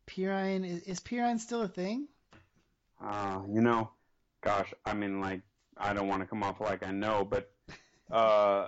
Perine 0.07 0.67
is, 0.67 0.83
is 0.83 0.99
Perine 0.99 1.39
still 1.39 1.61
a 1.61 1.67
thing? 1.67 2.07
Uh, 3.03 3.41
you 3.51 3.61
know, 3.61 3.91
gosh, 4.43 4.73
I 4.85 4.93
mean, 4.93 5.19
like, 5.19 5.41
I 5.77 5.93
don't 5.93 6.07
want 6.07 6.21
to 6.21 6.27
come 6.27 6.43
off 6.43 6.59
like 6.59 6.85
I 6.85 6.91
know, 6.91 7.25
but 7.25 7.51
uh, 8.11 8.67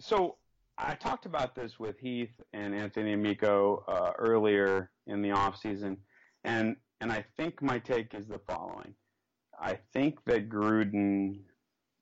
so 0.00 0.36
I 0.78 0.94
talked 0.94 1.26
about 1.26 1.54
this 1.54 1.78
with 1.78 1.98
Heath 1.98 2.40
and 2.52 2.74
Anthony 2.74 3.12
Amico 3.12 3.84
uh, 3.88 4.12
earlier 4.18 4.90
in 5.06 5.22
the 5.22 5.32
off 5.32 5.60
season, 5.60 5.98
and 6.44 6.76
and 7.00 7.12
I 7.12 7.24
think 7.36 7.60
my 7.60 7.78
take 7.78 8.14
is 8.14 8.26
the 8.26 8.40
following: 8.46 8.94
I 9.60 9.78
think 9.92 10.24
that 10.26 10.48
Gruden 10.48 11.40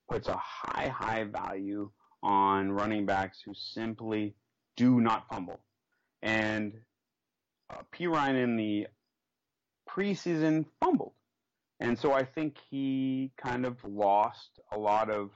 puts 0.08 0.28
a 0.28 0.36
high 0.36 0.88
high 0.88 1.24
value 1.24 1.90
on 2.22 2.72
running 2.72 3.06
backs 3.06 3.40
who 3.44 3.54
simply 3.54 4.34
do 4.76 5.00
not 5.00 5.28
fumble, 5.28 5.60
and 6.22 6.72
uh, 7.70 7.82
Ryan 8.00 8.36
in 8.36 8.56
the 8.56 8.86
preseason 9.88 10.66
fumbled. 10.80 11.12
And 11.80 11.98
so 11.98 12.12
I 12.12 12.24
think 12.24 12.56
he 12.70 13.32
kind 13.36 13.66
of 13.66 13.82
lost 13.84 14.60
a 14.72 14.78
lot 14.78 15.10
of 15.10 15.30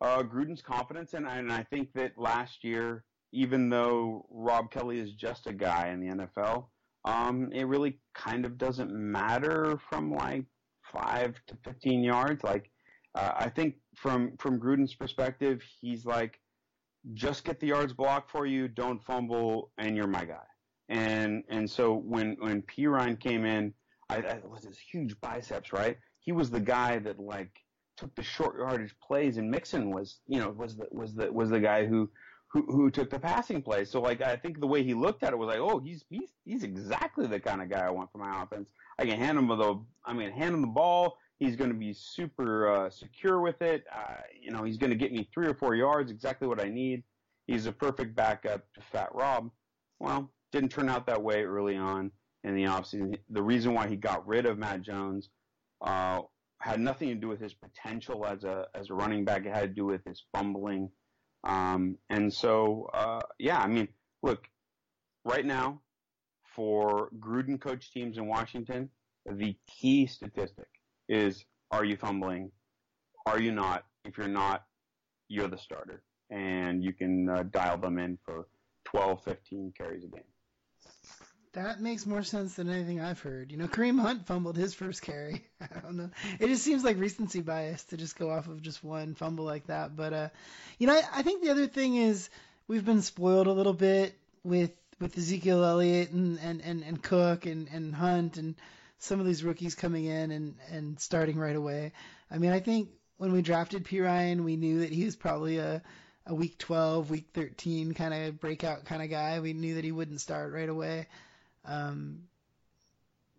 uh, 0.00 0.22
Gruden's 0.22 0.62
confidence, 0.62 1.14
and, 1.14 1.26
and 1.26 1.52
I 1.52 1.62
think 1.64 1.92
that 1.94 2.12
last 2.16 2.62
year, 2.62 3.04
even 3.32 3.68
though 3.68 4.26
Rob 4.30 4.70
Kelley 4.70 4.98
is 4.98 5.14
just 5.14 5.46
a 5.46 5.52
guy 5.52 5.88
in 5.88 6.00
the 6.00 6.26
NFL, 6.26 6.66
um, 7.04 7.50
it 7.52 7.64
really 7.64 7.98
kind 8.14 8.44
of 8.44 8.56
doesn't 8.56 8.92
matter 8.92 9.78
from 9.90 10.12
like 10.12 10.46
five 10.92 11.34
to 11.46 11.56
fifteen 11.64 12.02
yards. 12.02 12.42
Like 12.44 12.70
uh, 13.14 13.32
I 13.36 13.48
think 13.48 13.76
from 13.96 14.36
from 14.38 14.60
Gruden's 14.60 14.94
perspective, 14.94 15.62
he's 15.80 16.04
like, 16.04 16.40
just 17.14 17.44
get 17.44 17.60
the 17.60 17.68
yards 17.68 17.92
blocked 17.92 18.30
for 18.30 18.46
you, 18.46 18.68
don't 18.68 19.02
fumble, 19.02 19.70
and 19.78 19.96
you're 19.96 20.06
my 20.06 20.24
guy. 20.24 20.46
And 20.88 21.44
and 21.48 21.68
so 21.68 21.94
when 21.94 22.36
when 22.40 22.62
Perine 22.62 23.18
came 23.18 23.44
in, 23.44 23.74
I, 24.08 24.16
I 24.16 24.40
was 24.44 24.64
his 24.64 24.78
huge 24.78 25.18
biceps, 25.20 25.72
right? 25.72 25.98
He 26.20 26.32
was 26.32 26.50
the 26.50 26.60
guy 26.60 26.98
that 26.98 27.18
like 27.18 27.50
took 27.96 28.14
the 28.14 28.22
short 28.22 28.58
yardage 28.58 28.94
plays, 29.06 29.36
and 29.36 29.50
Mixon 29.50 29.90
was, 29.90 30.20
you 30.26 30.40
know, 30.40 30.50
was 30.50 30.76
the 30.76 30.86
was 30.90 31.14
the 31.14 31.32
was 31.32 31.50
the 31.50 31.60
guy 31.60 31.86
who 31.86 32.10
who 32.48 32.62
who 32.66 32.90
took 32.90 33.10
the 33.10 33.18
passing 33.18 33.62
plays. 33.62 33.90
So 33.90 34.00
like 34.00 34.20
I 34.20 34.36
think 34.36 34.60
the 34.60 34.66
way 34.66 34.82
he 34.82 34.94
looked 34.94 35.22
at 35.22 35.32
it 35.32 35.36
was 35.36 35.48
like, 35.48 35.58
oh, 35.58 35.80
he's 35.80 36.04
he's 36.08 36.32
he's 36.44 36.62
exactly 36.62 37.26
the 37.26 37.40
kind 37.40 37.62
of 37.62 37.70
guy 37.70 37.86
I 37.86 37.90
want 37.90 38.10
for 38.12 38.18
my 38.18 38.42
offense. 38.42 38.70
I 38.98 39.06
can 39.06 39.18
hand 39.18 39.38
him 39.38 39.48
the 39.48 39.80
I 40.04 40.12
mean 40.12 40.30
hand 40.30 40.54
him 40.54 40.60
the 40.60 40.66
ball. 40.68 41.16
He's 41.38 41.56
going 41.56 41.70
to 41.70 41.76
be 41.76 41.92
super 41.92 42.70
uh, 42.70 42.90
secure 42.90 43.40
with 43.40 43.60
it. 43.60 43.84
Uh, 43.92 44.18
you 44.40 44.52
know, 44.52 44.62
he's 44.62 44.78
going 44.78 44.90
to 44.90 44.96
get 44.96 45.12
me 45.12 45.28
three 45.34 45.48
or 45.48 45.54
four 45.54 45.74
yards, 45.74 46.12
exactly 46.12 46.46
what 46.46 46.60
I 46.60 46.68
need. 46.68 47.02
He's 47.48 47.66
a 47.66 47.72
perfect 47.72 48.14
backup 48.14 48.62
to 48.74 48.80
Fat 48.80 49.12
Rob. 49.12 49.50
Well, 49.98 50.30
didn't 50.52 50.70
turn 50.70 50.88
out 50.88 51.06
that 51.06 51.20
way 51.20 51.42
early 51.42 51.76
on 51.76 52.12
in 52.44 52.54
the 52.54 52.64
offseason. 52.64 53.18
The 53.30 53.42
reason 53.42 53.74
why 53.74 53.88
he 53.88 53.96
got 53.96 54.26
rid 54.26 54.46
of 54.46 54.58
Matt 54.58 54.82
Jones 54.82 55.30
uh, 55.84 56.20
had 56.60 56.78
nothing 56.78 57.08
to 57.08 57.14
do 57.14 57.28
with 57.28 57.40
his 57.40 57.54
potential 57.54 58.24
as 58.24 58.44
a 58.44 58.66
as 58.74 58.90
a 58.90 58.94
running 58.94 59.24
back. 59.24 59.44
It 59.46 59.54
had 59.54 59.60
to 59.62 59.74
do 59.74 59.86
with 59.86 60.04
his 60.04 60.22
fumbling. 60.34 60.90
Um, 61.42 61.98
and 62.08 62.32
so, 62.32 62.88
uh, 62.94 63.20
yeah, 63.38 63.60
I 63.60 63.66
mean, 63.66 63.88
look, 64.22 64.48
right 65.24 65.44
now 65.44 65.80
for 66.54 67.10
Gruden 67.18 67.60
coach 67.60 67.90
teams 67.90 68.16
in 68.16 68.26
Washington, 68.26 68.90
the 69.26 69.56
key 69.66 70.06
statistic 70.06 70.68
is: 71.08 71.44
Are 71.70 71.84
you 71.84 71.96
fumbling? 71.96 72.50
Are 73.26 73.40
you 73.40 73.52
not? 73.52 73.84
If 74.04 74.18
you're 74.18 74.28
not, 74.28 74.64
you're 75.28 75.48
the 75.48 75.58
starter, 75.58 76.02
and 76.30 76.84
you 76.84 76.92
can 76.92 77.28
uh, 77.28 77.44
dial 77.44 77.78
them 77.78 77.98
in 77.98 78.18
for 78.22 78.46
12, 78.84 79.24
15 79.24 79.72
carries 79.76 80.04
a 80.04 80.08
game. 80.08 80.33
That 81.54 81.80
makes 81.80 82.04
more 82.04 82.24
sense 82.24 82.54
than 82.54 82.68
anything 82.68 83.00
I've 83.00 83.20
heard. 83.20 83.52
You 83.52 83.58
know, 83.58 83.68
Kareem 83.68 84.00
Hunt 84.00 84.26
fumbled 84.26 84.56
his 84.56 84.74
first 84.74 85.02
carry. 85.02 85.44
I 85.60 85.80
don't 85.80 85.96
know. 85.96 86.10
It 86.40 86.48
just 86.48 86.64
seems 86.64 86.82
like 86.82 86.98
recency 86.98 87.42
bias 87.42 87.84
to 87.84 87.96
just 87.96 88.18
go 88.18 88.30
off 88.30 88.48
of 88.48 88.60
just 88.60 88.82
one 88.82 89.14
fumble 89.14 89.44
like 89.44 89.68
that. 89.68 89.94
But 89.94 90.12
uh, 90.12 90.28
you 90.78 90.88
know, 90.88 90.94
I, 90.94 91.02
I 91.20 91.22
think 91.22 91.42
the 91.42 91.50
other 91.50 91.68
thing 91.68 91.94
is 91.94 92.28
we've 92.66 92.84
been 92.84 93.02
spoiled 93.02 93.46
a 93.46 93.52
little 93.52 93.72
bit 93.72 94.18
with 94.42 94.72
with 95.00 95.16
Ezekiel 95.16 95.64
Elliott 95.64 96.10
and 96.10 96.40
and 96.40 96.60
and, 96.60 96.82
and 96.82 97.00
Cook 97.00 97.46
and 97.46 97.68
and 97.72 97.94
Hunt 97.94 98.36
and 98.36 98.56
some 98.98 99.20
of 99.20 99.26
these 99.26 99.44
rookies 99.44 99.76
coming 99.76 100.06
in 100.06 100.32
and 100.32 100.56
and 100.70 100.98
starting 100.98 101.38
right 101.38 101.56
away. 101.56 101.92
I 102.32 102.38
mean, 102.38 102.50
I 102.50 102.58
think 102.58 102.88
when 103.16 103.30
we 103.30 103.42
drafted 103.42 103.84
Perine, 103.84 104.42
we 104.42 104.56
knew 104.56 104.80
that 104.80 104.90
he 104.90 105.04
was 105.04 105.14
probably 105.14 105.58
a 105.58 105.82
a 106.26 106.34
week 106.34 106.58
12, 106.58 107.10
week 107.10 107.26
13 107.32 107.94
kind 107.94 108.12
of 108.12 108.40
breakout 108.40 108.86
kind 108.86 109.02
of 109.02 109.10
guy. 109.10 109.38
We 109.38 109.52
knew 109.52 109.76
that 109.76 109.84
he 109.84 109.92
wouldn't 109.92 110.20
start 110.20 110.52
right 110.52 110.68
away. 110.68 111.06
Um, 111.64 112.24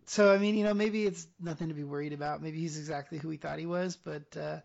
so 0.06 0.32
I 0.32 0.38
mean, 0.38 0.56
you 0.56 0.64
know, 0.64 0.74
maybe 0.74 1.04
it's 1.04 1.26
nothing 1.40 1.68
to 1.68 1.74
be 1.74 1.84
worried 1.84 2.12
about. 2.12 2.42
Maybe 2.42 2.60
he's 2.60 2.78
exactly 2.78 3.18
who 3.18 3.28
we 3.28 3.36
thought 3.36 3.58
he 3.58 3.66
was, 3.66 3.96
but 3.96 4.36
uh, 4.36 4.60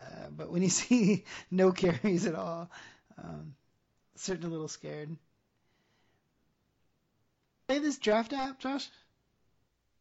uh, 0.00 0.28
but 0.36 0.50
when 0.50 0.62
you 0.62 0.68
see 0.80 1.24
no 1.50 1.72
carries 1.72 2.26
at 2.26 2.34
all, 2.34 2.70
um, 3.22 3.54
certainly 4.16 4.48
a 4.48 4.50
little 4.50 4.68
scared. 4.68 5.16
Play 7.68 7.78
this 7.78 7.98
draft 7.98 8.32
app, 8.32 8.58
Josh. 8.58 8.88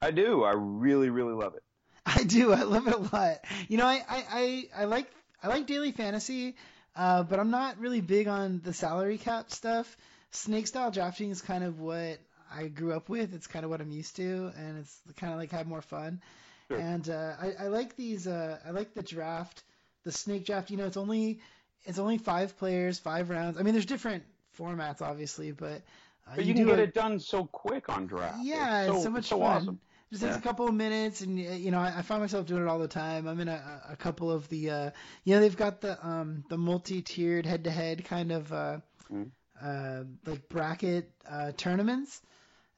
I 0.02 0.12
do. 0.12 0.44
I 0.44 0.54
really, 0.56 1.10
really 1.10 1.34
love 1.34 1.54
it. 1.56 1.64
I 2.06 2.24
do. 2.24 2.52
I 2.52 2.64
love 2.64 2.88
it 2.88 2.96
a 2.96 3.16
lot. 3.16 3.46
You 3.68 3.78
know, 3.78 3.86
I 3.86 4.02
I, 4.10 4.24
I, 4.32 4.68
I 4.78 4.86
like 4.86 5.12
I 5.44 5.50
like 5.50 5.68
daily 5.68 5.92
fantasy, 5.92 6.56
uh, 6.96 7.24
but 7.24 7.40
I'm 7.40 7.52
not 7.52 7.80
really 7.80 8.02
big 8.02 8.28
on 8.28 8.62
the 8.64 8.74
salary 8.74 9.20
cap 9.20 9.52
stuff. 9.52 9.96
Snake 10.32 10.68
style 10.68 10.90
drafting 10.90 11.30
is 11.30 11.42
kind 11.42 11.64
of 11.64 11.80
what 11.80 12.20
I 12.54 12.68
grew 12.68 12.94
up 12.94 13.10
with. 13.10 13.34
It's 13.34 13.48
kind 13.48 13.66
of 13.66 13.72
what 13.72 13.82
I'm 13.82 13.92
used 13.92 14.16
to, 14.18 14.52
and 14.58 14.80
it's 14.80 15.00
kind 15.18 15.34
of 15.34 15.40
like 15.40 15.52
have 15.52 15.68
more 15.68 15.82
fun. 15.82 16.22
Sure. 16.68 16.78
And 16.80 17.10
uh, 17.10 17.34
I, 17.42 17.54
I 17.66 17.68
like 17.68 17.96
these. 17.96 18.28
Uh, 18.28 18.58
I 18.66 18.72
like 18.72 18.94
the 18.94 19.04
draft, 19.04 19.64
the 20.04 20.12
snake 20.12 20.46
draft. 20.46 20.70
You 20.70 20.78
know, 20.78 20.86
it's 20.86 20.98
only 20.98 21.40
it's 21.86 22.00
only 22.00 22.18
five 22.18 22.58
players, 22.58 23.00
five 23.00 23.30
rounds. 23.30 23.58
I 23.58 23.64
mean, 23.64 23.74
there's 23.74 23.86
different 23.86 24.24
formats, 24.58 25.02
obviously, 25.02 25.52
but 25.52 25.82
uh, 26.28 26.36
but 26.36 26.46
you, 26.46 26.50
you 26.50 26.54
can 26.56 26.66
get 26.66 26.80
a, 26.80 26.84
it 26.84 26.94
done 26.94 27.20
so 27.20 27.46
quick 27.46 27.90
on 27.90 28.08
draft. 28.08 28.40
Yeah, 28.44 28.84
it's 28.84 28.90
so, 28.92 28.96
it's 28.96 29.04
so 29.04 29.10
much 29.10 29.26
so 29.26 29.40
fun. 29.40 29.62
Awesome. 29.62 29.80
Just 30.12 30.24
takes 30.24 30.34
yeah. 30.34 30.40
a 30.40 30.42
couple 30.42 30.68
of 30.68 30.74
minutes, 30.74 31.22
and 31.22 31.40
you 31.40 31.70
know, 31.70 31.80
I, 31.80 32.00
I, 32.00 32.02
find 32.02 32.20
myself 32.20 32.48
doing 32.48 32.64
it 32.64 32.68
all 32.68 32.80
the 32.80 32.88
time. 32.88 33.28
I'm 33.28 33.40
in 33.40 33.48
a, 33.48 33.82
a 33.92 33.96
couple 33.96 34.32
of 34.32 34.50
the, 34.50 34.70
uh, 34.72 34.90
you 35.24 35.36
know, 35.36 35.42
they've 35.42 35.56
got 35.56 35.82
the 35.82 36.04
um 36.06 36.44
the 36.50 36.58
multi-tiered 36.58 37.46
head-to-head 37.46 38.06
kind 38.06 38.32
of 38.32 38.52
uh, 38.52 38.78
mm. 39.14 39.30
uh 39.62 40.04
like 40.26 40.50
bracket 40.50 41.12
uh 41.30 41.52
tournaments 41.58 42.22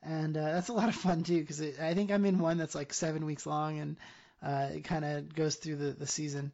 and 0.03 0.35
uh, 0.35 0.53
that's 0.53 0.69
a 0.69 0.73
lot 0.73 0.89
of 0.89 0.95
fun 0.95 1.23
too 1.23 1.41
because 1.41 1.61
I 1.61 1.93
think 1.93 2.11
I'm 2.11 2.25
in 2.25 2.39
one 2.39 2.57
that's 2.57 2.75
like 2.75 2.93
seven 2.93 3.25
weeks 3.25 3.45
long 3.45 3.79
and 3.79 3.95
uh, 4.43 4.69
it 4.75 4.83
kind 4.83 5.05
of 5.05 5.33
goes 5.33 5.55
through 5.55 5.75
the 5.77 5.91
the 5.91 6.07
season. 6.07 6.51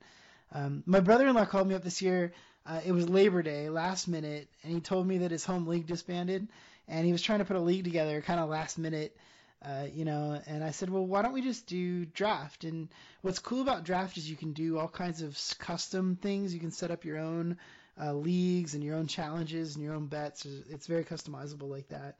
Um, 0.53 0.83
my 0.85 0.99
brother-in-law 0.99 1.45
called 1.45 1.67
me 1.67 1.75
up 1.75 1.83
this 1.83 2.01
year. 2.01 2.33
Uh, 2.65 2.81
it 2.85 2.91
was 2.91 3.07
Labor 3.07 3.41
Day, 3.41 3.69
last 3.69 4.07
minute, 4.07 4.49
and 4.63 4.73
he 4.73 4.81
told 4.81 5.07
me 5.07 5.19
that 5.19 5.31
his 5.31 5.45
home 5.45 5.67
league 5.67 5.87
disbanded, 5.87 6.47
and 6.87 7.05
he 7.05 7.13
was 7.13 7.21
trying 7.21 7.39
to 7.39 7.45
put 7.45 7.55
a 7.55 7.61
league 7.61 7.85
together, 7.85 8.21
kind 8.21 8.41
of 8.41 8.49
last 8.49 8.77
minute, 8.77 9.15
uh, 9.63 9.85
you 9.93 10.03
know. 10.03 10.41
And 10.47 10.63
I 10.63 10.71
said, 10.71 10.89
well, 10.89 11.05
why 11.05 11.21
don't 11.21 11.33
we 11.33 11.41
just 11.41 11.65
do 11.65 12.05
draft? 12.05 12.65
And 12.65 12.89
what's 13.21 13.39
cool 13.39 13.61
about 13.61 13.85
draft 13.85 14.17
is 14.17 14.29
you 14.29 14.35
can 14.35 14.51
do 14.51 14.77
all 14.77 14.89
kinds 14.89 15.21
of 15.21 15.37
custom 15.59 16.17
things. 16.21 16.53
You 16.53 16.59
can 16.59 16.71
set 16.71 16.91
up 16.91 17.05
your 17.05 17.19
own 17.19 17.57
uh, 18.01 18.13
leagues 18.13 18.73
and 18.73 18.83
your 18.83 18.95
own 18.95 19.07
challenges 19.07 19.75
and 19.75 19.83
your 19.83 19.95
own 19.95 20.07
bets. 20.07 20.45
It's 20.69 20.87
very 20.87 21.05
customizable 21.05 21.69
like 21.69 21.87
that. 21.89 22.19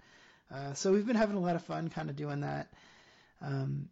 Uh, 0.54 0.74
so 0.74 0.93
we've 0.93 1.06
been 1.06 1.16
having 1.16 1.38
a 1.38 1.41
lot 1.41 1.56
of 1.56 1.64
fun 1.64 1.89
kind 1.89 2.10
of 2.10 2.16
doing 2.16 2.41
that. 2.41 2.72
Um, 3.41 3.89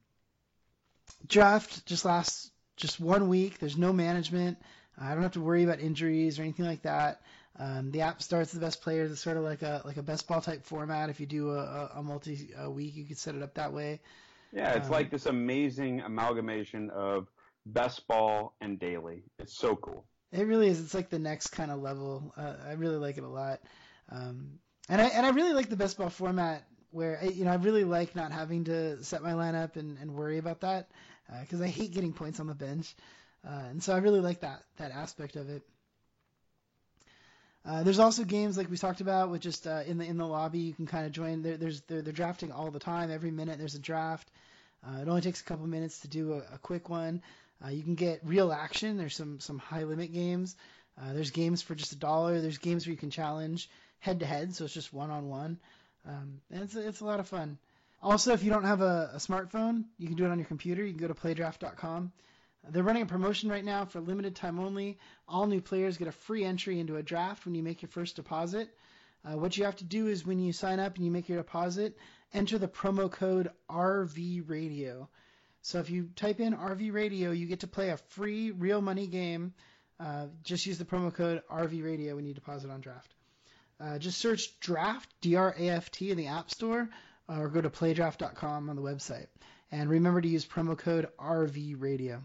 draft 1.27 1.85
just 1.85 2.05
lasts 2.05 2.51
just 2.77 2.99
one 2.99 3.29
week. 3.29 3.59
There's 3.59 3.77
no 3.77 3.93
management. 3.93 4.57
I 4.97 5.13
don't 5.13 5.23
have 5.23 5.33
to 5.33 5.41
worry 5.41 5.63
about 5.63 5.79
injuries 5.79 6.39
or 6.39 6.43
anything 6.43 6.65
like 6.65 6.83
that. 6.83 7.21
Um, 7.57 7.91
the 7.91 8.01
app 8.01 8.21
starts 8.21 8.51
the 8.51 8.59
best 8.59 8.81
players. 8.81 9.11
It's 9.11 9.21
sort 9.21 9.37
of 9.37 9.43
like 9.43 9.61
a 9.61 9.81
like 9.85 9.97
a 9.97 10.03
best 10.03 10.27
ball 10.27 10.41
type 10.41 10.65
format. 10.65 11.09
If 11.09 11.19
you 11.19 11.25
do 11.25 11.51
a, 11.51 11.91
a 11.95 12.03
multi 12.03 12.49
a 12.57 12.69
week, 12.69 12.95
you 12.95 13.05
could 13.05 13.17
set 13.17 13.35
it 13.35 13.43
up 13.43 13.53
that 13.55 13.71
way. 13.71 14.01
Yeah, 14.51 14.73
it's 14.73 14.87
um, 14.87 14.91
like 14.91 15.09
this 15.09 15.25
amazing 15.25 16.01
amalgamation 16.01 16.89
of 16.89 17.27
best 17.65 18.07
ball 18.07 18.55
and 18.61 18.79
daily. 18.79 19.23
It's 19.39 19.57
so 19.57 19.75
cool. 19.75 20.05
It 20.31 20.47
really 20.47 20.67
is. 20.67 20.81
It's 20.81 20.93
like 20.93 21.09
the 21.09 21.19
next 21.19 21.47
kind 21.47 21.71
of 21.71 21.81
level. 21.81 22.33
Uh, 22.35 22.55
I 22.67 22.73
really 22.73 22.97
like 22.97 23.17
it 23.17 23.23
a 23.23 23.29
lot. 23.29 23.61
Um, 24.11 24.59
and 24.89 25.01
I 25.01 25.05
and 25.05 25.25
I 25.25 25.29
really 25.29 25.53
like 25.53 25.69
the 25.69 25.75
best 25.75 25.97
ball 25.97 26.09
format 26.09 26.63
where 26.91 27.19
you 27.23 27.45
know 27.45 27.51
I 27.51 27.55
really 27.55 27.83
like 27.83 28.15
not 28.15 28.31
having 28.31 28.65
to 28.65 29.03
set 29.03 29.23
my 29.23 29.33
lineup 29.33 29.75
and, 29.75 29.97
and 29.99 30.11
worry 30.11 30.37
about 30.37 30.61
that 30.61 30.87
because 31.41 31.61
uh, 31.61 31.65
I 31.65 31.67
hate 31.67 31.91
getting 31.91 32.13
points 32.13 32.39
on 32.39 32.47
the 32.47 32.55
bench, 32.55 32.95
uh, 33.45 33.63
and 33.69 33.83
so 33.83 33.93
I 33.93 33.97
really 33.97 34.21
like 34.21 34.41
that 34.41 34.63
that 34.77 34.91
aspect 34.91 35.35
of 35.35 35.49
it. 35.49 35.63
Uh, 37.65 37.81
there's 37.81 37.97
also 37.97 38.23
games 38.23 38.57
like 38.57 38.69
we 38.69 38.77
talked 38.77 39.01
about 39.01 39.31
with 39.31 39.41
just 39.41 39.65
uh, 39.65 39.81
in 39.87 39.97
the 39.97 40.05
in 40.05 40.17
the 40.17 40.27
lobby 40.27 40.59
you 40.59 40.73
can 40.73 40.85
kind 40.85 41.05
of 41.05 41.11
join. 41.11 41.41
There, 41.41 41.57
there's 41.57 41.81
they're, 41.81 42.01
they're, 42.01 42.13
drafting 42.13 42.51
all 42.51 42.69
the 42.69 42.79
time. 42.79 43.11
Every 43.11 43.31
minute 43.31 43.57
there's 43.57 43.75
a 43.75 43.79
draft. 43.79 44.29
Uh, 44.85 45.01
it 45.01 45.07
only 45.07 45.21
takes 45.21 45.41
a 45.41 45.43
couple 45.43 45.65
minutes 45.65 46.01
to 46.01 46.07
do 46.07 46.33
a, 46.33 46.37
a 46.53 46.57
quick 46.61 46.89
one. 46.89 47.23
Uh, 47.65 47.69
you 47.69 47.81
can 47.81 47.95
get 47.95 48.21
real 48.23 48.51
action. 48.51 48.97
There's 48.97 49.15
some 49.15 49.39
some 49.39 49.57
high 49.57 49.83
limit 49.83 50.13
games. 50.13 50.55
there's 51.11 51.31
games 51.31 51.63
for 51.63 51.73
just 51.73 51.91
a 51.91 51.97
dollar. 51.97 52.39
There's 52.39 52.59
games 52.59 52.85
where 52.85 52.91
you 52.91 52.97
can 52.97 53.09
challenge 53.09 53.67
head 53.99 54.19
to 54.19 54.25
head, 54.25 54.55
so 54.55 54.65
it's 54.65 54.73
just 54.73 54.93
one 54.93 55.11
on 55.11 55.27
one. 55.29 55.59
And 56.05 56.39
it's 56.51 56.75
it's 56.75 57.01
a 57.01 57.05
lot 57.05 57.19
of 57.19 57.27
fun. 57.27 57.57
Also, 58.01 58.33
if 58.33 58.43
you 58.43 58.51
don't 58.51 58.65
have 58.65 58.81
a, 58.81 59.11
a, 59.13 59.17
smartphone, 59.17 59.85
you 59.97 60.07
can 60.07 60.15
do 60.15 60.25
it 60.25 60.29
on 60.29 60.37
your 60.37 60.47
computer. 60.47 60.85
You 60.85 60.93
can 60.93 61.01
go 61.01 61.07
to 61.07 61.15
playdraft.com. 61.15 62.11
They're 62.69 62.83
running 62.83 63.03
a 63.03 63.07
promotion 63.07 63.49
right 63.49 63.65
now 63.65 63.85
for 63.85 63.99
limited 63.99 64.35
time 64.35 64.59
only. 64.59 64.99
All 65.27 65.47
new 65.47 65.61
players 65.61 65.97
get 65.97 66.07
a 66.07 66.11
free 66.11 66.43
entry 66.43 66.79
into 66.79 66.97
a 66.97 67.03
draft 67.03 67.45
when 67.45 67.55
you 67.55 67.63
make 67.63 67.81
your 67.81 67.89
first 67.89 68.15
deposit. 68.15 68.69
Uh, 69.23 69.37
what 69.37 69.57
you 69.57 69.65
have 69.65 69.77
to 69.77 69.83
do 69.83 70.07
is 70.07 70.25
when 70.25 70.39
you 70.39 70.53
sign 70.53 70.79
up 70.79 70.95
and 70.95 71.05
you 71.05 71.11
make 71.11 71.29
your 71.29 71.39
deposit, 71.39 71.97
enter 72.33 72.57
the 72.57 72.67
promo 72.67 73.11
code 73.11 73.49
RV 73.69 74.47
Radio. 74.47 75.09
So 75.61 75.79
if 75.79 75.89
you 75.89 76.09
type 76.15 76.39
in 76.39 76.53
RV 76.53 76.93
Radio, 76.93 77.31
you 77.31 77.47
get 77.47 77.61
to 77.61 77.67
play 77.67 77.89
a 77.89 77.97
free 77.97 78.51
real 78.51 78.81
money 78.81 79.07
game. 79.07 79.53
Uh, 79.99 80.27
just 80.43 80.65
use 80.67 80.77
the 80.77 80.85
promo 80.85 81.11
code 81.11 81.41
RV 81.49 81.83
Radio 81.83 82.15
when 82.15 82.25
you 82.25 82.35
deposit 82.35 82.69
on 82.69 82.81
draft. 82.81 83.14
Uh, 83.79 83.97
just 83.97 84.17
search 84.19 84.59
Draft, 84.59 85.09
D 85.21 85.35
R 85.35 85.53
A 85.57 85.69
F 85.69 85.91
T, 85.91 86.11
in 86.11 86.17
the 86.17 86.27
App 86.27 86.49
Store, 86.49 86.89
uh, 87.29 87.39
or 87.39 87.49
go 87.49 87.61
to 87.61 87.69
playdraft.com 87.69 88.69
on 88.69 88.75
the 88.75 88.81
website. 88.81 89.27
And 89.71 89.89
remember 89.89 90.21
to 90.21 90.27
use 90.27 90.45
promo 90.45 90.77
code 90.77 91.09
RV 91.19 91.81
Radio. 91.81 92.23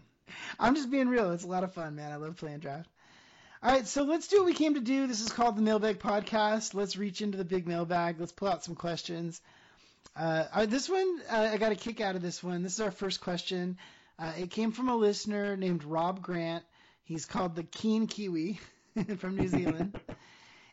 I'm 0.59 0.75
just 0.75 0.89
being 0.89 1.09
real. 1.09 1.31
It's 1.31 1.43
a 1.43 1.47
lot 1.47 1.63
of 1.63 1.73
fun, 1.73 1.95
man. 1.95 2.11
I 2.11 2.15
love 2.15 2.37
playing 2.37 2.59
draft. 2.59 2.89
All 3.63 3.71
right, 3.71 3.85
so 3.85 4.03
let's 4.03 4.27
do 4.27 4.37
what 4.37 4.45
we 4.45 4.53
came 4.53 4.73
to 4.73 4.79
do. 4.79 5.05
This 5.05 5.21
is 5.21 5.31
called 5.31 5.55
the 5.55 5.61
Mailbag 5.61 5.99
Podcast. 5.99 6.73
Let's 6.73 6.97
reach 6.97 7.21
into 7.21 7.37
the 7.37 7.45
big 7.45 7.67
mailbag. 7.67 8.19
Let's 8.19 8.31
pull 8.31 8.47
out 8.47 8.63
some 8.63 8.75
questions. 8.75 9.39
Uh, 10.15 10.65
this 10.65 10.89
one, 10.89 11.21
uh, 11.29 11.49
I 11.53 11.57
got 11.57 11.71
a 11.71 11.75
kick 11.75 12.01
out 12.01 12.15
of 12.15 12.21
this 12.21 12.43
one. 12.43 12.63
This 12.63 12.73
is 12.73 12.79
our 12.79 12.91
first 12.91 13.21
question. 13.21 13.77
Uh, 14.17 14.33
it 14.39 14.49
came 14.49 14.71
from 14.71 14.89
a 14.89 14.95
listener 14.95 15.55
named 15.55 15.83
Rob 15.83 16.21
Grant. 16.21 16.63
He's 17.03 17.25
called 17.25 17.55
the 17.55 17.63
Keen 17.63 18.07
Kiwi 18.07 18.59
from 19.17 19.35
New 19.37 19.47
Zealand. 19.47 19.99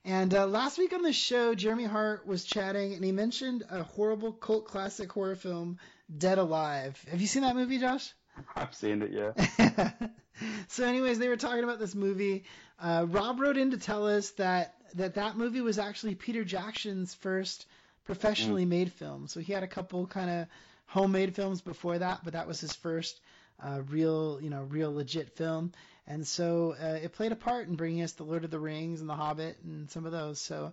And 0.09 0.33
uh, 0.33 0.47
last 0.47 0.79
week 0.79 0.95
on 0.95 1.03
the 1.03 1.13
show, 1.13 1.55
Jeremy 1.55 1.85
Hart 1.85 2.27
was 2.27 2.43
chatting, 2.43 2.95
and 2.95 3.05
he 3.05 3.13
mentioned 3.13 3.65
a 3.71 3.83
horrible 3.83 4.33
cult 4.33 4.65
classic 4.67 5.13
horror 5.13 5.35
film, 5.35 5.79
Dead 6.17 6.39
Alive. 6.39 6.99
Have 7.11 7.21
you 7.21 7.27
seen 7.27 7.43
that 7.43 7.55
movie, 7.55 7.77
Josh? 7.77 8.15
I've 8.57 8.75
seen 8.75 9.03
it, 9.03 9.11
yeah. 9.13 9.91
so, 10.69 10.87
anyways, 10.87 11.19
they 11.19 11.29
were 11.29 11.37
talking 11.37 11.63
about 11.63 11.79
this 11.79 11.95
movie. 11.95 12.45
Uh, 12.81 13.05
Rob 13.07 13.39
wrote 13.39 13.59
in 13.59 13.73
to 13.73 13.77
tell 13.77 14.07
us 14.07 14.31
that 14.31 14.77
that 14.95 15.17
that 15.17 15.37
movie 15.37 15.61
was 15.61 15.79
actually 15.79 16.15
Peter 16.15 16.43
Jackson's 16.43 17.13
first 17.13 17.67
professionally 18.07 18.65
mm. 18.65 18.69
made 18.69 18.93
film. 18.93 19.27
So 19.27 19.41
he 19.41 19.53
had 19.53 19.63
a 19.63 19.69
couple 19.69 20.07
kind 20.07 20.31
of 20.31 20.47
homemade 20.87 21.35
films 21.35 21.61
before 21.61 21.99
that, 21.99 22.21
but 22.25 22.33
that 22.33 22.49
was 22.49 22.63
his 22.63 22.75
first 22.75 23.21
uh, 23.63 23.83
real, 23.91 24.39
you 24.41 24.49
know, 24.49 24.63
real 24.63 24.91
legit 24.95 25.37
film. 25.37 25.73
And 26.09 26.27
so 26.27 26.75
uh, 26.83 26.99
it 27.03 27.13
played 27.13 27.33
a 27.33 27.37
part 27.37 27.69
in 27.69 27.77
bringing 27.77 28.03
us 28.03 28.13
the 28.13 28.25
Lord 28.25 28.45
of 28.45 28.51
the 28.51 28.59
Rings 28.59 29.03
and 29.03 29.09
the 29.09 29.15
Hobbit 29.15 29.59
and 29.63 29.91
some 29.91 30.07
of 30.07 30.13
those. 30.13 30.41
So, 30.41 30.73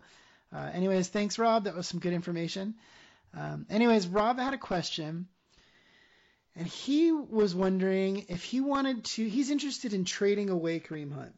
uh, 0.53 0.69
anyways, 0.73 1.09
thanks, 1.09 1.37
Rob. 1.37 1.65
That 1.65 1.75
was 1.75 1.87
some 1.87 1.99
good 1.99 2.13
information. 2.13 2.75
Um, 3.35 3.65
anyways, 3.69 4.07
Rob 4.07 4.39
had 4.39 4.53
a 4.53 4.57
question, 4.57 5.27
and 6.55 6.65
he 6.65 7.11
was 7.11 7.53
wondering 7.53 8.27
if 8.29 8.43
he 8.43 8.61
wanted 8.61 9.03
to. 9.03 9.27
He's 9.27 9.51
interested 9.51 9.93
in 9.93 10.05
trading 10.05 10.49
away 10.49 10.79
Kareem 10.79 11.13
Hunt. 11.13 11.35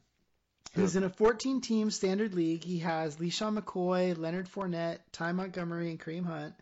He's 0.76 0.95
in 0.95 1.04
a 1.04 1.10
14 1.10 1.62
team 1.62 1.89
standard 1.89 2.36
league. 2.36 2.64
He 2.64 2.80
has 2.80 3.16
LeSean 3.16 3.58
McCoy, 3.58 4.16
Leonard 4.16 4.48
Fournette, 4.48 5.00
Ty 5.12 5.32
Montgomery, 5.32 5.89
and 5.89 6.00
Kareem 6.00 6.26
Hunt. 6.26 6.54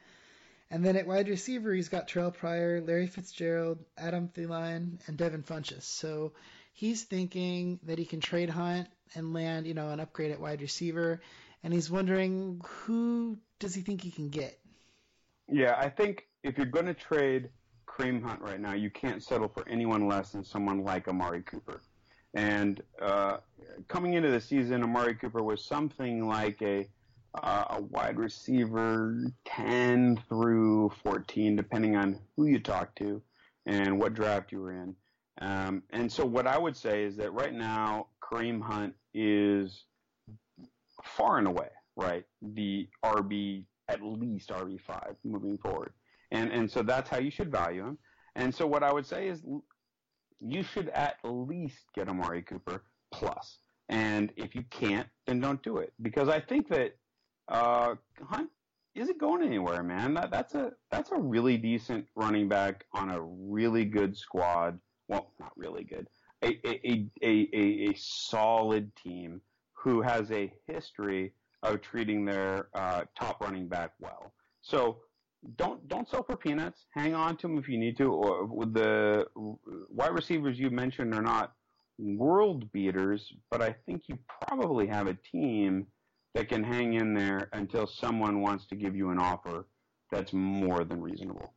And 0.72 0.86
then 0.86 0.96
at 0.96 1.06
wide 1.06 1.28
receiver, 1.28 1.74
he's 1.74 1.90
got 1.90 2.08
Terrelle 2.08 2.34
Pryor, 2.34 2.80
Larry 2.80 3.08
Fitzgerald, 3.08 3.80
Adam 3.98 4.30
Thielen, 4.30 5.00
and 5.08 5.18
Devin 5.18 5.44
Funchess. 5.44 5.84
So 5.84 6.32
he's 6.76 7.04
thinking 7.04 7.80
that 7.84 7.98
he 7.98 8.06
can 8.06 8.20
trade 8.20 8.50
Hunt 8.50 8.90
and 9.16 9.34
land, 9.34 9.66
you 9.66 9.74
know, 9.74 9.90
an 9.90 10.00
upgrade 10.02 10.32
at 10.32 10.40
wide 10.40 10.62
receiver, 10.62 11.22
and 11.64 11.74
he's 11.74 11.90
wondering 11.90 12.62
who 12.66 13.38
does 13.60 13.74
he 13.74 13.82
think 13.82 14.02
he 14.02 14.12
can 14.12 14.30
get. 14.30 14.60
Yeah, 15.48 15.76
I 15.78 15.90
think 15.90 16.28
if 16.44 16.58
you're 16.58 16.66
going 16.68 16.88
to 16.88 16.94
trade 16.94 17.50
Kareem 17.88 18.22
Hunt 18.22 18.42
right 18.42 18.60
now, 18.60 18.74
you 18.74 18.90
can't 18.90 19.24
settle 19.24 19.48
for 19.48 19.68
anyone 19.70 20.08
less 20.08 20.32
than 20.32 20.44
someone 20.44 20.84
like 20.84 21.08
Amari 21.08 21.44
Cooper. 21.44 21.82
And 22.34 22.84
uh, 23.02 23.38
coming 23.88 24.16
into 24.16 24.30
the 24.30 24.42
season, 24.42 24.84
Amari 24.84 25.16
Cooper 25.16 25.42
was 25.42 25.64
something 25.64 26.28
like 26.28 26.62
a 26.62 26.88
uh, 27.42 27.66
a 27.72 27.82
wide 27.82 28.18
receiver 28.18 29.22
10 29.44 30.24
through 30.30 30.90
14, 31.04 31.58
depending 31.58 31.98
on 31.98 32.18
who 32.36 32.46
you 32.46 32.60
talk 32.60 32.96
to 32.96 33.22
and 33.66 34.00
what 34.00 34.14
draft 34.14 34.54
you 34.54 34.62
were 34.62 34.72
in. 34.72 34.96
Um, 35.42 35.84
and 35.90 36.12
so 36.12 36.26
what 36.26 36.48
I 36.48 36.58
would 36.58 36.76
say 36.76 37.04
is 37.04 37.18
that 37.18 37.34
right 37.34 37.54
now, 37.54 38.08
Kareem 38.24 38.62
Hunt 38.62 38.94
is 39.14 39.84
far 41.04 41.38
and 41.38 41.48
away, 41.48 41.70
right, 41.96 42.24
the 42.42 42.88
RB, 43.04 43.66
at 43.90 44.02
least 44.02 44.50
RB5 44.50 45.16
moving 45.24 45.58
forward. 45.58 45.94
And, 46.32 46.52
and 46.52 46.70
so 46.70 46.82
that's 46.82 47.10
how 47.10 47.18
you 47.20 47.32
should 47.32 47.52
value 47.52 47.86
him. 47.86 47.98
And 48.36 48.54
so 48.54 48.66
what 48.66 48.84
I 48.84 48.92
would 48.92 49.06
say 49.06 49.28
is 49.28 49.44
you 50.40 50.64
should 50.64 50.90
at 50.90 51.18
least 51.24 51.86
get 51.94 52.10
Amari 52.10 52.42
Cooper 52.42 52.84
plus. 53.12 53.60
And 53.90 54.32
if 54.36 54.56
you 54.56 54.64
can't, 54.70 55.08
then 55.28 55.40
don't 55.40 55.62
do 55.64 55.78
it. 55.78 55.94
Because 56.02 56.28
I 56.28 56.40
think 56.40 56.68
that 56.70 56.98
uh, 57.48 57.96
Hunt 58.28 58.50
isn't 58.96 59.20
going 59.20 59.44
anywhere, 59.44 59.84
man. 59.84 60.14
That, 60.16 60.32
that's 60.32 60.56
a 60.56 60.72
that's 60.90 61.12
a 61.12 61.18
really 61.18 61.58
decent 61.58 62.08
running 62.16 62.48
back 62.48 62.86
on 62.94 63.12
a 63.12 63.22
really 63.22 63.86
good 63.86 64.18
squad 64.18 64.80
well, 65.08 65.32
not 65.40 65.52
really 65.56 65.84
good, 65.84 66.08
a, 66.44 66.60
a, 66.68 67.08
a, 67.22 67.90
a, 67.90 67.94
solid 67.96 68.96
team 68.96 69.42
who 69.74 70.02
has 70.02 70.32
a 70.32 70.52
history 70.68 71.34
of 71.64 71.82
treating 71.82 72.26
their 72.26 72.68
uh, 72.74 73.04
top 73.18 73.42
running 73.42 73.68
back 73.68 73.92
well. 74.00 74.34
So 74.62 75.00
don't 75.58 75.88
don't 75.88 76.10
sell 76.10 76.24
for 76.24 76.36
peanuts. 76.36 76.86
Hang 76.92 77.14
on 77.14 77.38
to 77.38 77.48
them 77.48 77.58
if 77.58 77.68
you 77.68 77.78
need 77.78 77.98
to. 77.98 78.12
Or 78.12 78.46
with 78.46 78.74
the 78.74 79.26
wide 79.36 80.14
receivers 80.14 80.60
you 80.60 80.70
mentioned 80.70 81.14
are 81.14 81.22
not 81.22 81.54
world 81.98 82.72
beaters, 82.72 83.32
but 83.52 83.62
I 83.62 83.76
think 83.86 84.04
you 84.08 84.18
probably 84.42 84.88
have 84.88 85.08
a 85.08 85.18
team 85.32 85.88
that 86.34 86.50
can 86.50 86.64
hang 86.64 86.94
in 86.94 87.14
there 87.14 87.50
until 87.54 87.88
someone 87.88 88.42
wants 88.42 88.66
to 88.68 88.76
give 88.76 88.96
you 88.96 89.10
an 89.10 89.20
offer 89.20 89.68
that's 90.12 90.34
more 90.34 90.84
than 90.84 91.02
reasonable. 91.02 91.55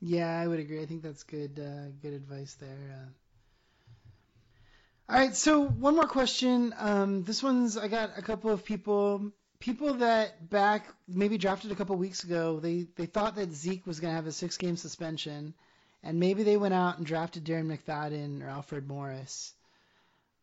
Yeah, 0.00 0.38
I 0.40 0.46
would 0.46 0.60
agree. 0.60 0.80
I 0.82 0.86
think 0.86 1.02
that's 1.02 1.22
good. 1.24 1.58
Uh, 1.58 1.90
good 2.02 2.14
advice 2.14 2.54
there. 2.54 2.68
Uh, 2.92 3.08
all 5.12 5.18
right, 5.18 5.34
so 5.34 5.60
one 5.64 5.96
more 5.96 6.06
question. 6.06 6.74
Um, 6.78 7.24
this 7.24 7.42
one's 7.42 7.76
I 7.76 7.88
got 7.88 8.18
a 8.18 8.22
couple 8.22 8.50
of 8.50 8.64
people, 8.64 9.32
people 9.58 9.94
that 9.94 10.50
back 10.50 10.86
maybe 11.08 11.38
drafted 11.38 11.72
a 11.72 11.74
couple 11.74 11.96
weeks 11.96 12.24
ago. 12.24 12.60
They 12.60 12.86
they 12.96 13.06
thought 13.06 13.36
that 13.36 13.52
Zeke 13.52 13.86
was 13.86 14.00
going 14.00 14.12
to 14.12 14.16
have 14.16 14.26
a 14.26 14.32
six 14.32 14.56
game 14.56 14.76
suspension, 14.76 15.54
and 16.02 16.20
maybe 16.20 16.42
they 16.42 16.56
went 16.56 16.74
out 16.74 16.98
and 16.98 17.06
drafted 17.06 17.44
Darren 17.44 17.66
McFadden 17.66 18.42
or 18.44 18.48
Alfred 18.48 18.86
Morris. 18.86 19.54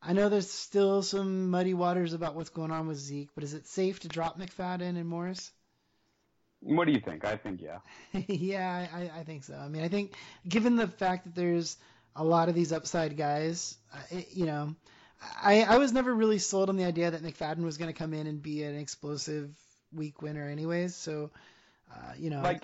I 0.01 0.13
know 0.13 0.29
there's 0.29 0.49
still 0.51 1.01
some 1.01 1.49
muddy 1.49 1.73
waters 1.73 2.13
about 2.13 2.35
what's 2.35 2.49
going 2.49 2.71
on 2.71 2.87
with 2.87 2.97
Zeke, 2.97 3.29
but 3.35 3.43
is 3.43 3.53
it 3.53 3.67
safe 3.67 3.99
to 4.01 4.07
drop 4.07 4.39
McFadden 4.39 4.97
and 4.97 5.07
Morris? 5.07 5.51
What 6.65 6.87
do 6.87 6.93
you 6.93 6.99
think? 6.99 7.23
I 7.25 7.35
think 7.37 7.61
yeah. 7.61 7.77
yeah, 8.27 8.87
I, 8.91 9.19
I 9.19 9.23
think 9.23 9.43
so. 9.43 9.53
I 9.55 9.67
mean, 9.67 9.83
I 9.83 9.87
think 9.87 10.13
given 10.49 10.75
the 10.75 10.87
fact 10.87 11.25
that 11.25 11.35
there's 11.35 11.77
a 12.15 12.23
lot 12.23 12.49
of 12.49 12.55
these 12.55 12.71
upside 12.71 13.15
guys, 13.15 13.77
it, 14.09 14.29
you 14.33 14.47
know, 14.47 14.75
I 15.41 15.61
I 15.61 15.77
was 15.77 15.93
never 15.93 16.13
really 16.13 16.39
sold 16.39 16.69
on 16.69 16.75
the 16.75 16.85
idea 16.85 17.11
that 17.11 17.21
McFadden 17.21 17.63
was 17.63 17.77
going 17.77 17.93
to 17.93 17.97
come 17.97 18.13
in 18.15 18.25
and 18.25 18.41
be 18.41 18.63
an 18.63 18.75
explosive 18.75 19.55
week 19.93 20.23
winner, 20.23 20.49
anyways. 20.49 20.95
So, 20.95 21.29
uh, 21.93 22.13
you 22.17 22.31
know, 22.31 22.41
like, 22.41 22.63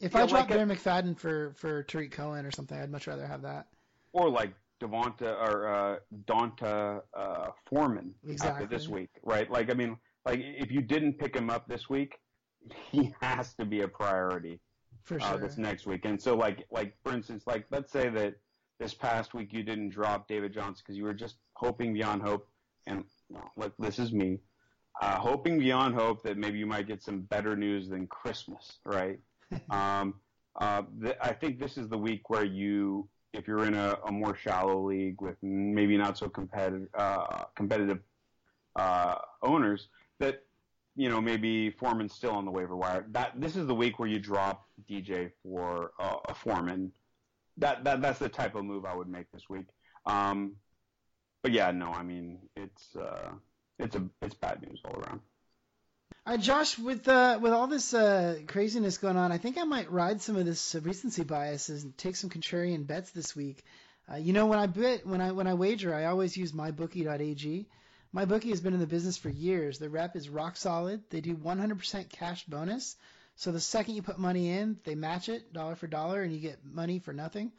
if 0.00 0.14
yeah, 0.14 0.22
I 0.22 0.26
drop 0.26 0.48
like 0.48 0.58
Darren 0.58 0.72
McFadden 0.72 1.18
for 1.18 1.52
for 1.56 1.82
Tarik 1.82 2.12
Cohen 2.12 2.46
or 2.46 2.50
something, 2.50 2.78
I'd 2.78 2.90
much 2.90 3.06
rather 3.06 3.26
have 3.26 3.42
that. 3.42 3.66
Or 4.12 4.30
like 4.30 4.54
Devonta 4.80 5.36
or 5.38 5.68
uh, 5.68 5.96
D'Onta 6.26 7.02
uh, 7.14 7.46
Foreman 7.66 8.14
exactly. 8.26 8.64
after 8.64 8.74
this 8.74 8.88
week, 8.88 9.10
right? 9.22 9.50
Like, 9.50 9.70
I 9.70 9.74
mean, 9.74 9.98
like 10.24 10.40
if 10.42 10.70
you 10.70 10.80
didn't 10.80 11.18
pick 11.18 11.36
him 11.36 11.50
up 11.50 11.68
this 11.68 11.90
week, 11.90 12.18
he 12.90 13.14
has 13.20 13.54
to 13.54 13.64
be 13.64 13.82
a 13.82 13.88
priority 13.88 14.60
for 15.04 15.18
sure. 15.18 15.28
Uh, 15.28 15.36
this 15.38 15.56
next 15.56 15.86
week. 15.86 16.04
And 16.04 16.20
so, 16.20 16.36
like, 16.36 16.66
like 16.70 16.94
for 17.02 17.12
instance, 17.12 17.44
like 17.46 17.66
let's 17.70 17.90
say 17.90 18.08
that 18.10 18.34
this 18.78 18.94
past 18.94 19.34
week 19.34 19.52
you 19.52 19.62
didn't 19.62 19.90
drop 19.90 20.28
David 20.28 20.52
Johnson 20.52 20.82
because 20.86 20.96
you 20.96 21.04
were 21.04 21.14
just 21.14 21.36
hoping 21.54 21.94
beyond 21.94 22.22
hope, 22.22 22.48
and 22.86 23.04
well, 23.28 23.50
look, 23.56 23.74
this 23.78 23.98
is 23.98 24.12
me, 24.12 24.38
uh, 25.00 25.18
hoping 25.18 25.58
beyond 25.58 25.94
hope 25.94 26.22
that 26.22 26.36
maybe 26.36 26.58
you 26.58 26.66
might 26.66 26.86
get 26.86 27.02
some 27.02 27.22
better 27.22 27.56
news 27.56 27.88
than 27.88 28.06
Christmas, 28.06 28.78
right? 28.84 29.18
um, 29.70 30.14
uh, 30.60 30.82
th- 31.02 31.16
I 31.22 31.32
think 31.32 31.58
this 31.58 31.78
is 31.78 31.88
the 31.88 31.98
week 31.98 32.28
where 32.30 32.44
you, 32.44 33.08
if 33.32 33.46
you're 33.46 33.64
in 33.64 33.74
a, 33.74 33.98
a 34.06 34.12
more 34.12 34.36
shallow 34.36 34.88
league 34.88 35.20
with 35.20 35.36
maybe 35.42 35.96
not 35.96 36.18
so 36.18 36.28
competitive, 36.28 36.88
uh, 36.94 37.44
competitive 37.54 38.00
uh, 38.76 39.16
owners, 39.42 39.88
that 40.20 40.44
you 40.98 41.08
know 41.08 41.20
maybe 41.20 41.70
Foreman's 41.70 42.12
still 42.12 42.32
on 42.32 42.44
the 42.44 42.50
waiver 42.50 42.76
wire. 42.76 43.06
That 43.12 43.40
this 43.40 43.54
is 43.54 43.68
the 43.68 43.74
week 43.74 44.00
where 44.00 44.08
you 44.08 44.18
drop 44.18 44.66
DJ 44.90 45.30
for 45.44 45.92
uh, 45.98 46.16
a 46.28 46.34
Foreman. 46.34 46.92
That 47.56 47.84
that 47.84 48.02
that's 48.02 48.18
the 48.18 48.28
type 48.28 48.56
of 48.56 48.64
move 48.64 48.84
I 48.84 48.94
would 48.96 49.08
make 49.08 49.30
this 49.32 49.48
week. 49.48 49.66
Um, 50.06 50.56
but 51.42 51.52
yeah, 51.52 51.70
no, 51.70 51.92
I 51.92 52.02
mean 52.02 52.40
it's 52.56 52.96
uh, 52.96 53.30
it's 53.78 53.94
a 53.94 54.02
it's 54.22 54.34
bad 54.34 54.60
news 54.60 54.80
all 54.84 55.00
around. 55.00 55.20
All 56.26 56.34
right, 56.34 56.40
Josh, 56.40 56.76
with 56.76 57.06
uh, 57.06 57.38
with 57.40 57.52
all 57.52 57.68
this 57.68 57.94
uh, 57.94 58.40
craziness 58.48 58.98
going 58.98 59.16
on, 59.16 59.30
I 59.30 59.38
think 59.38 59.56
I 59.56 59.64
might 59.64 59.92
ride 59.92 60.20
some 60.20 60.34
of 60.34 60.44
this 60.44 60.74
uh, 60.74 60.80
recency 60.80 61.22
biases 61.22 61.84
and 61.84 61.96
take 61.96 62.16
some 62.16 62.28
contrarian 62.28 62.84
bets 62.84 63.12
this 63.12 63.36
week. 63.36 63.62
Uh, 64.10 64.16
you 64.16 64.32
know, 64.32 64.46
when 64.46 64.58
I 64.58 64.66
bet, 64.66 65.06
when 65.06 65.20
I 65.20 65.30
when 65.30 65.46
I 65.46 65.54
wager, 65.54 65.94
I 65.94 66.06
always 66.06 66.36
use 66.36 66.50
mybookie.ag. 66.50 67.68
MyBookie 68.14 68.50
has 68.50 68.60
been 68.60 68.74
in 68.74 68.80
the 68.80 68.86
business 68.86 69.16
for 69.16 69.28
years. 69.28 69.78
The 69.78 69.90
rep 69.90 70.16
is 70.16 70.28
rock 70.28 70.56
solid. 70.56 71.02
They 71.10 71.20
do 71.20 71.36
100% 71.36 72.08
cash 72.08 72.44
bonus. 72.46 72.96
So 73.36 73.52
the 73.52 73.60
second 73.60 73.94
you 73.94 74.02
put 74.02 74.18
money 74.18 74.50
in, 74.50 74.78
they 74.84 74.94
match 74.94 75.28
it 75.28 75.52
dollar 75.52 75.76
for 75.76 75.86
dollar, 75.86 76.22
and 76.22 76.32
you 76.32 76.40
get 76.40 76.64
money 76.64 76.98
for 76.98 77.12
nothing. 77.12 77.52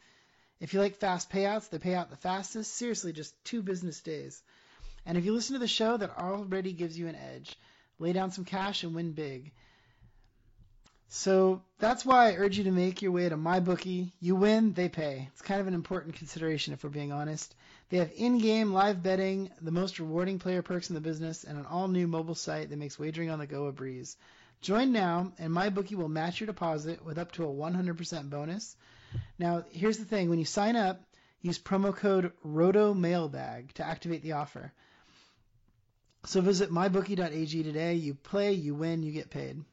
If 0.59 0.73
you 0.73 0.81
like 0.81 0.97
fast 0.97 1.29
payouts, 1.29 1.69
they 1.69 1.77
pay 1.77 1.93
out 1.93 2.09
the 2.09 2.17
fastest. 2.17 2.73
Seriously, 2.73 3.13
just 3.13 3.33
two 3.45 3.61
business 3.61 4.01
days. 4.01 4.41
And 5.05 5.17
if 5.17 5.23
you 5.23 5.33
listen 5.33 5.53
to 5.53 5.59
the 5.59 5.67
show, 5.67 5.95
that 5.95 6.17
already 6.17 6.73
gives 6.73 6.97
you 6.97 7.07
an 7.07 7.15
edge. 7.15 7.55
Lay 7.99 8.11
down 8.11 8.31
some 8.31 8.43
cash 8.43 8.83
and 8.83 8.93
win 8.93 9.13
big. 9.13 9.51
So 11.07 11.63
that's 11.79 12.05
why 12.05 12.29
I 12.29 12.35
urge 12.35 12.57
you 12.57 12.65
to 12.65 12.71
make 12.71 13.01
your 13.01 13.11
way 13.11 13.29
to 13.29 13.37
MyBookie. 13.37 14.11
You 14.19 14.35
win, 14.35 14.73
they 14.73 14.89
pay. 14.89 15.29
It's 15.31 15.41
kind 15.41 15.61
of 15.61 15.67
an 15.67 15.73
important 15.73 16.15
consideration 16.15 16.73
if 16.73 16.83
we're 16.83 16.91
being 16.91 17.11
honest. 17.11 17.55
They 17.89 17.97
have 17.97 18.11
in-game 18.15 18.71
live 18.71 19.01
betting, 19.01 19.49
the 19.61 19.71
most 19.71 19.99
rewarding 19.99 20.37
player 20.37 20.61
perks 20.61 20.89
in 20.89 20.95
the 20.95 21.01
business, 21.01 21.43
and 21.43 21.57
an 21.57 21.65
all-new 21.65 22.07
mobile 22.07 22.35
site 22.35 22.69
that 22.69 22.77
makes 22.77 22.99
wagering 22.99 23.31
on 23.31 23.39
the 23.39 23.47
go 23.47 23.65
a 23.65 23.71
breeze. 23.71 24.15
Join 24.61 24.91
now, 24.91 25.31
and 25.39 25.51
MyBookie 25.51 25.95
will 25.95 26.09
match 26.09 26.39
your 26.39 26.47
deposit 26.47 27.03
with 27.03 27.17
up 27.17 27.31
to 27.33 27.45
a 27.45 27.47
100% 27.47 28.29
bonus. 28.29 28.75
Now, 29.39 29.63
here's 29.71 29.97
the 29.97 30.05
thing: 30.05 30.29
when 30.29 30.37
you 30.37 30.45
sign 30.45 30.75
up, 30.75 31.01
use 31.41 31.57
promo 31.57 31.95
code 31.95 32.31
ROTOMailbag 32.45 33.73
to 33.73 33.85
activate 33.85 34.21
the 34.21 34.33
offer. 34.33 34.71
So 36.25 36.41
visit 36.41 36.69
mybookie.ag 36.69 37.63
today. 37.63 37.95
You 37.95 38.13
play, 38.13 38.51
you 38.51 38.75
win, 38.75 39.01
you 39.01 39.11
get 39.11 39.29
paid. 39.29 39.63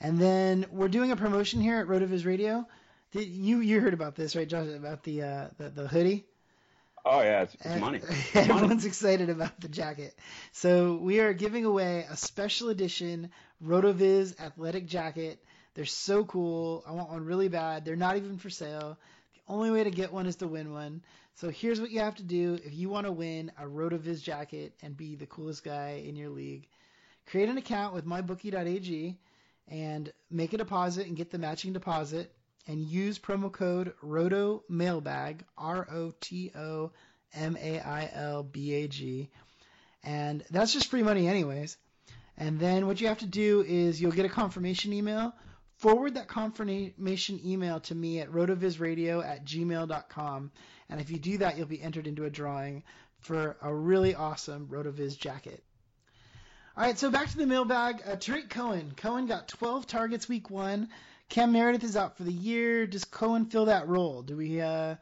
And 0.00 0.18
then 0.18 0.66
we're 0.70 0.88
doing 0.88 1.10
a 1.10 1.16
promotion 1.16 1.60
here 1.60 1.80
at 1.80 1.86
Rotoviz 1.86 2.26
Radio. 2.26 2.66
You 3.12 3.60
you 3.60 3.80
heard 3.80 3.94
about 3.94 4.14
this, 4.14 4.36
right, 4.36 4.46
Josh? 4.46 4.68
About 4.68 5.02
the 5.02 5.22
uh, 5.22 5.48
the, 5.56 5.70
the 5.70 5.88
hoodie? 5.88 6.26
Oh 7.04 7.20
yeah, 7.22 7.42
it's, 7.42 7.56
it's 7.64 7.76
money. 7.76 8.00
It's 8.34 8.48
everyone's 8.48 8.84
money. 8.84 8.86
excited 8.86 9.28
about 9.30 9.60
the 9.60 9.68
jacket. 9.68 10.18
So 10.52 10.96
we 10.96 11.20
are 11.20 11.32
giving 11.34 11.64
away 11.64 12.06
a 12.08 12.16
special 12.16 12.68
edition 12.70 13.30
Rotoviz 13.64 14.38
athletic 14.40 14.86
jacket. 14.86 15.42
They're 15.74 15.84
so 15.84 16.24
cool. 16.24 16.82
I 16.86 16.92
want 16.92 17.10
one 17.10 17.24
really 17.24 17.48
bad. 17.48 17.84
They're 17.84 17.96
not 17.96 18.16
even 18.16 18.38
for 18.38 18.50
sale. 18.50 18.98
The 19.34 19.52
only 19.52 19.70
way 19.70 19.84
to 19.84 19.90
get 19.90 20.12
one 20.12 20.26
is 20.26 20.36
to 20.36 20.46
win 20.48 20.72
one. 20.72 21.02
So 21.34 21.50
here's 21.50 21.80
what 21.80 21.90
you 21.90 22.00
have 22.00 22.14
to 22.16 22.22
do 22.22 22.58
if 22.64 22.74
you 22.74 22.88
want 22.88 23.06
to 23.06 23.12
win 23.12 23.50
a 23.58 23.64
Rotoviz 23.64 24.22
jacket 24.22 24.74
and 24.82 24.96
be 24.96 25.16
the 25.16 25.26
coolest 25.26 25.64
guy 25.64 26.02
in 26.06 26.16
your 26.16 26.30
league. 26.30 26.68
Create 27.26 27.48
an 27.48 27.58
account 27.58 27.94
with 27.94 28.06
mybookie.ag 28.06 29.18
and 29.68 30.12
make 30.30 30.52
a 30.52 30.58
deposit 30.58 31.06
and 31.06 31.16
get 31.16 31.30
the 31.30 31.38
matching 31.38 31.72
deposit 31.72 32.32
and 32.66 32.80
use 32.80 33.18
promo 33.18 33.52
code 33.52 33.94
ROTO 34.02 34.64
ROTOMAILBAG, 34.70 35.40
R 35.56 35.86
O 35.90 36.14
T 36.20 36.50
O 36.54 36.92
M 37.34 37.56
A 37.60 37.80
I 37.80 38.10
L 38.12 38.42
B 38.42 38.74
A 38.74 38.88
G. 38.88 39.30
And 40.02 40.44
that's 40.50 40.72
just 40.72 40.88
free 40.88 41.02
money, 41.02 41.28
anyways. 41.28 41.76
And 42.36 42.58
then 42.58 42.86
what 42.86 43.00
you 43.00 43.08
have 43.08 43.18
to 43.18 43.26
do 43.26 43.64
is 43.66 44.00
you'll 44.00 44.12
get 44.12 44.26
a 44.26 44.30
confirmation 44.30 44.92
email. 44.92 45.34
Forward 45.76 46.14
that 46.14 46.28
confirmation 46.28 47.40
email 47.44 47.80
to 47.80 47.94
me 47.94 48.20
at 48.20 48.30
rotovizradio 48.30 49.24
at 49.24 49.44
gmail.com. 49.44 50.52
And 50.88 51.00
if 51.00 51.10
you 51.10 51.18
do 51.18 51.38
that, 51.38 51.56
you'll 51.56 51.66
be 51.66 51.82
entered 51.82 52.06
into 52.06 52.24
a 52.24 52.30
drawing 52.30 52.84
for 53.20 53.56
a 53.62 53.74
really 53.74 54.14
awesome 54.14 54.68
Rotoviz 54.68 55.18
jacket. 55.18 55.62
All 56.76 56.84
right, 56.84 56.98
so 56.98 57.10
back 57.10 57.28
to 57.30 57.36
the 57.36 57.46
mailbag. 57.46 58.02
Uh, 58.06 58.16
Tarik 58.16 58.50
Cohen. 58.50 58.92
Cohen 58.96 59.26
got 59.26 59.48
12 59.48 59.86
targets 59.86 60.28
week 60.28 60.50
one. 60.50 60.88
Cam 61.28 61.52
Meredith 61.52 61.84
is 61.84 61.96
out 61.96 62.16
for 62.16 62.24
the 62.24 62.32
year. 62.32 62.86
Does 62.86 63.04
Cohen 63.04 63.46
fill 63.46 63.66
that 63.66 63.88
role? 63.88 64.22
Do 64.22 64.36
we, 64.36 64.60
uh, 64.60 64.96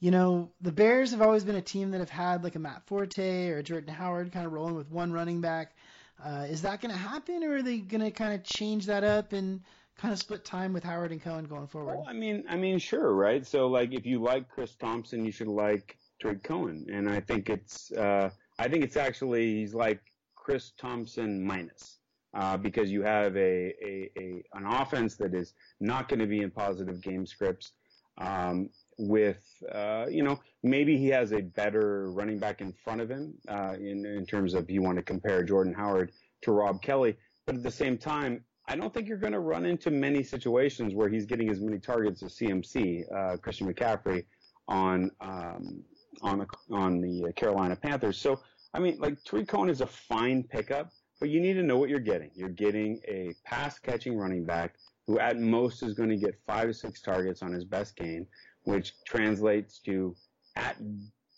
you 0.00 0.10
know, 0.10 0.50
the 0.60 0.72
Bears 0.72 1.12
have 1.12 1.22
always 1.22 1.44
been 1.44 1.56
a 1.56 1.62
team 1.62 1.92
that 1.92 2.00
have 2.00 2.10
had 2.10 2.42
like 2.42 2.56
a 2.56 2.58
Matt 2.58 2.82
Forte 2.86 3.48
or 3.48 3.58
a 3.58 3.62
Jordan 3.62 3.94
Howard 3.94 4.32
kind 4.32 4.44
of 4.44 4.52
rolling 4.52 4.74
with 4.74 4.90
one 4.90 5.12
running 5.12 5.40
back. 5.40 5.76
Uh, 6.22 6.46
is 6.48 6.62
that 6.62 6.80
going 6.80 6.92
to 6.92 6.98
happen, 6.98 7.42
or 7.42 7.56
are 7.56 7.62
they 7.62 7.78
going 7.78 8.00
to 8.00 8.10
kind 8.10 8.32
of 8.34 8.44
change 8.44 8.86
that 8.86 9.02
up 9.02 9.32
and 9.32 9.60
kind 9.96 10.12
of 10.12 10.18
split 10.18 10.44
time 10.44 10.72
with 10.72 10.84
Howard 10.84 11.10
and 11.10 11.22
Cohen 11.22 11.44
going 11.46 11.66
forward? 11.66 11.96
Well, 11.96 12.06
I 12.08 12.12
mean, 12.12 12.44
I 12.48 12.56
mean, 12.56 12.78
sure, 12.78 13.12
right? 13.14 13.44
So, 13.46 13.66
like, 13.66 13.92
if 13.92 14.06
you 14.06 14.20
like 14.20 14.48
Chris 14.48 14.74
Thompson, 14.76 15.24
you 15.24 15.32
should 15.32 15.48
like 15.48 15.96
Tarik 16.20 16.42
Cohen, 16.42 16.86
and 16.92 17.08
I 17.08 17.20
think 17.20 17.50
it's, 17.50 17.90
uh, 17.92 18.30
I 18.58 18.68
think 18.68 18.84
it's 18.84 18.96
actually 18.96 19.54
he's 19.60 19.74
like 19.74 20.00
Chris 20.36 20.72
Thompson 20.78 21.44
minus. 21.44 21.98
Uh, 22.34 22.56
because 22.56 22.90
you 22.90 23.02
have 23.02 23.36
a, 23.36 23.74
a, 23.84 24.10
a, 24.18 24.42
an 24.54 24.64
offense 24.66 25.16
that 25.16 25.34
is 25.34 25.52
not 25.80 26.08
going 26.08 26.18
to 26.18 26.26
be 26.26 26.40
in 26.40 26.50
positive 26.50 27.00
game 27.02 27.26
scripts. 27.26 27.72
Um, 28.18 28.70
with 28.98 29.42
uh, 29.72 30.06
you 30.10 30.22
know 30.22 30.38
maybe 30.62 30.96
he 30.96 31.08
has 31.08 31.32
a 31.32 31.40
better 31.40 32.10
running 32.12 32.38
back 32.38 32.60
in 32.60 32.72
front 32.72 33.00
of 33.00 33.10
him 33.10 33.34
uh, 33.48 33.74
in 33.74 34.04
in 34.04 34.26
terms 34.26 34.54
of 34.54 34.70
you 34.70 34.82
want 34.82 34.96
to 34.96 35.02
compare 35.02 35.42
Jordan 35.42 35.74
Howard 35.74 36.12
to 36.42 36.52
Rob 36.52 36.82
Kelley, 36.82 37.16
but 37.46 37.54
at 37.56 37.62
the 37.62 37.70
same 37.70 37.98
time. 37.98 38.44
I 38.68 38.76
don't 38.76 38.94
think 38.94 39.08
you're 39.08 39.18
going 39.18 39.32
to 39.32 39.40
run 39.40 39.66
into 39.66 39.90
many 39.90 40.22
situations 40.22 40.94
where 40.94 41.08
he's 41.08 41.26
getting 41.26 41.50
as 41.50 41.60
many 41.60 41.80
targets 41.80 42.22
as 42.22 42.36
CMC, 42.36 43.12
uh, 43.12 43.36
Christian 43.38 43.66
McCaffrey, 43.66 44.24
on 44.68 45.10
um, 45.20 45.82
on 46.22 46.38
the 46.38 46.46
on 46.70 47.00
the 47.00 47.32
Carolina 47.34 47.74
Panthers. 47.74 48.18
So 48.18 48.40
I 48.72 48.78
mean, 48.78 48.98
like 48.98 49.22
Tarik 49.24 49.48
Cohen 49.48 49.68
is 49.68 49.80
a 49.80 49.86
fine 49.86 50.44
pickup, 50.44 50.90
but 51.22 51.30
you 51.30 51.40
need 51.40 51.52
to 51.52 51.62
know 51.62 51.76
what 51.76 51.88
you're 51.88 52.00
getting. 52.00 52.32
You're 52.34 52.48
getting 52.48 53.00
a 53.06 53.32
pass 53.44 53.78
catching 53.78 54.18
running 54.18 54.44
back 54.44 54.74
who 55.06 55.20
at 55.20 55.38
most 55.38 55.84
is 55.84 55.94
going 55.94 56.08
to 56.08 56.16
get 56.16 56.34
five 56.48 56.66
to 56.66 56.74
six 56.74 57.00
targets 57.00 57.42
on 57.42 57.52
his 57.52 57.64
best 57.64 57.94
game, 57.94 58.26
which 58.64 58.94
translates 59.04 59.78
to 59.84 60.16
at 60.56 60.76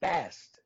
best 0.01 0.61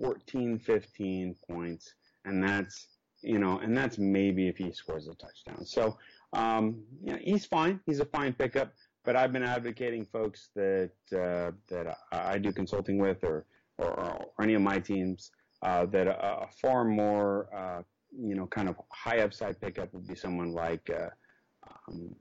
14, 0.00 0.58
15 0.58 1.36
points. 1.50 1.92
And 2.24 2.42
that's, 2.42 2.86
you 3.20 3.38
know, 3.38 3.58
and 3.58 3.76
that's 3.76 3.98
maybe 3.98 4.48
if 4.48 4.56
he 4.56 4.72
scores 4.72 5.06
a 5.06 5.14
touchdown. 5.16 5.66
So, 5.66 5.98
um, 6.32 6.82
you 7.04 7.12
know, 7.12 7.18
he's 7.20 7.44
fine. 7.44 7.78
He's 7.84 8.00
a 8.00 8.06
fine 8.06 8.32
pickup, 8.32 8.72
but 9.04 9.16
I've 9.16 9.34
been 9.34 9.42
advocating 9.42 10.06
folks 10.06 10.48
that, 10.54 10.92
uh, 11.12 11.50
that 11.68 11.98
I 12.10 12.38
do 12.38 12.54
consulting 12.54 12.96
with 12.96 13.22
or, 13.22 13.44
or, 13.76 13.90
or 14.00 14.32
any 14.42 14.54
of 14.54 14.62
my 14.62 14.78
teams 14.78 15.30
uh, 15.62 15.86
that 15.86 16.06
a, 16.06 16.42
a, 16.42 16.48
far 16.60 16.84
more 16.84 17.48
uh, 17.54 17.82
you 18.18 18.34
know 18.34 18.46
kind 18.46 18.68
of 18.68 18.76
high 18.90 19.20
upside 19.20 19.60
pickup 19.60 19.92
would 19.92 20.06
be 20.06 20.14
someone 20.14 20.52
like 20.52 20.90
uh, 20.90 21.08
um, 21.88 22.14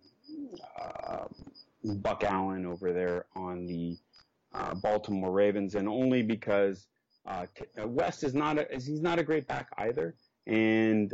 uh, 0.80 1.26
Buck 1.96 2.24
Allen 2.24 2.66
over 2.66 2.94
there 2.94 3.26
on 3.36 3.66
the 3.66 3.98
uh, 4.54 4.76
Baltimore 4.76 5.32
Ravens, 5.32 5.76
and 5.76 5.88
only 5.88 6.22
because 6.22 6.88
West 7.86 8.24
is 8.24 8.34
not 8.34 8.58
a, 8.58 8.68
he's 8.72 9.02
not 9.02 9.20
a 9.20 9.24
great 9.24 9.48
back 9.48 9.70
either, 9.78 10.16
and 10.48 11.14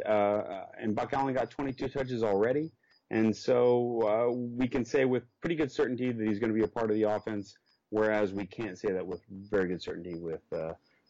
and 0.80 0.96
Buck 0.96 1.14
Allen 1.14 1.34
got 1.34 1.50
22 1.50 1.90
touches 1.90 2.24
already. 2.24 2.72
And 3.10 3.34
so 3.34 4.34
we 4.58 4.68
can 4.68 4.84
say 4.84 5.06
with 5.06 5.24
pretty 5.40 5.56
good 5.56 5.72
certainty 5.72 6.12
that 6.12 6.28
he's 6.28 6.40
going 6.40 6.50
to 6.52 6.54
be 6.54 6.66
a 6.66 6.68
part 6.68 6.92
of 6.92 6.98
the 6.98 7.04
offense, 7.04 7.56
whereas 7.90 8.34
we 8.34 8.46
can't 8.46 8.78
say 8.78 8.92
that 8.92 9.06
with 9.06 9.22
very 9.30 9.70
good 9.70 9.82
certainty 9.82 10.16
with 10.16 10.42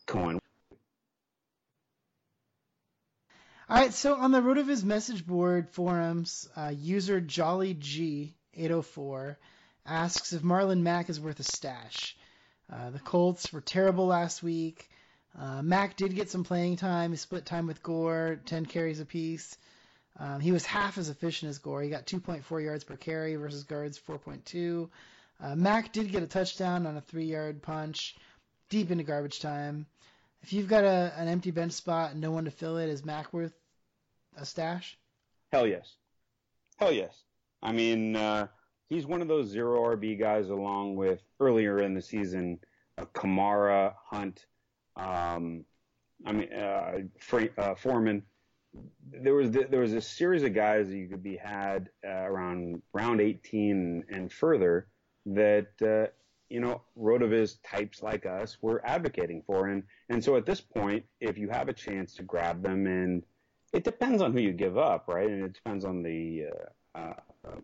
Cohen. 0.06 0.40
All 3.70 3.76
right, 3.76 3.94
so 3.94 4.16
on 4.16 4.32
the 4.32 4.40
Rotoviz 4.40 4.86
message 4.86 5.28
board 5.28 5.68
forums, 5.72 6.48
uh, 6.56 6.72
user 6.74 7.20
JollyG804 7.20 9.36
asks 9.86 10.32
if 10.32 10.42
Marlon 10.42 10.84
Mack 10.84 11.10
is 11.10 11.20
worth 11.20 11.42
a 11.42 11.44
stash. 11.44 12.16
Uh, 12.72 12.92
the 12.92 13.00
Colts 13.00 13.52
were 13.52 13.60
terrible 13.60 14.08
last 14.08 14.42
week. 14.42 14.90
Uh, 15.38 15.62
Mack 15.62 15.98
did 15.98 16.16
get 16.16 16.30
some 16.30 16.46
playing 16.46 16.78
time. 16.78 17.12
He 17.12 17.18
split 17.18 17.46
time 17.46 17.68
with 17.68 17.84
Gore, 17.84 18.40
10 18.46 18.68
carries 18.68 19.02
apiece. 19.02 19.58
Um, 20.18 20.40
he 20.40 20.54
was 20.54 20.66
half 20.66 20.98
as 20.98 21.10
efficient 21.10 21.50
as 21.50 21.58
Gore. 21.58 21.82
He 21.82 21.90
got 21.90 22.08
2.4 22.08 22.64
yards 22.64 22.86
per 22.86 22.96
carry 22.96 23.36
versus 23.36 23.66
Gore's 23.66 24.00
4.2. 24.00 24.90
Uh, 25.42 25.58
Mack 25.58 25.92
did 25.92 26.14
get 26.14 26.24
a 26.24 26.28
touchdown 26.28 26.86
on 26.86 26.96
a 26.96 27.02
three-yard 27.02 27.62
punch 27.62 28.16
deep 28.70 28.92
into 28.92 29.04
garbage 29.04 29.42
time. 29.42 29.88
If 30.42 30.54
you've 30.54 30.68
got 30.68 30.84
a 30.84 31.14
an 31.18 31.28
empty 31.28 31.52
bench 31.52 31.74
spot 31.74 32.12
and 32.12 32.22
no 32.22 32.32
one 32.32 32.46
to 32.46 32.52
fill 32.52 32.78
it, 32.78 32.90
is 32.90 33.06
Mack 33.06 33.34
worth 33.34 33.54
a 34.38 34.46
stash? 34.46 34.98
Hell 35.52 35.68
yes. 35.68 35.96
Hell 36.78 36.92
yes. 36.92 37.24
I 37.62 37.72
mean, 37.72 38.16
uh, 38.16 38.48
he's 38.90 39.06
one 39.06 39.22
of 39.22 39.28
those 39.28 39.48
zero 39.48 39.96
RB 39.96 40.20
guys, 40.20 40.50
along 40.50 40.96
with 40.96 41.22
earlier 41.40 41.80
in 41.82 41.94
the 41.94 42.02
season, 42.02 42.60
uh, 42.98 43.06
Kamara, 43.14 43.94
Hunt, 44.10 44.46
um, 44.96 45.66
I 46.26 46.32
mean, 46.32 46.52
uh, 46.52 47.00
uh, 47.58 47.76
Foreman. 47.76 48.24
There 49.10 49.34
was 49.34 49.52
there 49.52 49.80
was 49.80 49.94
a 49.94 50.02
series 50.02 50.44
of 50.44 50.54
guys 50.54 50.90
that 50.90 50.98
you 50.98 51.08
could 51.08 51.24
be 51.24 51.38
had 51.38 51.90
uh, 52.06 52.10
around 52.10 52.82
round 52.94 53.22
18 53.22 54.06
and 54.10 54.32
further 54.32 54.88
that 55.26 55.70
uh, 55.82 56.12
you 56.50 56.60
know 56.60 56.82
Rotoviz 56.98 57.58
types 57.64 58.02
like 58.02 58.26
us 58.26 58.58
were 58.62 58.86
advocating 58.86 59.44
for, 59.46 59.68
and 59.68 59.84
and 60.10 60.24
so 60.24 60.36
at 60.36 60.46
this 60.46 60.62
point, 60.62 61.04
if 61.20 61.38
you 61.38 61.50
have 61.50 61.70
a 61.70 61.74
chance 61.74 62.14
to 62.16 62.24
grab 62.24 62.64
them, 62.64 62.88
and 62.88 63.24
it 63.74 63.84
depends 63.84 64.22
on 64.22 64.34
who 64.34 64.40
you 64.40 64.54
give 64.54 64.78
up, 64.78 65.06
right, 65.08 65.30
and 65.30 65.44
it 65.44 65.54
depends 65.54 65.86
on 65.86 66.04
the 66.04 66.46
uh, 66.96 66.98
uh, 66.98 67.14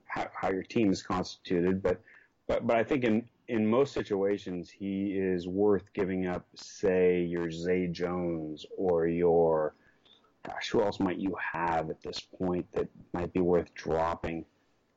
how, 0.06 0.28
how 0.34 0.50
your 0.50 0.64
team 0.64 0.92
is 0.92 1.02
constituted, 1.02 1.82
but 1.82 2.02
but 2.48 2.68
but 2.68 2.78
I 2.78 2.84
think 2.84 3.04
in 3.04 3.26
in 3.48 3.66
most 3.68 3.94
situations 3.94 4.70
he 4.70 5.14
is 5.14 5.48
worth 5.48 5.92
giving 5.94 6.28
up, 6.28 6.46
say 6.56 7.22
your 7.22 7.52
Zay 7.52 7.88
Jones 7.88 8.66
or 8.78 9.08
your 9.08 9.76
gosh, 10.46 10.70
who 10.70 10.82
else 10.82 11.00
might 11.00 11.18
you 11.18 11.36
have 11.54 11.90
at 11.90 12.02
this 12.02 12.20
point 12.20 12.66
that 12.74 12.88
might 13.14 13.32
be 13.34 13.40
worth 13.40 13.74
dropping? 13.74 14.46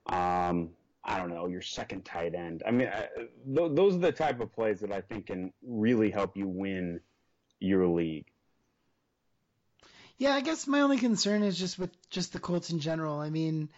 Um, 0.06 0.70
I 1.06 1.18
don't 1.18 1.30
know, 1.30 1.46
your 1.46 1.62
second 1.62 2.04
tight 2.04 2.34
end. 2.34 2.64
I 2.66 2.72
mean, 2.72 2.88
I, 2.88 3.08
th- 3.54 3.70
those 3.72 3.94
are 3.94 3.98
the 3.98 4.12
type 4.12 4.40
of 4.40 4.52
plays 4.52 4.80
that 4.80 4.90
I 4.90 5.00
think 5.00 5.26
can 5.26 5.52
really 5.62 6.10
help 6.10 6.36
you 6.36 6.48
win 6.48 7.00
your 7.60 7.86
league. 7.86 8.26
Yeah, 10.18 10.34
I 10.34 10.40
guess 10.40 10.66
my 10.66 10.80
only 10.80 10.98
concern 10.98 11.42
is 11.42 11.56
just 11.56 11.78
with 11.78 11.90
just 12.10 12.32
the 12.32 12.40
Colts 12.40 12.70
in 12.70 12.80
general. 12.80 13.20
I 13.20 13.30
mean, 13.30 13.68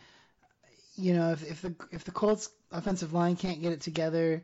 you 0.97 1.15
know, 1.15 1.33
if, 1.33 1.49
if 1.49 1.63
the 1.63 1.75
if 1.91 2.05
the 2.05 2.13
Colts 2.13 2.49
offensive 2.73 3.13
line 3.13 3.37
can't 3.37 3.61
get 3.61 3.73
it 3.73 3.83
together, 3.83 4.43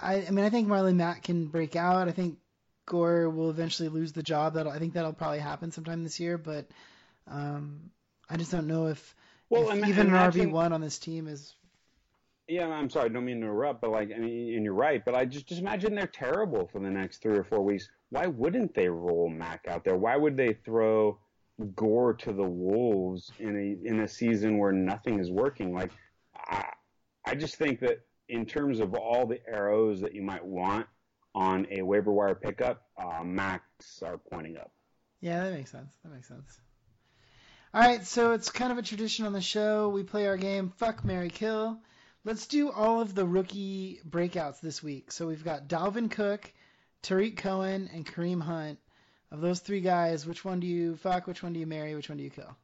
I, 0.00 0.26
I 0.26 0.30
mean, 0.30 0.44
I 0.44 0.50
think 0.50 0.68
Marlon 0.68 0.96
Mack 0.96 1.22
can 1.22 1.46
break 1.46 1.76
out. 1.76 2.08
I 2.08 2.12
think 2.12 2.38
Gore 2.86 3.30
will 3.30 3.50
eventually 3.50 3.88
lose 3.88 4.12
the 4.12 4.22
job. 4.22 4.54
That 4.54 4.66
I 4.66 4.78
think 4.78 4.94
that'll 4.94 5.12
probably 5.12 5.38
happen 5.38 5.70
sometime 5.70 6.02
this 6.02 6.20
year. 6.20 6.36
But 6.36 6.66
um, 7.26 7.90
I 8.28 8.36
just 8.36 8.50
don't 8.50 8.66
know 8.66 8.88
if, 8.88 9.16
Well, 9.48 9.70
if 9.70 9.88
even 9.88 10.08
an 10.08 10.32
RB 10.32 10.50
one 10.50 10.72
on 10.72 10.80
this 10.80 10.98
team 10.98 11.26
is. 11.26 11.54
Yeah, 12.52 12.68
I'm 12.68 12.90
sorry, 12.90 13.06
I 13.06 13.08
don't 13.08 13.24
mean 13.24 13.40
to 13.40 13.46
interrupt, 13.46 13.80
but 13.80 13.92
like, 13.92 14.10
I 14.14 14.18
mean, 14.18 14.54
and 14.54 14.62
you're 14.62 14.74
right, 14.74 15.02
but 15.02 15.14
I 15.14 15.24
just 15.24 15.46
just 15.46 15.62
imagine 15.62 15.94
they're 15.94 16.06
terrible 16.06 16.68
for 16.70 16.80
the 16.80 16.90
next 16.90 17.22
three 17.22 17.38
or 17.38 17.44
four 17.44 17.62
weeks. 17.62 17.88
Why 18.10 18.26
wouldn't 18.26 18.74
they 18.74 18.88
roll 18.88 19.30
Mack 19.30 19.64
out 19.66 19.84
there? 19.84 19.96
Why 19.96 20.18
would 20.18 20.36
they 20.36 20.52
throw 20.52 21.18
Gore 21.74 22.12
to 22.12 22.32
the 22.34 22.42
wolves 22.42 23.32
in 23.38 23.56
a 23.56 23.88
in 23.88 24.00
a 24.00 24.08
season 24.08 24.58
where 24.58 24.70
nothing 24.70 25.18
is 25.18 25.30
working? 25.30 25.72
Like, 25.72 25.92
I 26.36 26.66
I 27.24 27.36
just 27.36 27.56
think 27.56 27.80
that 27.80 28.00
in 28.28 28.44
terms 28.44 28.80
of 28.80 28.94
all 28.94 29.26
the 29.26 29.40
arrows 29.48 30.02
that 30.02 30.14
you 30.14 30.22
might 30.22 30.44
want 30.44 30.86
on 31.34 31.66
a 31.70 31.80
waiver 31.80 32.12
wire 32.12 32.34
pickup, 32.34 32.82
uh, 33.02 33.24
Mack's 33.24 34.02
are 34.02 34.18
pointing 34.30 34.58
up. 34.58 34.70
Yeah, 35.22 35.44
that 35.44 35.54
makes 35.54 35.72
sense. 35.72 35.96
That 36.04 36.12
makes 36.12 36.28
sense. 36.28 36.60
All 37.72 37.80
right, 37.80 38.04
so 38.04 38.32
it's 38.32 38.50
kind 38.50 38.72
of 38.72 38.76
a 38.76 38.82
tradition 38.82 39.24
on 39.24 39.32
the 39.32 39.40
show. 39.40 39.88
We 39.88 40.02
play 40.02 40.26
our 40.26 40.36
game 40.36 40.68
Fuck 40.76 41.02
Marry 41.02 41.30
Kill. 41.30 41.80
Let's 42.24 42.46
do 42.46 42.70
all 42.70 43.00
of 43.00 43.16
the 43.16 43.26
rookie 43.26 44.00
breakouts 44.08 44.60
this 44.60 44.80
week. 44.80 45.10
So 45.10 45.26
we've 45.26 45.44
got 45.44 45.66
Dalvin 45.66 46.08
Cook, 46.08 46.52
Tarik 47.02 47.36
Cohen, 47.36 47.90
and 47.92 48.06
Kareem 48.06 48.40
Hunt. 48.40 48.78
Of 49.32 49.40
those 49.40 49.60
three 49.60 49.80
guys, 49.80 50.26
which 50.26 50.44
one 50.44 50.60
do 50.60 50.66
you 50.66 50.94
fuck? 50.96 51.26
Which 51.26 51.42
one 51.42 51.52
do 51.52 51.58
you 51.58 51.66
marry? 51.66 51.94
Which 51.94 52.08
one 52.08 52.18
do 52.18 52.24
you 52.24 52.30
kill? 52.30 52.54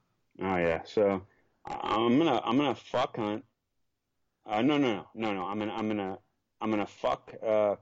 Oh 0.40 0.56
yeah, 0.56 0.82
so 0.84 1.22
I'm 1.66 2.18
gonna 2.18 2.40
I'm 2.44 2.56
gonna 2.56 2.74
fuck 2.74 3.16
Hunt. 3.16 3.44
Uh, 4.46 4.62
no 4.62 4.76
no 4.76 4.92
no 4.92 5.06
no 5.14 5.34
no. 5.34 5.42
I'm 5.44 5.58
gonna 5.58 5.72
I'm 5.72 5.88
gonna 5.88 6.18
I'm 6.60 6.70
gonna 6.70 6.86
fuck 6.86 7.34
uh, 7.44 7.76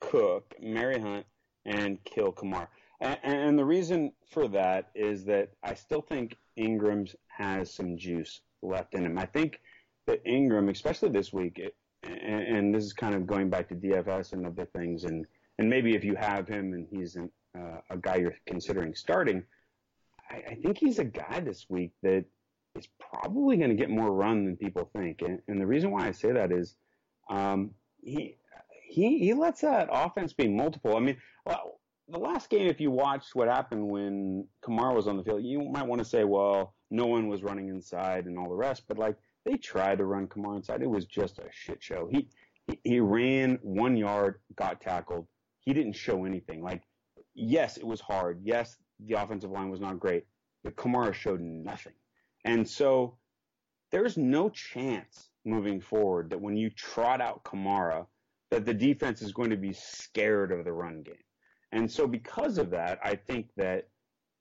Cook, 0.00 0.54
marry 0.60 1.00
Hunt, 1.00 1.26
and 1.64 2.02
kill 2.04 2.30
Kamar. 2.30 2.68
And, 3.00 3.18
and 3.22 3.58
the 3.58 3.64
reason 3.64 4.12
for 4.30 4.46
that 4.48 4.90
is 4.94 5.24
that 5.24 5.48
I 5.62 5.74
still 5.74 6.02
think 6.02 6.36
Ingram's 6.56 7.16
has 7.28 7.74
some 7.74 7.96
juice 7.96 8.42
left 8.62 8.94
in 8.94 9.06
him. 9.06 9.18
I 9.18 9.24
think 9.26 9.60
that 10.06 10.20
Ingram, 10.26 10.68
especially 10.68 11.10
this 11.10 11.32
week, 11.32 11.58
it, 11.58 11.76
and, 12.02 12.56
and 12.56 12.74
this 12.74 12.84
is 12.84 12.92
kind 12.92 13.14
of 13.14 13.26
going 13.26 13.50
back 13.50 13.68
to 13.68 13.74
DFS 13.74 14.32
and 14.32 14.46
other 14.46 14.66
things, 14.66 15.04
and 15.04 15.26
and 15.58 15.68
maybe 15.68 15.94
if 15.94 16.04
you 16.04 16.14
have 16.14 16.48
him 16.48 16.72
and 16.72 16.86
he's 16.90 17.16
an, 17.16 17.30
uh, 17.56 17.80
a 17.90 17.96
guy 17.98 18.16
you're 18.16 18.34
considering 18.46 18.94
starting, 18.94 19.44
I, 20.30 20.36
I 20.52 20.54
think 20.54 20.78
he's 20.78 20.98
a 20.98 21.04
guy 21.04 21.40
this 21.40 21.66
week 21.68 21.92
that 22.02 22.24
is 22.76 22.88
probably 22.98 23.56
going 23.56 23.70
to 23.70 23.76
get 23.76 23.90
more 23.90 24.10
run 24.12 24.44
than 24.44 24.56
people 24.56 24.88
think. 24.96 25.22
And, 25.22 25.40
and 25.48 25.60
the 25.60 25.66
reason 25.66 25.90
why 25.90 26.06
I 26.06 26.12
say 26.12 26.32
that 26.32 26.52
is 26.52 26.76
um, 27.28 27.72
he 28.02 28.36
he 28.88 29.18
he 29.18 29.34
lets 29.34 29.60
that 29.60 29.88
offense 29.90 30.32
be 30.32 30.48
multiple. 30.48 30.96
I 30.96 31.00
mean, 31.00 31.16
well, 31.44 31.80
the 32.08 32.18
last 32.18 32.50
game, 32.50 32.66
if 32.66 32.80
you 32.80 32.90
watched 32.90 33.34
what 33.34 33.48
happened 33.48 33.88
when 33.88 34.46
Kamara 34.62 34.94
was 34.94 35.06
on 35.06 35.16
the 35.16 35.24
field, 35.24 35.44
you 35.44 35.60
might 35.62 35.86
want 35.86 36.00
to 36.00 36.04
say, 36.04 36.24
well, 36.24 36.74
no 36.90 37.06
one 37.06 37.28
was 37.28 37.42
running 37.42 37.68
inside 37.68 38.26
and 38.26 38.38
all 38.38 38.48
the 38.48 38.54
rest, 38.54 38.84
but 38.88 38.98
like 38.98 39.16
they 39.44 39.56
tried 39.56 39.98
to 39.98 40.04
run 40.04 40.26
Kamara 40.26 40.56
inside. 40.56 40.82
It 40.82 40.90
was 40.90 41.06
just 41.06 41.38
a 41.38 41.48
shit 41.50 41.82
show. 41.82 42.08
He 42.10 42.28
he, 42.66 42.78
he 42.84 43.00
ran 43.00 43.58
one 43.62 43.96
yard, 43.96 44.40
got 44.54 44.80
tackled. 44.80 45.26
He 45.60 45.72
didn't 45.72 45.94
show 45.94 46.24
anything. 46.24 46.62
Like, 46.62 46.82
yes, 47.34 47.76
it 47.76 47.86
was 47.86 48.00
hard. 48.00 48.40
Yes, 48.42 48.76
the 49.00 49.14
offensive 49.14 49.50
line 49.50 49.70
was 49.70 49.80
not 49.80 50.00
great, 50.00 50.24
but 50.62 50.76
Kamara 50.76 51.14
showed 51.14 51.40
nothing. 51.40 51.94
And 52.44 52.68
so 52.68 53.16
there's 53.90 54.16
no 54.16 54.48
chance 54.48 55.30
moving 55.44 55.80
forward 55.80 56.30
that 56.30 56.40
when 56.40 56.56
you 56.56 56.70
trot 56.70 57.20
out 57.20 57.44
Kamara, 57.44 58.06
that 58.50 58.64
the 58.64 58.74
defense 58.74 59.22
is 59.22 59.32
going 59.32 59.50
to 59.50 59.56
be 59.56 59.72
scared 59.72 60.52
of 60.52 60.64
the 60.64 60.72
run 60.72 61.02
game. 61.02 61.14
And 61.72 61.90
so 61.90 62.06
because 62.06 62.58
of 62.58 62.70
that, 62.70 62.98
I 63.02 63.14
think 63.14 63.48
that 63.56 63.88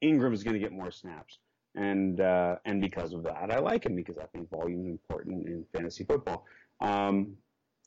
Ingram 0.02 0.34
is 0.34 0.44
going 0.44 0.56
to 0.56 0.60
get 0.60 0.72
more 0.72 0.92
snaps. 0.92 1.38
And 1.76 2.20
uh, 2.20 2.56
and 2.66 2.82
because 2.82 3.14
of 3.14 3.24
that, 3.24 3.52
I 3.52 3.60
like 3.60 3.86
him 3.86 3.96
because 3.96 4.18
I 4.18 4.26
think 4.26 4.50
volume 4.50 4.86
is 4.86 4.92
important 4.92 5.48
in 5.48 5.66
fantasy 5.74 6.04
football. 6.04 6.46
Um, 6.82 7.36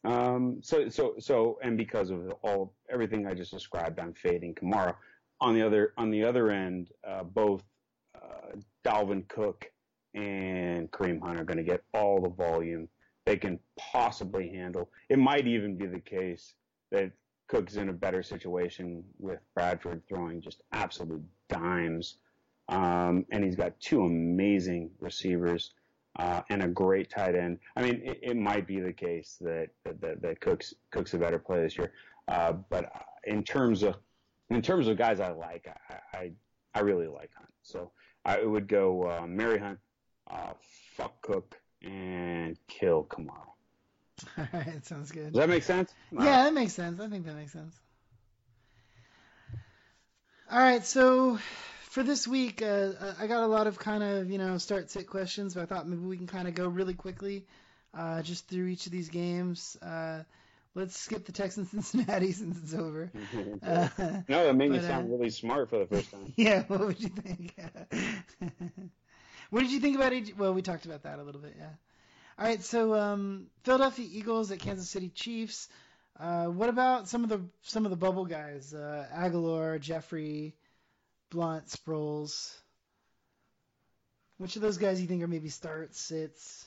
um, 0.04 0.58
so 0.62 0.88
so 0.88 1.14
so 1.18 1.58
and 1.62 1.76
because 1.76 2.10
of 2.10 2.32
all 2.42 2.74
everything 2.90 3.26
I 3.26 3.34
just 3.34 3.50
described, 3.50 3.98
I'm 3.98 4.14
fading 4.14 4.54
Kamara. 4.54 4.94
On 5.40 5.54
the 5.54 5.62
other 5.62 5.92
on 5.98 6.10
the 6.10 6.22
other 6.22 6.50
end, 6.50 6.90
uh, 7.06 7.24
both 7.24 7.64
uh, 8.14 8.56
Dalvin 8.84 9.26
Cook 9.28 9.66
and 10.14 10.90
Kareem 10.90 11.20
Hunt 11.20 11.40
are 11.40 11.44
going 11.44 11.56
to 11.56 11.64
get 11.64 11.82
all 11.92 12.20
the 12.20 12.28
volume 12.28 12.88
they 13.24 13.36
can 13.36 13.58
possibly 13.78 14.48
handle. 14.48 14.90
It 15.08 15.18
might 15.18 15.46
even 15.46 15.76
be 15.76 15.86
the 15.86 16.00
case 16.00 16.54
that 16.90 17.12
Cook's 17.48 17.76
in 17.76 17.88
a 17.88 17.92
better 17.92 18.22
situation 18.22 19.04
with 19.18 19.38
Bradford 19.54 20.02
throwing 20.08 20.40
just 20.40 20.62
absolute 20.72 21.22
dimes. 21.48 22.16
Um, 22.68 23.26
and 23.30 23.44
he's 23.44 23.56
got 23.56 23.78
two 23.80 24.04
amazing 24.04 24.90
receivers 25.00 25.72
uh, 26.18 26.42
and 26.50 26.62
a 26.62 26.68
great 26.68 27.10
tight 27.10 27.34
end. 27.34 27.58
I 27.76 27.82
mean, 27.82 28.02
it, 28.04 28.20
it 28.22 28.36
might 28.36 28.66
be 28.66 28.80
the 28.80 28.92
case 28.92 29.36
that 29.40 29.68
that, 29.84 30.22
that, 30.22 30.40
Cook's 30.40 30.74
Cook's 30.90 31.14
a 31.14 31.18
better 31.18 31.38
play 31.38 31.62
this 31.62 31.76
year. 31.76 31.92
Uh, 32.28 32.52
but 32.52 32.90
in 33.24 33.42
terms 33.42 33.82
of 33.82 33.96
in 34.50 34.62
terms 34.62 34.88
of 34.88 34.96
guys 34.96 35.20
I 35.20 35.32
like, 35.32 35.68
I 35.90 36.16
I, 36.16 36.30
I 36.74 36.80
really 36.80 37.08
like 37.08 37.30
Hunt. 37.34 37.50
So 37.62 37.90
I 38.24 38.42
would 38.44 38.68
go 38.68 39.10
uh, 39.10 39.26
marry 39.26 39.58
Hunt, 39.58 39.78
uh, 40.30 40.52
fuck 40.96 41.20
Cook, 41.22 41.58
and 41.82 42.56
kill 42.68 43.04
Kamara. 43.04 43.48
All 44.38 44.46
right, 44.52 44.84
sounds 44.84 45.10
good. 45.10 45.32
Does 45.32 45.40
that 45.40 45.48
make 45.48 45.64
sense? 45.64 45.92
Yeah, 46.12 46.44
that 46.44 46.54
makes 46.54 46.74
sense. 46.74 47.00
I 47.00 47.08
think 47.08 47.26
that 47.26 47.34
makes 47.34 47.52
sense. 47.52 47.74
All 50.50 50.58
right, 50.58 50.84
so 50.84 51.38
for 51.92 52.02
this 52.02 52.26
week, 52.26 52.62
uh, 52.62 52.92
I 53.20 53.26
got 53.26 53.42
a 53.42 53.46
lot 53.46 53.66
of 53.66 53.78
kind 53.78 54.02
of 54.02 54.30
you 54.30 54.38
know 54.38 54.56
start 54.56 54.90
sit 54.90 55.06
questions, 55.06 55.54
but 55.54 55.62
I 55.62 55.66
thought 55.66 55.86
maybe 55.86 56.00
we 56.00 56.16
can 56.16 56.26
kind 56.26 56.48
of 56.48 56.54
go 56.54 56.66
really 56.66 56.94
quickly, 56.94 57.44
uh, 57.92 58.22
just 58.22 58.48
through 58.48 58.68
each 58.68 58.86
of 58.86 58.92
these 58.92 59.10
games. 59.10 59.76
Uh, 59.82 60.22
let's 60.74 60.98
skip 60.98 61.26
the 61.26 61.32
Texans 61.32 61.70
Cincinnati 61.70 62.32
since 62.32 62.58
it's 62.58 62.74
over. 62.74 63.12
Uh, 63.62 63.88
no, 64.28 64.44
that 64.44 64.56
made 64.56 64.72
me 64.72 64.80
sound 64.80 65.08
uh, 65.08 65.16
really 65.16 65.30
smart 65.30 65.70
for 65.70 65.78
the 65.78 65.86
first 65.86 66.10
time. 66.10 66.32
yeah, 66.36 66.62
what 66.66 66.80
would 66.80 67.00
you 67.00 67.08
think? 67.08 67.54
what 69.50 69.60
did 69.60 69.70
you 69.70 69.78
think 69.78 69.94
about 69.94 70.12
it? 70.12 70.36
Well, 70.36 70.52
we 70.52 70.62
talked 70.62 70.84
about 70.84 71.04
that 71.04 71.18
a 71.18 71.22
little 71.22 71.40
bit, 71.40 71.54
yeah. 71.56 71.68
All 72.38 72.46
right, 72.46 72.62
so 72.62 72.94
um, 72.94 73.46
Philadelphia 73.62 74.08
Eagles 74.10 74.50
at 74.50 74.58
Kansas 74.58 74.90
City 74.90 75.10
Chiefs. 75.10 75.68
Uh, 76.18 76.46
what 76.46 76.68
about 76.68 77.08
some 77.08 77.22
of 77.22 77.28
the 77.28 77.40
some 77.62 77.84
of 77.84 77.90
the 77.90 77.96
bubble 77.96 78.24
guys? 78.24 78.74
Uh, 78.74 79.06
Agholor, 79.14 79.80
Jeffery, 79.80 80.54
Blount, 81.32 81.66
Sproles. 81.66 82.54
Which 84.36 84.56
of 84.56 84.62
those 84.62 84.76
guys 84.76 85.00
you 85.00 85.08
think 85.08 85.22
are 85.22 85.28
maybe 85.28 85.48
starts, 85.48 85.98
sits? 85.98 86.66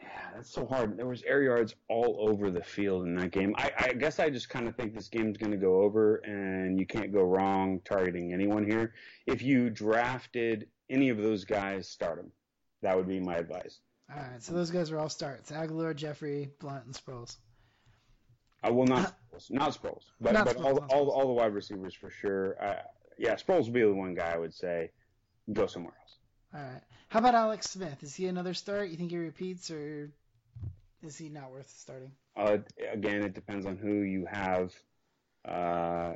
Yeah, 0.00 0.08
that's 0.34 0.50
so 0.50 0.66
hard. 0.66 0.96
There 0.96 1.06
was 1.06 1.22
air 1.24 1.42
yards 1.42 1.74
all 1.88 2.26
over 2.30 2.50
the 2.50 2.62
field 2.62 3.04
in 3.04 3.14
that 3.16 3.30
game. 3.30 3.54
I, 3.58 3.70
I 3.78 3.92
guess 3.92 4.18
I 4.18 4.30
just 4.30 4.48
kind 4.48 4.68
of 4.68 4.74
think 4.74 4.94
this 4.94 5.08
game's 5.08 5.36
going 5.36 5.50
to 5.50 5.58
go 5.58 5.82
over, 5.82 6.16
and 6.16 6.78
you 6.78 6.86
can't 6.86 7.12
go 7.12 7.24
wrong 7.24 7.80
targeting 7.84 8.32
anyone 8.32 8.64
here. 8.64 8.94
If 9.26 9.42
you 9.42 9.68
drafted 9.68 10.68
any 10.88 11.10
of 11.10 11.18
those 11.18 11.44
guys, 11.44 11.88
start 11.88 12.16
them. 12.16 12.32
That 12.82 12.96
would 12.96 13.08
be 13.08 13.20
my 13.20 13.36
advice. 13.36 13.80
All 14.10 14.22
right, 14.22 14.42
so 14.42 14.54
those 14.54 14.70
guys 14.70 14.90
are 14.90 14.98
all 14.98 15.08
starts: 15.10 15.50
Agholor, 15.50 15.94
Jeffery, 15.94 16.50
Blount, 16.58 16.86
and 16.86 16.94
Sproles. 16.94 17.36
I 18.62 18.70
will 18.70 18.86
not 18.86 19.14
Sproles, 19.34 19.50
not 19.50 19.70
Sproles, 19.74 20.04
but 20.20 20.32
Not 20.32 20.46
but 20.46 20.56
Sproles, 20.56 20.86
all, 20.90 21.08
all 21.08 21.10
all 21.10 21.26
the 21.26 21.32
wide 21.32 21.52
receivers 21.52 21.94
for 21.94 22.10
sure. 22.10 22.56
Uh, 22.62 22.82
yeah, 23.18 23.34
Sproles 23.34 23.64
would 23.64 23.72
be 23.72 23.82
the 23.82 23.92
one 23.92 24.14
guy 24.14 24.32
I 24.32 24.38
would 24.38 24.54
say 24.54 24.90
go 25.52 25.66
somewhere 25.66 25.94
else. 26.00 26.16
All 26.54 26.60
right. 26.60 26.82
How 27.08 27.20
about 27.20 27.34
Alex 27.34 27.70
Smith? 27.70 28.02
Is 28.02 28.14
he 28.14 28.26
another 28.26 28.54
start? 28.54 28.88
You 28.88 28.96
think 28.96 29.10
he 29.10 29.18
repeats, 29.18 29.70
or 29.70 30.10
is 31.02 31.16
he 31.16 31.28
not 31.28 31.50
worth 31.50 31.72
starting? 31.76 32.12
Uh, 32.36 32.58
again, 32.92 33.22
it 33.22 33.34
depends 33.34 33.66
on 33.66 33.76
who 33.76 34.02
you 34.02 34.26
have 34.30 34.72
uh, 35.46 36.14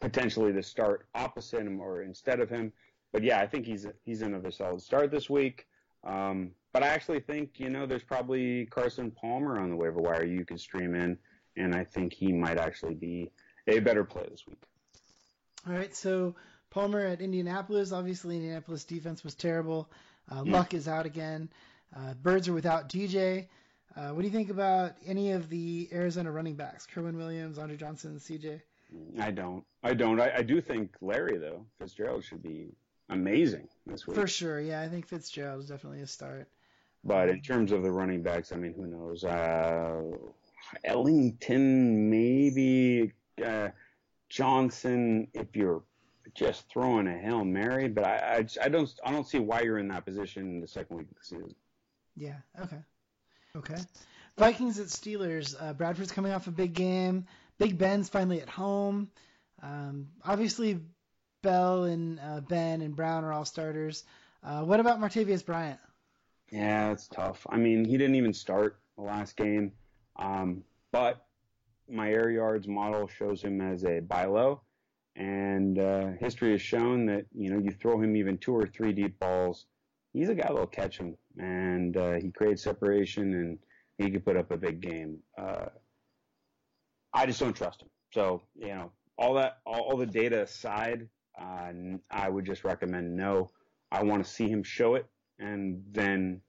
potentially 0.00 0.52
to 0.52 0.62
start 0.62 1.06
opposite 1.14 1.60
him 1.60 1.80
or 1.80 2.02
instead 2.02 2.40
of 2.40 2.48
him. 2.48 2.72
But 3.12 3.22
yeah, 3.22 3.40
I 3.40 3.46
think 3.46 3.66
he's 3.66 3.86
he's 4.04 4.22
another 4.22 4.50
solid 4.50 4.82
start 4.82 5.10
this 5.10 5.30
week. 5.30 5.66
Um, 6.04 6.52
but 6.72 6.82
I 6.82 6.88
actually 6.88 7.20
think 7.20 7.58
you 7.58 7.70
know 7.70 7.86
there's 7.86 8.02
probably 8.04 8.66
Carson 8.66 9.10
Palmer 9.10 9.58
on 9.58 9.70
the 9.70 9.76
waiver 9.76 10.00
wire 10.00 10.24
you 10.24 10.44
could 10.44 10.60
stream 10.60 10.94
in, 10.94 11.18
and 11.56 11.74
I 11.74 11.84
think 11.84 12.12
he 12.12 12.32
might 12.32 12.58
actually 12.58 12.94
be 12.94 13.30
a 13.66 13.80
better 13.80 14.04
play 14.04 14.26
this 14.30 14.46
week. 14.46 14.62
All 15.68 15.74
right, 15.74 15.94
so 15.94 16.34
Palmer 16.70 17.00
at 17.04 17.20
Indianapolis. 17.20 17.92
Obviously, 17.92 18.36
Indianapolis 18.36 18.84
defense 18.84 19.22
was 19.22 19.34
terrible. 19.34 19.90
Uh, 20.30 20.42
Hmm. 20.42 20.52
Luck 20.52 20.74
is 20.74 20.88
out 20.88 21.06
again. 21.06 21.50
Uh, 21.94 22.14
Birds 22.14 22.48
are 22.48 22.52
without 22.54 22.88
DJ. 22.88 23.48
Uh, 23.96 24.10
what 24.10 24.20
do 24.22 24.26
you 24.28 24.32
think 24.32 24.50
about 24.50 24.92
any 25.06 25.32
of 25.32 25.48
the 25.48 25.88
Arizona 25.92 26.30
running 26.30 26.54
backs? 26.54 26.86
Kerwynn 26.86 27.16
Williams, 27.16 27.58
Andre 27.58 27.76
Johnson, 27.76 28.18
CJ. 28.18 28.60
I 29.18 29.30
don't. 29.30 29.64
I 29.82 29.94
don't. 29.94 30.20
I, 30.20 30.36
I 30.36 30.42
do 30.42 30.60
think 30.60 30.94
Larry 31.00 31.36
though 31.36 31.66
Fitzgerald 31.78 32.24
should 32.24 32.42
be 32.42 32.74
amazing 33.10 33.68
this 33.86 34.06
week. 34.06 34.14
For 34.14 34.26
sure, 34.26 34.60
yeah, 34.60 34.80
I 34.80 34.88
think 34.88 35.06
Fitzgerald 35.06 35.60
is 35.64 35.68
definitely 35.68 36.00
a 36.00 36.06
start. 36.06 36.48
But 37.04 37.28
in 37.28 37.42
terms 37.42 37.72
of 37.72 37.82
the 37.82 37.90
running 37.90 38.22
backs, 38.22 38.52
I 38.52 38.56
mean, 38.56 38.72
who 38.74 38.86
knows? 38.86 39.24
Uh, 39.24 40.02
Ellington, 40.84 42.10
maybe 42.10 43.12
uh, 43.44 43.68
Johnson, 44.28 45.28
if 45.34 45.54
you're 45.56 45.82
just 46.34 46.68
throwing 46.68 47.06
a 47.06 47.18
hail 47.18 47.44
mary. 47.44 47.88
But 47.88 48.04
I, 48.04 48.36
I, 48.36 48.42
just- 48.42 48.58
I 48.62 48.68
don't, 48.68 48.92
I 49.04 49.10
don't 49.12 49.26
see 49.26 49.38
why 49.38 49.62
you're 49.62 49.78
in 49.78 49.88
that 49.88 50.04
position 50.04 50.42
in 50.44 50.60
the 50.60 50.68
second 50.68 50.96
week 50.96 51.06
of 51.10 51.16
the 51.18 51.24
season. 51.24 51.54
Yeah. 52.16 52.36
Okay. 52.62 52.78
Okay. 53.56 53.76
Vikings 54.36 54.78
at 54.78 54.86
Steelers. 54.86 55.54
Uh, 55.60 55.72
Bradford's 55.72 56.12
coming 56.12 56.32
off 56.32 56.46
a 56.46 56.50
big 56.52 56.74
game. 56.74 57.26
Big 57.58 57.76
Ben's 57.78 58.08
finally 58.08 58.40
at 58.40 58.48
home. 58.48 59.10
Um, 59.62 60.08
obviously, 60.24 60.78
Bell 61.42 61.84
and 61.84 62.20
uh, 62.20 62.40
Ben 62.40 62.80
and 62.82 62.94
Brown 62.94 63.24
are 63.24 63.32
all 63.32 63.44
starters. 63.44 64.04
Uh, 64.44 64.62
what 64.62 64.78
about 64.80 65.00
Martavis 65.00 65.44
Bryant? 65.44 65.80
Yeah, 66.52 66.92
it's 66.92 67.08
tough. 67.08 67.46
I 67.50 67.56
mean, 67.56 67.84
he 67.84 67.98
didn't 67.98 68.14
even 68.14 68.32
start 68.32 68.78
the 68.96 69.02
last 69.02 69.36
game. 69.36 69.72
Um, 70.16 70.62
but 70.92 71.24
my 71.90 72.10
air 72.10 72.30
yards 72.30 72.68
model 72.68 73.08
shows 73.08 73.42
him 73.42 73.60
as 73.60 73.84
a 73.84 74.00
buy 74.00 74.24
low. 74.24 74.62
And 75.16 75.78
uh, 75.78 76.12
history 76.20 76.52
has 76.52 76.62
shown 76.62 77.06
that, 77.06 77.26
you 77.34 77.50
know, 77.50 77.58
you 77.58 77.72
throw 77.72 78.00
him 78.00 78.16
even 78.16 78.38
two 78.38 78.54
or 78.54 78.66
three 78.66 78.92
deep 78.92 79.18
balls, 79.18 79.66
he's 80.12 80.28
a 80.28 80.34
guy 80.34 80.46
that'll 80.46 80.66
catch 80.66 80.98
him. 80.98 81.16
And 81.38 81.96
uh, 81.96 82.14
he 82.14 82.30
creates 82.30 82.62
separation 82.62 83.34
and 83.34 83.58
he 83.98 84.10
can 84.10 84.20
put 84.20 84.36
up 84.36 84.50
a 84.52 84.56
big 84.56 84.80
game. 84.80 85.18
Uh, 85.36 85.66
I 87.12 87.26
just 87.26 87.40
don't 87.40 87.54
trust 87.54 87.82
him. 87.82 87.88
So, 88.12 88.42
you 88.54 88.68
know, 88.68 88.92
all 89.16 89.34
that, 89.34 89.58
all, 89.66 89.80
all 89.80 89.96
the 89.96 90.06
data 90.06 90.42
aside, 90.42 91.08
uh, 91.40 91.72
I 92.10 92.28
would 92.28 92.44
just 92.44 92.64
recommend 92.64 93.16
no. 93.16 93.50
I 93.90 94.02
want 94.04 94.24
to 94.24 94.30
see 94.30 94.48
him 94.48 94.62
show 94.62 94.94
it 94.94 95.06
and 95.38 95.82
then 95.90 96.40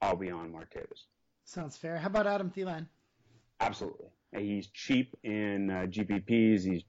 I'll 0.00 0.16
be 0.16 0.30
on 0.30 0.52
Martavis. 0.52 1.04
Sounds 1.44 1.76
fair. 1.76 1.98
How 1.98 2.06
about 2.06 2.26
Adam 2.26 2.50
Thielen? 2.50 2.86
Absolutely. 3.60 4.08
He's 4.36 4.68
cheap 4.68 5.14
in 5.22 5.70
uh, 5.70 5.86
GPPs. 5.88 6.64
He's 6.64 6.82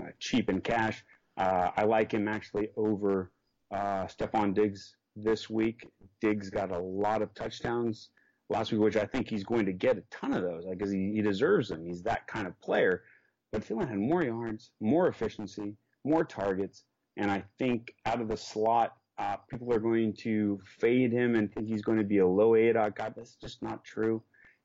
uh, 0.00 0.06
cheap 0.18 0.48
in 0.48 0.60
cash. 0.60 1.02
Uh, 1.36 1.70
I 1.76 1.84
like 1.84 2.12
him 2.12 2.28
actually 2.28 2.68
over 2.76 3.30
uh, 3.70 4.06
Stefon 4.06 4.54
Diggs 4.54 4.94
this 5.16 5.48
week. 5.48 5.88
Diggs 6.20 6.50
got 6.50 6.70
a 6.70 6.78
lot 6.78 7.22
of 7.22 7.34
touchdowns 7.34 8.10
last 8.48 8.72
week, 8.72 8.80
which 8.80 8.96
I 8.96 9.06
think 9.06 9.28
he's 9.28 9.44
going 9.44 9.66
to 9.66 9.72
get 9.72 9.96
a 9.96 10.02
ton 10.10 10.32
of 10.32 10.42
those 10.42 10.64
because 10.66 10.92
he, 10.92 11.12
he 11.14 11.22
deserves 11.22 11.68
them. 11.68 11.84
He's 11.84 12.02
that 12.02 12.26
kind 12.26 12.46
of 12.46 12.60
player. 12.60 13.02
But 13.52 13.62
Thielen 13.62 13.88
had 13.88 13.98
more 13.98 14.22
yards, 14.22 14.70
more 14.80 15.08
efficiency, 15.08 15.76
more 16.04 16.24
targets, 16.24 16.84
and 17.16 17.30
I 17.30 17.44
think 17.58 17.94
out 18.06 18.20
of 18.20 18.28
the 18.28 18.36
slot, 18.36 18.96
uh, 19.18 19.36
people 19.50 19.72
are 19.72 19.80
going 19.80 20.14
to 20.20 20.60
fade 20.78 21.12
him 21.12 21.34
and 21.34 21.52
think 21.52 21.66
he's 21.66 21.82
going 21.82 21.98
to 21.98 22.04
be 22.04 22.18
a 22.18 22.26
low 22.26 22.54
A 22.54 22.72
dot 22.72 22.96
guy. 22.96 23.10
That's 23.14 23.34
just 23.34 23.62
not 23.62 23.84
true. 23.84 24.22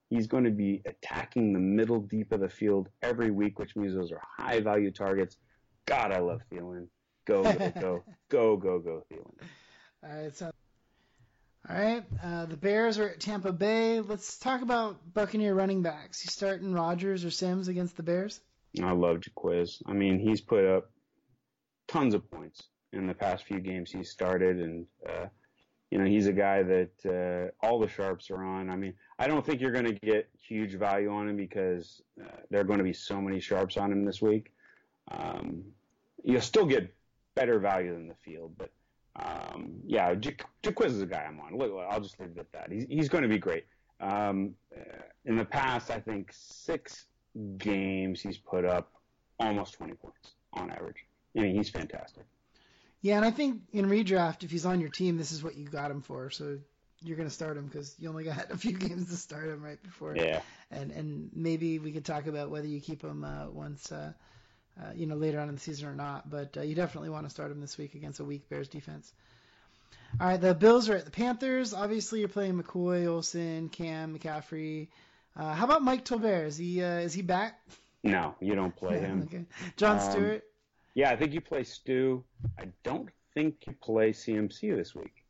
He's 0.10 0.28
going 0.28 0.44
to 0.44 0.52
be 0.52 0.82
attacking 0.86 1.54
the 1.54 1.60
middle 1.60 2.00
deep 2.00 2.32
of 2.32 2.40
the 2.40 2.50
field 2.50 2.90
every 3.02 3.32
week, 3.32 3.60
which 3.60 3.76
means 3.76 3.96
those 3.96 4.12
are 4.12 4.22
high 4.38 4.60
value 4.60 4.92
targets. 4.92 5.38
God, 5.86 6.12
I 6.12 6.20
love 6.20 6.42
Thielen. 6.52 6.88
Go, 7.26 7.44
go, 7.44 7.54
go, 7.80 8.04
go, 8.30 8.58
go, 8.58 8.80
go, 8.80 9.04
Thielen. 9.12 9.48
All 10.04 10.24
right. 10.24 10.36
So, 10.36 10.52
all 11.68 11.76
right. 11.76 12.04
Uh, 12.24 12.46
the 12.46 12.58
Bears 12.58 13.00
are 13.00 13.10
at 13.10 13.20
Tampa 13.20 13.52
Bay. 13.52 14.00
Let's 14.00 14.38
talk 14.38 14.62
about 14.62 14.98
Buccaneer 15.14 15.56
running 15.56 15.82
backs. 15.82 16.24
You 16.24 16.30
starting 16.30 16.74
Rodgers 16.74 17.26
or 17.26 17.32
Sims 17.32 17.68
against 17.68 17.98
the 17.98 18.04
Bears? 18.04 18.40
I 18.84 18.92
love 18.92 19.22
Jacquizz. 19.22 19.82
I 19.88 19.94
mean, 19.94 20.20
he's 20.20 20.42
put 20.42 20.66
up 20.66 20.92
tons 21.88 22.14
of 22.14 22.30
points 22.30 22.62
in 22.94 23.08
the 23.08 23.14
past 23.14 23.46
few 23.46 23.60
games 23.60 23.92
he 23.92 24.04
started, 24.04 24.60
and 24.60 24.86
uh, 25.08 25.26
you 25.92 25.98
know 25.98 26.06
he's 26.06 26.28
a 26.28 26.34
guy 26.34 26.64
that 26.64 27.52
uh, 27.62 27.66
all 27.66 27.80
the 27.80 27.88
sharps 27.88 28.30
are 28.32 28.44
on. 28.44 28.70
I 28.70 28.76
mean, 28.76 28.94
I 29.20 29.28
don't 29.28 29.46
think 29.46 29.62
you're 29.62 29.72
going 29.72 29.86
to 29.86 29.94
get 29.94 30.30
huge 30.40 30.76
value 30.76 31.12
on 31.12 31.30
him 31.30 31.38
because 31.38 32.02
uh, 32.22 32.28
there 32.50 32.62
are 32.62 32.66
going 32.66 32.80
to 32.80 32.84
be 32.84 32.94
so 32.94 33.22
many 33.22 33.40
sharps 33.40 33.78
on 33.78 33.92
him 33.92 34.06
this 34.06 34.22
week. 34.22 34.52
Um, 35.12 35.64
you'll 36.24 36.42
still 36.42 36.66
get 36.66 36.94
better 37.36 37.60
value 37.60 37.94
than 37.94 38.08
the 38.08 38.16
field, 38.16 38.54
but 38.58 38.72
um, 39.16 39.76
yeah, 39.86 40.14
Jacquizz 40.14 40.88
is 40.88 41.02
a 41.02 41.06
guy 41.06 41.26
I'm 41.28 41.40
on. 41.40 41.58
Look, 41.58 41.72
I'll 41.90 42.02
just 42.02 42.20
leave 42.20 42.32
it 42.32 42.40
at 42.40 42.52
that. 42.52 42.72
He's 42.72 42.86
he's 42.90 43.10
going 43.10 43.24
to 43.24 43.30
be 43.30 43.38
great. 43.38 43.66
Um, 44.02 44.56
uh, 44.76 44.82
in 45.26 45.38
the 45.38 45.46
past, 45.46 45.90
I 45.90 46.00
think 46.00 46.32
six 46.34 47.06
games 47.58 48.22
he's 48.22 48.38
put 48.38 48.66
up 48.66 48.92
almost 49.40 49.74
20 49.76 49.94
points 49.94 50.34
on 50.54 50.70
average. 50.72 51.06
I 51.38 51.42
mean, 51.42 51.56
he's 51.56 51.70
fantastic. 51.70 52.26
Yeah, 53.06 53.18
and 53.18 53.26
I 53.26 53.30
think 53.30 53.62
in 53.72 53.86
redraft, 53.86 54.44
if 54.44 54.50
he's 54.50 54.66
on 54.66 54.80
your 54.82 54.90
team, 54.90 55.16
this 55.18 55.32
is 55.32 55.44
what 55.44 55.56
you 55.56 55.68
got 55.68 55.92
him 55.92 56.02
for. 56.02 56.32
So 56.32 56.58
you're 57.04 57.18
going 57.18 57.30
to 57.30 57.34
start 57.36 57.56
him 57.56 57.68
because 57.68 57.94
you 58.00 58.10
only 58.10 58.24
got 58.24 58.50
a 58.50 58.58
few 58.58 58.72
games 58.74 59.10
to 59.12 59.16
start 59.16 59.48
him 59.48 59.62
right 59.62 59.82
before. 59.84 60.16
Yeah. 60.16 60.42
And 60.72 60.90
and 60.90 61.30
maybe 61.36 61.78
we 61.78 61.92
could 61.92 62.04
talk 62.04 62.26
about 62.26 62.50
whether 62.50 62.66
you 62.66 62.82
keep 62.82 63.04
him 63.04 63.24
uh, 63.24 63.48
once, 63.52 63.92
uh, 63.92 64.12
uh, 64.82 64.92
you 64.96 65.06
know, 65.06 65.16
later 65.16 65.40
on 65.40 65.50
in 65.50 65.54
the 65.54 65.62
season 65.62 65.88
or 65.88 65.94
not. 65.94 66.28
But 66.32 66.58
uh, 66.58 66.62
you 66.62 66.74
definitely 66.74 67.10
want 67.12 67.26
to 67.28 67.30
start 67.30 67.52
him 67.52 67.62
this 67.62 67.78
week 67.78 67.94
against 67.94 68.20
a 68.22 68.24
weak 68.24 68.50
Bears 68.50 68.70
defense. 68.70 69.14
All 70.20 70.28
right, 70.28 70.42
the 70.42 70.56
Bills 70.56 70.90
are 70.90 70.96
at 70.96 71.06
the 71.06 71.12
Panthers. 71.12 71.76
Obviously, 71.76 72.22
you're 72.22 72.28
playing 72.30 72.60
McCoy, 72.60 73.06
Olsen, 73.06 73.70
Cam, 73.70 74.18
McCaffrey. 74.18 74.88
Uh, 75.36 75.54
how 75.54 75.66
about 75.66 75.84
Mike 75.84 76.06
Tolbert? 76.06 76.48
Is 76.48 76.58
he 76.58 76.82
uh, 76.84 77.02
is 77.02 77.14
he 77.14 77.22
back? 77.22 77.60
No, 78.04 78.34
you 78.40 78.56
don't 78.56 78.76
play 78.76 79.00
him. 79.08 79.22
okay. 79.28 79.46
John 79.78 80.00
Um, 80.00 80.12
Stewart. 80.12 80.44
Yeah, 80.96 81.12
I 81.12 81.18
think 81.18 81.34
you 81.34 81.42
play 81.42 81.64
Stu. 81.64 82.24
I 82.58 82.70
don't 82.84 83.10
think 83.34 83.68
you 83.68 83.76
play 83.82 84.12
CMC 84.12 84.76
this 84.76 84.96
week. 84.96 85.26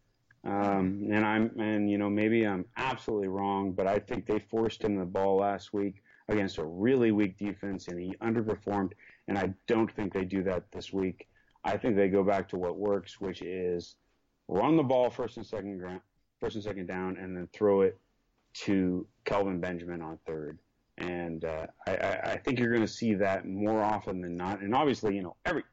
Um, 0.45 1.07
and 1.11 1.25
I'm, 1.25 1.59
and 1.59 1.89
you 1.89 1.97
know, 1.97 2.09
maybe 2.09 2.45
I'm 2.45 2.65
absolutely 2.77 3.29
wrong, 3.29 3.71
but 3.71 3.87
I 3.87 3.97
think 3.97 4.27
they 4.27 4.37
forced 4.37 4.83
him 4.83 4.95
the 4.95 5.05
ball 5.05 5.37
last 5.37 5.73
week 5.73 6.03
against 6.29 6.59
a 6.59 6.63
really 6.63 7.11
weak 7.11 7.37
defense, 7.39 7.87
and 7.87 7.99
he 7.99 8.13
underperformed. 8.21 8.91
And 9.27 9.39
I 9.39 9.55
don't 9.67 9.91
think 9.91 10.13
they 10.13 10.23
do 10.23 10.43
that 10.43 10.71
this 10.71 10.93
week. 10.93 11.27
I 11.63 11.77
think 11.77 11.95
they 11.95 12.09
go 12.09 12.23
back 12.23 12.47
to 12.49 12.57
what 12.57 12.77
works, 12.77 13.19
which 13.19 13.41
is 13.41 13.95
run 14.47 14.77
the 14.77 14.83
ball 14.83 15.09
first 15.09 15.37
and 15.37 15.45
second 15.45 15.81
first 16.39 16.55
and 16.55 16.63
second 16.63 16.85
down, 16.85 17.17
and 17.17 17.35
then 17.35 17.49
throw 17.51 17.81
it 17.81 17.97
to 18.53 19.07
Kelvin 19.25 19.59
Benjamin 19.59 20.03
on 20.03 20.19
third. 20.27 20.59
And 20.97 21.43
uh, 21.43 21.67
I, 21.87 21.91
I, 22.23 22.37
think 22.37 22.57
you're 22.57 22.69
going 22.69 22.81
to 22.81 22.87
see 22.87 23.15
that 23.15 23.45
more 23.45 23.83
often 23.83 24.21
than 24.21 24.37
not. 24.37 24.61
And 24.61 24.73
obviously, 24.73 25.15
you 25.15 25.23
know, 25.23 25.35
every 25.45 25.63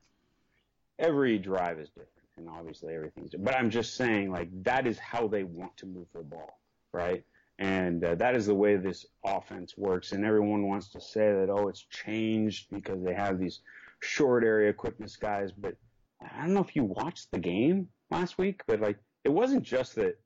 every 0.99 1.39
drive 1.39 1.79
is 1.79 1.89
different, 1.91 2.27
and 2.37 2.49
obviously 2.49 2.95
everything's 2.95 3.31
different. 3.31 3.45
But 3.45 3.57
I'm 3.57 3.71
just 3.71 3.95
saying, 3.95 4.33
like 4.33 4.49
that 4.65 4.87
is 4.87 4.99
how 4.99 5.29
they 5.29 5.45
want 5.45 5.77
to 5.77 5.87
move 5.87 6.09
the 6.13 6.23
ball, 6.23 6.59
right? 6.93 7.25
And 7.61 8.03
uh, 8.05 8.17
that 8.17 8.35
is 8.35 8.47
the 8.47 8.55
way 8.55 8.75
this 8.77 9.07
offense 9.25 9.79
works. 9.79 10.11
And 10.11 10.25
everyone 10.25 10.67
wants 10.67 10.89
to 10.89 11.01
say 11.01 11.33
that, 11.33 11.49
oh, 11.49 11.69
it's 11.69 11.85
changed 11.85 12.67
because 12.73 13.05
they 13.05 13.15
have 13.15 13.39
these 13.39 13.61
short 14.01 14.43
area 14.43 14.73
quickness 14.73 15.17
guys. 15.17 15.53
But 15.53 15.77
I 16.21 16.43
don't 16.43 16.55
know 16.55 16.65
if 16.65 16.75
you 16.75 16.83
watched 16.83 17.31
the 17.31 17.39
game 17.39 17.89
last 18.11 18.39
week, 18.39 18.63
but 18.67 18.81
like 18.81 18.99
it 19.25 19.29
wasn't 19.29 19.63
just 19.63 19.95
that 19.97 20.19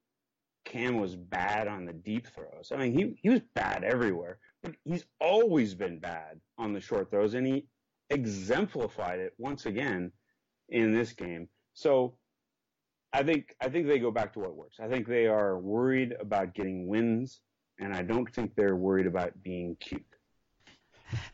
Cam 0.64 0.99
was 0.99 1.14
bad 1.14 1.68
on 1.68 1.84
the 1.84 1.92
deep 1.92 2.26
throws. 2.26 2.72
I 2.72 2.76
mean, 2.76 2.92
he 2.92 3.18
he 3.22 3.28
was 3.28 3.40
bad 3.55 3.84
everywhere, 3.84 4.38
he's 4.85 5.05
always 5.21 5.75
been 5.75 5.99
bad 5.99 6.41
on 6.59 6.73
the 6.73 6.81
short 6.81 7.11
throws, 7.11 7.35
and 7.35 7.47
he 7.47 7.67
exemplified 8.11 9.19
it 9.21 9.35
once 9.39 9.67
again 9.67 10.12
in 10.69 10.95
this 10.95 11.12
game. 11.12 11.49
So 11.75 12.17
I 13.12 13.23
think 13.23 13.55
I 13.61 13.69
think 13.69 13.87
they 13.87 13.99
go 13.99 14.11
back 14.11 14.33
to 14.35 14.41
what 14.41 14.57
works. 14.57 14.77
I 14.81 14.89
think 14.89 15.07
they 15.07 15.27
are 15.27 15.59
worried 15.59 16.14
about 16.21 16.55
getting 16.55 16.87
wins, 16.87 17.41
and 17.79 17.95
I 17.95 18.03
don't 18.03 18.33
think 18.33 18.55
they're 18.55 18.77
worried 18.77 19.07
about 19.07 19.43
being 19.43 19.77
cute. 19.81 20.05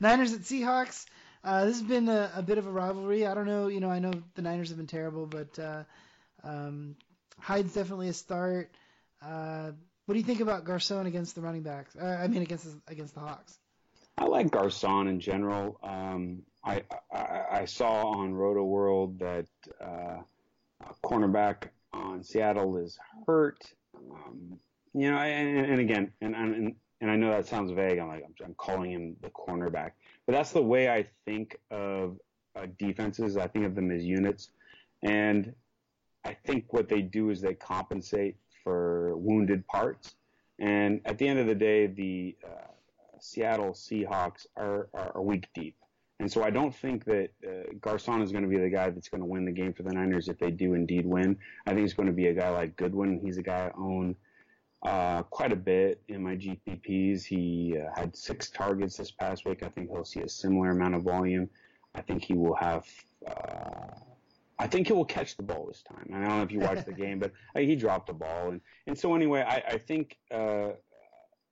Niners 0.01 0.33
at 0.33 0.41
Seahawks. 0.41 1.07
Uh, 1.45 1.65
this 1.65 1.81
has 1.81 1.89
been 1.89 2.09
a, 2.09 2.31
a, 2.37 2.43
bit 2.43 2.59
of 2.59 2.67
a 2.67 2.71
rivalry. 2.71 3.27
I 3.27 3.35
don't 3.35 3.47
know, 3.47 3.67
you 3.67 3.81
know, 3.81 3.91
I 3.91 3.99
know 3.99 4.13
the 4.35 4.43
Niners 4.43 4.69
have 4.69 4.79
been 4.79 4.87
terrible, 4.87 5.27
but 5.27 5.59
uh, 5.59 5.83
um, 6.45 6.95
Hyde's 7.41 7.75
definitely 7.75 8.09
a 8.09 8.13
start. 8.13 8.71
Uh, 9.21 9.73
what 10.13 10.17
do 10.17 10.21
you 10.21 10.27
think 10.27 10.41
about 10.41 10.67
Garcon 10.67 11.07
against 11.07 11.35
the 11.35 11.41
running 11.41 11.63
backs? 11.63 11.97
Uh, 11.97 12.05
I 12.05 12.29
mean, 12.29 12.43
against 12.43 12.67
against 12.87 13.15
the 13.15 13.21
Hawks. 13.21 13.59
I 14.19 14.27
like 14.27 14.51
Garcon 14.51 15.09
in 15.09 15.21
general. 15.21 15.81
Um, 15.83 16.43
I, 16.63 16.83
I, 17.11 17.45
I 17.51 17.65
saw 17.65 18.09
on 18.09 18.35
Rotoworld 18.35 19.19
that 19.21 19.47
uh, 19.81 20.21
a 20.83 20.95
cornerback 21.03 21.71
on 21.95 22.23
Seattle 22.23 22.77
is 22.77 22.99
hurt. 23.27 23.65
Um, 23.97 24.59
you 24.93 25.11
know, 25.11 25.17
and, 25.17 25.71
and 25.71 25.81
again, 25.81 26.13
and, 26.21 26.37
and 26.37 26.75
and 27.01 27.11
I 27.11 27.17
know 27.17 27.31
that 27.31 27.47
sounds 27.47 27.71
vague. 27.71 27.99
I'm 27.99 28.09
like, 28.09 28.23
I'm, 28.23 28.35
I'm 28.45 28.55
calling 28.59 28.91
him 28.91 29.17
the 29.23 29.31
cornerback, 29.31 29.93
but 30.27 30.35
that's 30.35 30.53
the 30.53 30.61
way 30.61 30.91
I 30.91 31.07
think 31.25 31.57
of 31.71 32.19
uh, 32.55 32.67
defenses. 32.79 33.39
I 33.39 33.47
think 33.47 33.65
of 33.65 33.75
them 33.75 33.91
as 33.91 34.05
units, 34.05 34.51
and 35.03 35.55
I 36.23 36.35
think 36.35 36.67
what 36.69 36.91
they 36.91 37.01
do 37.01 37.31
is 37.31 37.41
they 37.41 37.55
compensate 37.55 38.37
for 38.63 39.17
wounded 39.17 39.67
parts. 39.67 40.15
And 40.59 41.01
at 41.05 41.19
the 41.19 41.27
end 41.27 41.39
of 41.39 41.47
the 41.47 41.55
day, 41.55 41.87
the 41.87 42.37
uh, 42.45 42.71
Seattle 43.21 43.73
Seahawks 43.73 44.47
are, 44.57 44.89
are, 44.95 45.13
are 45.17 45.23
weak 45.23 45.49
deep. 45.55 45.77
And 46.21 46.31
so 46.31 46.45
I 46.45 46.51
don't 46.51 46.75
think 46.75 47.05
that 47.07 47.31
uh, 47.45 47.73
Garcon 47.81 48.23
is 48.23 48.31
going 48.31 48.45
to 48.45 48.49
be 48.49 48.59
the 48.59 48.71
guy 48.71 48.91
that's 48.91 49.09
going 49.09 49.23
to 49.23 49.27
win 49.27 49.45
the 49.45 49.51
game 49.51 49.73
for 49.73 49.83
the 49.83 49.93
Niners 49.93 50.29
if 50.29 50.39
they 50.39 50.53
do 50.53 50.75
indeed 50.75 51.05
win. 51.05 51.37
I 51.67 51.75
think 51.75 51.85
it's 51.85 51.95
going 51.95 52.07
to 52.07 52.13
be 52.13 52.29
a 52.29 52.33
guy 52.33 52.51
like 52.51 52.77
Goodwin. 52.77 53.19
He's 53.21 53.39
a 53.39 53.43
guy 53.43 53.67
I 53.67 53.73
own 53.77 54.15
uh, 54.85 55.23
quite 55.25 55.53
a 55.53 55.57
bit 55.57 56.01
in 56.09 56.23
my 56.23 56.37
GPPs. 56.37 57.25
He 57.25 57.77
uh, 57.77 57.91
had 57.99 58.15
six 58.17 58.51
targets 58.51 58.97
this 58.97 59.11
past 59.11 59.45
week. 59.45 59.65
I 59.65 59.69
think 59.69 59.91
he'll 59.91 60.05
see 60.05 60.21
a 60.21 60.29
similar 60.29 60.71
amount 60.71 60.95
of 60.95 61.03
volume. 61.03 61.51
I 61.95 62.03
think 62.03 62.23
he 62.23 62.35
will 62.35 62.55
have. 62.55 62.87
Uh, 63.27 64.12
I 64.59 64.67
think 64.67 64.87
he 64.87 64.93
will 64.93 65.05
catch 65.05 65.37
the 65.37 65.43
ball 65.43 65.67
this 65.67 65.83
time. 65.83 66.11
I 66.15 66.21
don't 66.21 66.29
know 66.29 66.43
if 66.43 66.53
you 66.53 66.61
watched 66.61 66.87
the 66.87 66.93
game, 66.93 67.19
but 67.21 67.33
uh, 67.57 67.61
he 67.61 67.77
dropped 67.77 68.07
the 68.07 68.15
ball, 68.15 68.51
and 68.51 68.61
and 68.87 68.99
so 68.99 69.15
anyway, 69.15 69.45
I, 69.47 69.75
I 69.75 69.79
think 69.79 70.19
uh, 70.31 70.71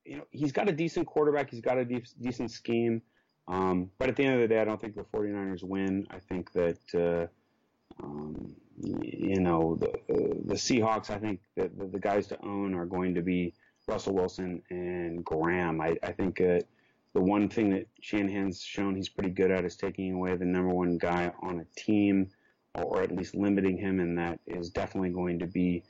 you 0.05 0.19
know 0.19 0.25
he's 0.31 0.53
got 0.53 0.69
a 0.69 0.73
decent 0.73 1.07
quarterback. 1.07 1.51
He's 1.51 1.61
got 1.61 1.79
a 1.79 1.85
de- 1.85 2.03
decent 2.21 2.51
scheme. 2.51 3.03
Um, 3.51 3.91
but 3.99 4.09
at 4.09 4.17
the 4.17 4.25
end 4.25 4.35
of 4.37 4.41
the 4.41 4.49
day, 4.49 4.61
I 4.61 4.65
don't 4.65 4.81
think 4.81 4.95
the 4.95 5.03
49ers 5.03 5.65
win. 5.65 6.07
I 6.11 6.21
think 6.21 6.53
that, 6.53 6.79
uh, 6.95 8.03
um, 8.03 8.55
you 8.81 9.41
know, 9.41 9.77
the, 9.77 9.89
uh, 9.89 10.35
the 10.45 10.55
Seahawks, 10.55 11.11
I 11.11 11.19
think 11.19 11.41
that 11.57 11.77
the, 11.77 11.87
the, 11.87 11.99
guys 11.99 12.29
to 12.29 12.41
own 12.45 12.75
are 12.75 12.87
going 12.87 13.13
to 13.17 13.23
be 13.23 13.53
Russell 13.89 14.15
Wilson 14.15 14.63
and 14.71 15.25
Graham. 15.25 15.81
I, 15.81 15.97
I 16.03 16.13
think 16.13 16.39
that 16.39 16.67
the 17.13 17.21
one 17.21 17.49
thing 17.49 17.71
that 17.71 17.89
Shanahan's 18.01 18.63
shown 18.63 18.95
he's 18.95 19.09
pretty 19.09 19.31
good 19.31 19.51
at 19.51 19.65
is 19.65 19.77
taking 19.77 20.13
away 20.13 20.37
the 20.37 20.45
number 20.45 20.73
one 20.73 20.97
guy 20.97 21.33
on 21.43 21.59
a 21.59 21.81
team, 21.81 22.29
or 22.75 23.03
at 23.03 23.13
least 23.13 23.35
limiting 23.35 23.77
him, 23.77 24.01
and 24.01 24.17
that 24.19 24.39
is 24.47 24.71
definitely 24.71 25.11
going 25.11 25.39
to 25.39 25.47
be 25.47 25.83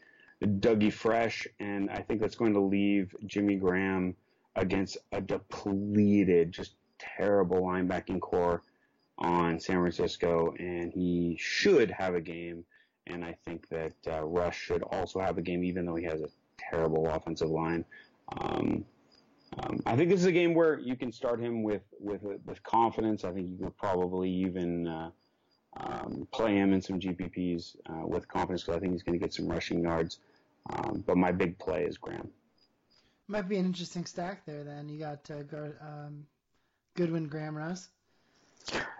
Dougie 0.43 0.93
Fresh. 0.93 1.47
And 1.59 1.91
I 1.91 2.01
think 2.01 2.21
that's 2.21 2.37
going 2.37 2.55
to 2.55 2.61
leave 2.61 3.15
Jimmy 3.27 3.57
Graham 3.57 4.17
against 4.57 4.99
a 5.13 5.21
depleted, 5.21 6.53
just 6.53 6.75
terrible 6.99 7.63
linebacking 7.63 8.21
corps 8.21 8.63
on 9.19 9.61
San 9.61 9.77
Francisco, 9.77 10.55
and 10.59 10.93
he 10.93 11.37
should 11.39 11.91
have 11.91 12.15
a 12.15 12.21
game. 12.21 12.65
And 13.07 13.25
I 13.25 13.37
think 13.45 13.69
that 13.69 13.93
uh, 14.07 14.25
Rush 14.25 14.59
should 14.59 14.83
also 14.83 15.21
have 15.21 15.37
a 15.37 15.43
game, 15.43 15.65
even 15.65 15.85
though 15.85 15.97
he 15.97 16.05
has 16.05 16.21
a 16.21 16.29
terrible 16.59 17.07
offensive 17.09 17.51
line. 17.51 17.85
Um, 18.39 18.85
um, 19.59 19.81
I 19.85 19.97
think 19.97 20.11
this 20.11 20.21
is 20.21 20.27
a 20.27 20.33
game 20.33 20.55
where 20.55 20.79
you 20.79 20.97
can 20.97 21.11
start 21.11 21.41
him 21.41 21.63
with 21.63 21.83
with 21.99 22.23
with 22.23 22.63
confidence. 22.63 23.25
I 23.25 23.33
think 23.33 23.49
you 23.49 23.59
could 23.59 23.77
probably 23.77 24.31
even 24.31 24.87
uh, 24.87 25.11
um, 25.77 26.27
play 26.33 26.57
him 26.57 26.73
in 26.73 26.83
some 26.83 26.99
GPPs 26.99 27.77
uh, 27.89 28.07
with 28.07 28.27
confidence 28.29 28.63
because 28.63 28.77
I 28.77 28.81
think 28.81 28.93
he's 28.93 29.03
going 29.03 29.19
to 29.19 29.25
get 29.25 29.33
some 29.33 29.47
rushing 29.47 29.83
yards. 29.83 30.19
Um, 30.71 31.03
but 31.07 31.17
my 31.17 31.33
big 31.33 31.59
play 31.59 31.85
is 31.85 31.97
Graham. 31.97 32.29
Might 33.29 33.49
be 33.49 33.57
an 33.57 33.67
interesting 33.67 34.05
stack 34.05 34.45
there. 34.45 34.65
Then 34.65 34.89
you 34.89 34.99
got 34.99 35.31
uh, 35.31 35.43
Gar- 35.45 35.79
um, 35.81 36.27
Goodwin 36.97 37.29
Graham 37.29 37.57
Russ? 37.57 37.89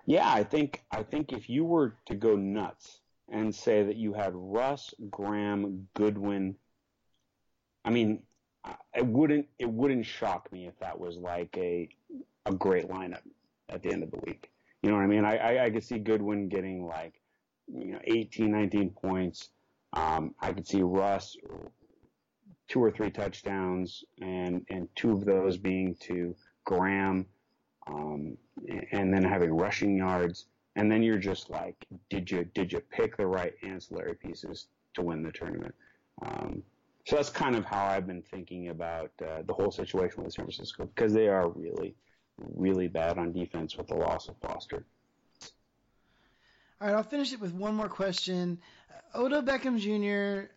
Yeah, 0.07 0.33
I 0.33 0.43
think 0.45 0.83
I 0.91 1.03
think 1.03 1.33
if 1.33 1.51
you 1.51 1.65
were 1.65 1.95
to 2.07 2.15
go 2.15 2.35
nuts 2.37 3.01
and 3.29 3.55
say 3.55 3.83
that 3.83 3.97
you 3.97 4.13
had 4.13 4.33
Russ, 4.35 4.95
Graham, 5.11 5.89
Goodwin, 5.95 6.57
I 7.85 7.91
mean, 7.91 8.23
it 8.95 9.07
wouldn't 9.07 9.47
it 9.59 9.69
wouldn't 9.69 10.07
shock 10.07 10.51
me 10.53 10.67
if 10.67 10.79
that 10.79 10.99
was 10.99 11.17
like 11.17 11.57
a 11.57 11.89
a 12.47 12.53
great 12.53 12.89
lineup 12.89 13.23
at 13.69 13.83
the 13.83 13.93
end 13.93 14.03
of 14.03 14.11
the 14.11 14.21
week. 14.27 14.50
You 14.83 14.91
know 14.91 14.97
what 14.97 15.03
I 15.03 15.07
mean? 15.07 15.25
I 15.25 15.37
I, 15.37 15.65
I 15.65 15.71
could 15.71 15.85
see 15.85 15.99
Goodwin 15.99 16.49
getting 16.49 16.87
like 16.87 17.21
you 17.67 17.93
know 17.93 18.01
18, 18.05 18.51
19 18.51 18.91
points. 18.91 19.51
Um, 19.93 20.35
I 20.41 20.53
could 20.53 20.67
see 20.67 20.83
Russ 20.83 21.37
two 22.69 22.83
or 22.83 22.91
three 22.91 23.11
touchdowns, 23.11 24.05
and 24.21 24.65
and 24.71 24.89
two 24.95 25.13
of 25.13 25.25
those 25.25 25.57
being 25.57 25.95
to 26.01 26.35
Graham 26.65 27.27
um, 27.87 28.37
and 28.93 29.13
then 29.13 29.25
having 29.25 29.51
rushing 29.51 29.97
yards, 29.97 30.47
and 30.77 30.91
then 30.91 31.03
you're 31.03 31.19
just 31.19 31.51
like, 31.51 31.87
did 32.09 32.31
you 32.31 32.45
did 32.55 32.73
you 32.73 32.81
pick 32.81 33.17
the 33.17 33.27
right 33.27 33.55
ancillary 33.63 34.15
pieces 34.15 34.69
to 34.95 35.03
win 35.03 35.23
the 35.23 35.33
tournament? 35.33 35.75
Um, 36.23 36.63
so 37.07 37.17
that's 37.17 37.31
kind 37.31 37.57
of 37.57 37.65
how 37.65 37.87
I've 37.87 38.07
been 38.07 38.23
thinking 38.23 38.69
about 38.69 39.11
uh, 39.23 39.43
the 39.47 39.55
whole 39.55 39.71
situation 39.71 40.23
with 40.23 40.35
San 40.35 40.45
Francisco 40.45 40.87
because 40.95 41.13
they 41.13 41.29
are 41.29 41.49
really, 41.49 41.97
really 42.57 42.89
bad 42.89 43.19
on 43.19 43.33
defense 43.33 43.77
with 43.77 43.89
the 43.89 43.95
loss 43.95 44.29
of 44.29 44.37
Foster. 44.39 44.85
All 46.81 46.89
right, 46.89 46.97
I'll 46.97 47.03
finish 47.03 47.33
it 47.33 47.41
with 47.41 47.53
one 47.53 47.75
more 47.75 47.89
question. 47.89 48.59
Odell 49.15 49.43
Beckham 49.43 49.79
Jr. 49.79 50.51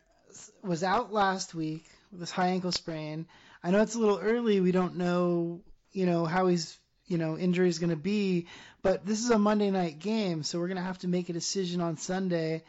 was 0.66 0.84
out 0.84 1.12
last 1.12 1.54
week 1.54 1.86
with 2.12 2.22
this 2.22 2.32
high 2.32 2.50
ankle 2.50 2.72
sprain. 2.72 3.26
I 3.64 3.72
know 3.72 3.82
it's 3.82 3.96
a 3.96 4.00
little 4.00 4.20
early. 4.20 4.60
We 4.60 4.72
don't 4.72 4.98
know, 4.98 5.62
you 5.92 6.06
know, 6.06 6.26
how 6.26 6.48
he's 6.48 6.78
you 7.08 7.18
know 7.18 7.38
injury 7.38 7.68
is 7.68 7.80
going 7.80 7.90
to 7.90 7.96
be. 7.96 8.48
But 8.82 9.06
this 9.06 9.24
is 9.24 9.30
a 9.30 9.40
Monday 9.40 9.72
night 9.72 10.00
game, 10.00 10.44
so 10.44 10.60
we're 10.60 10.68
going 10.68 10.78
to 10.78 10.84
have 10.84 11.00
to 11.00 11.08
make 11.08 11.30
a 11.30 11.34
decision 11.34 11.82
on 11.82 11.98
Sunday. 11.98 12.64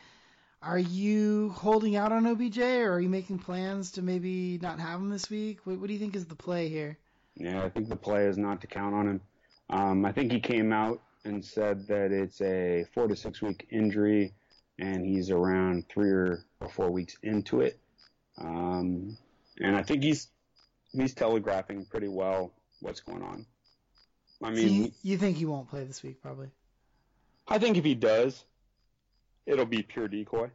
Are 0.62 0.78
you 0.78 1.50
holding 1.50 1.94
out 1.94 2.10
on 2.10 2.26
OBJ, 2.26 2.58
or 2.58 2.94
are 2.94 3.00
you 3.00 3.08
making 3.08 3.38
plans 3.38 3.92
to 3.92 4.02
maybe 4.02 4.58
not 4.62 4.80
have 4.80 4.98
him 4.98 5.10
this 5.10 5.28
week? 5.28 5.58
What, 5.64 5.78
what 5.78 5.88
do 5.88 5.92
you 5.92 5.98
think 5.98 6.16
is 6.16 6.24
the 6.24 6.34
play 6.34 6.68
here? 6.68 6.96
Yeah, 7.36 7.64
I 7.64 7.68
think 7.68 7.88
the 7.88 7.96
play 7.96 8.26
is 8.26 8.38
not 8.38 8.60
to 8.60 8.66
count 8.66 8.94
on 8.94 9.08
him. 9.08 9.20
Um, 9.70 10.04
I 10.04 10.12
think 10.12 10.30
he 10.30 10.40
came 10.40 10.72
out 10.72 11.00
and 11.24 11.44
said 11.44 11.86
that 11.88 12.12
it's 12.12 12.40
a 12.40 12.84
four 12.94 13.08
to 13.08 13.16
six 13.16 13.42
week 13.42 13.66
injury, 13.70 14.32
and 14.78 15.04
he's 15.04 15.30
around 15.30 15.86
three 15.88 16.10
or, 16.10 16.44
four 16.70 16.90
weeks 16.90 17.16
into 17.22 17.60
it. 17.60 17.78
Um, 18.38 19.16
and 19.60 19.76
I 19.76 19.82
think 19.82 20.02
he's 20.02 20.28
he's 20.92 21.14
telegraphing 21.14 21.86
pretty 21.86 22.08
well 22.08 22.52
what's 22.80 23.00
going 23.00 23.22
on. 23.22 23.46
I 24.42 24.50
mean, 24.50 24.68
so 24.68 24.74
you, 24.74 24.92
you, 25.02 25.18
think 25.18 25.36
he 25.36 25.46
won't 25.46 25.68
play 25.68 25.84
this 25.84 26.02
week, 26.02 26.20
probably? 26.20 26.48
I 27.48 27.58
think 27.58 27.76
if 27.76 27.84
he 27.84 27.94
does, 27.94 28.44
it'll 29.46 29.66
be 29.66 29.82
pure 29.82 30.08
decoy. 30.08 30.50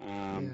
Um, 0.00 0.52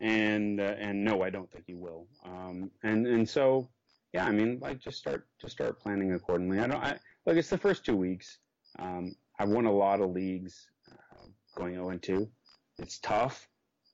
yeah. 0.00 0.06
And 0.06 0.60
uh, 0.60 0.74
and 0.78 1.04
no, 1.04 1.22
I 1.22 1.30
don't 1.30 1.50
think 1.50 1.64
he 1.66 1.74
will. 1.74 2.06
Um, 2.24 2.70
and 2.82 3.06
and 3.06 3.28
so 3.28 3.68
yeah, 4.12 4.26
I 4.26 4.32
mean, 4.32 4.58
like 4.60 4.80
just 4.80 4.98
start 4.98 5.26
just 5.40 5.54
start 5.54 5.80
planning 5.80 6.14
accordingly. 6.14 6.58
I 6.58 6.66
don't. 6.66 6.82
I, 6.82 6.98
look, 7.26 7.36
it's 7.36 7.50
the 7.50 7.58
first 7.58 7.84
two 7.84 7.96
weeks. 7.96 8.38
Um, 8.78 9.14
I've 9.38 9.48
won 9.48 9.66
a 9.66 9.72
lot 9.72 10.00
of 10.00 10.10
leagues 10.10 10.70
uh, 10.90 11.26
going 11.56 11.74
0 11.74 11.90
and 11.90 12.02
2. 12.02 12.28
It's 12.78 12.98
tough, 12.98 13.48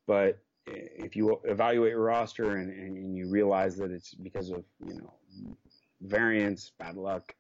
but 0.07 0.39
if 0.67 1.15
you 1.15 1.41
evaluate 1.45 1.91
your 1.91 2.03
roster 2.03 2.57
and, 2.57 2.71
and 2.71 3.17
you 3.17 3.29
realize 3.29 3.77
that 3.77 3.91
it's 3.91 4.15
because 4.15 4.51
of 4.51 4.65
you 4.85 4.95
know 4.95 5.13
variance, 6.01 6.73
bad 6.79 6.97
luck, 6.97 7.35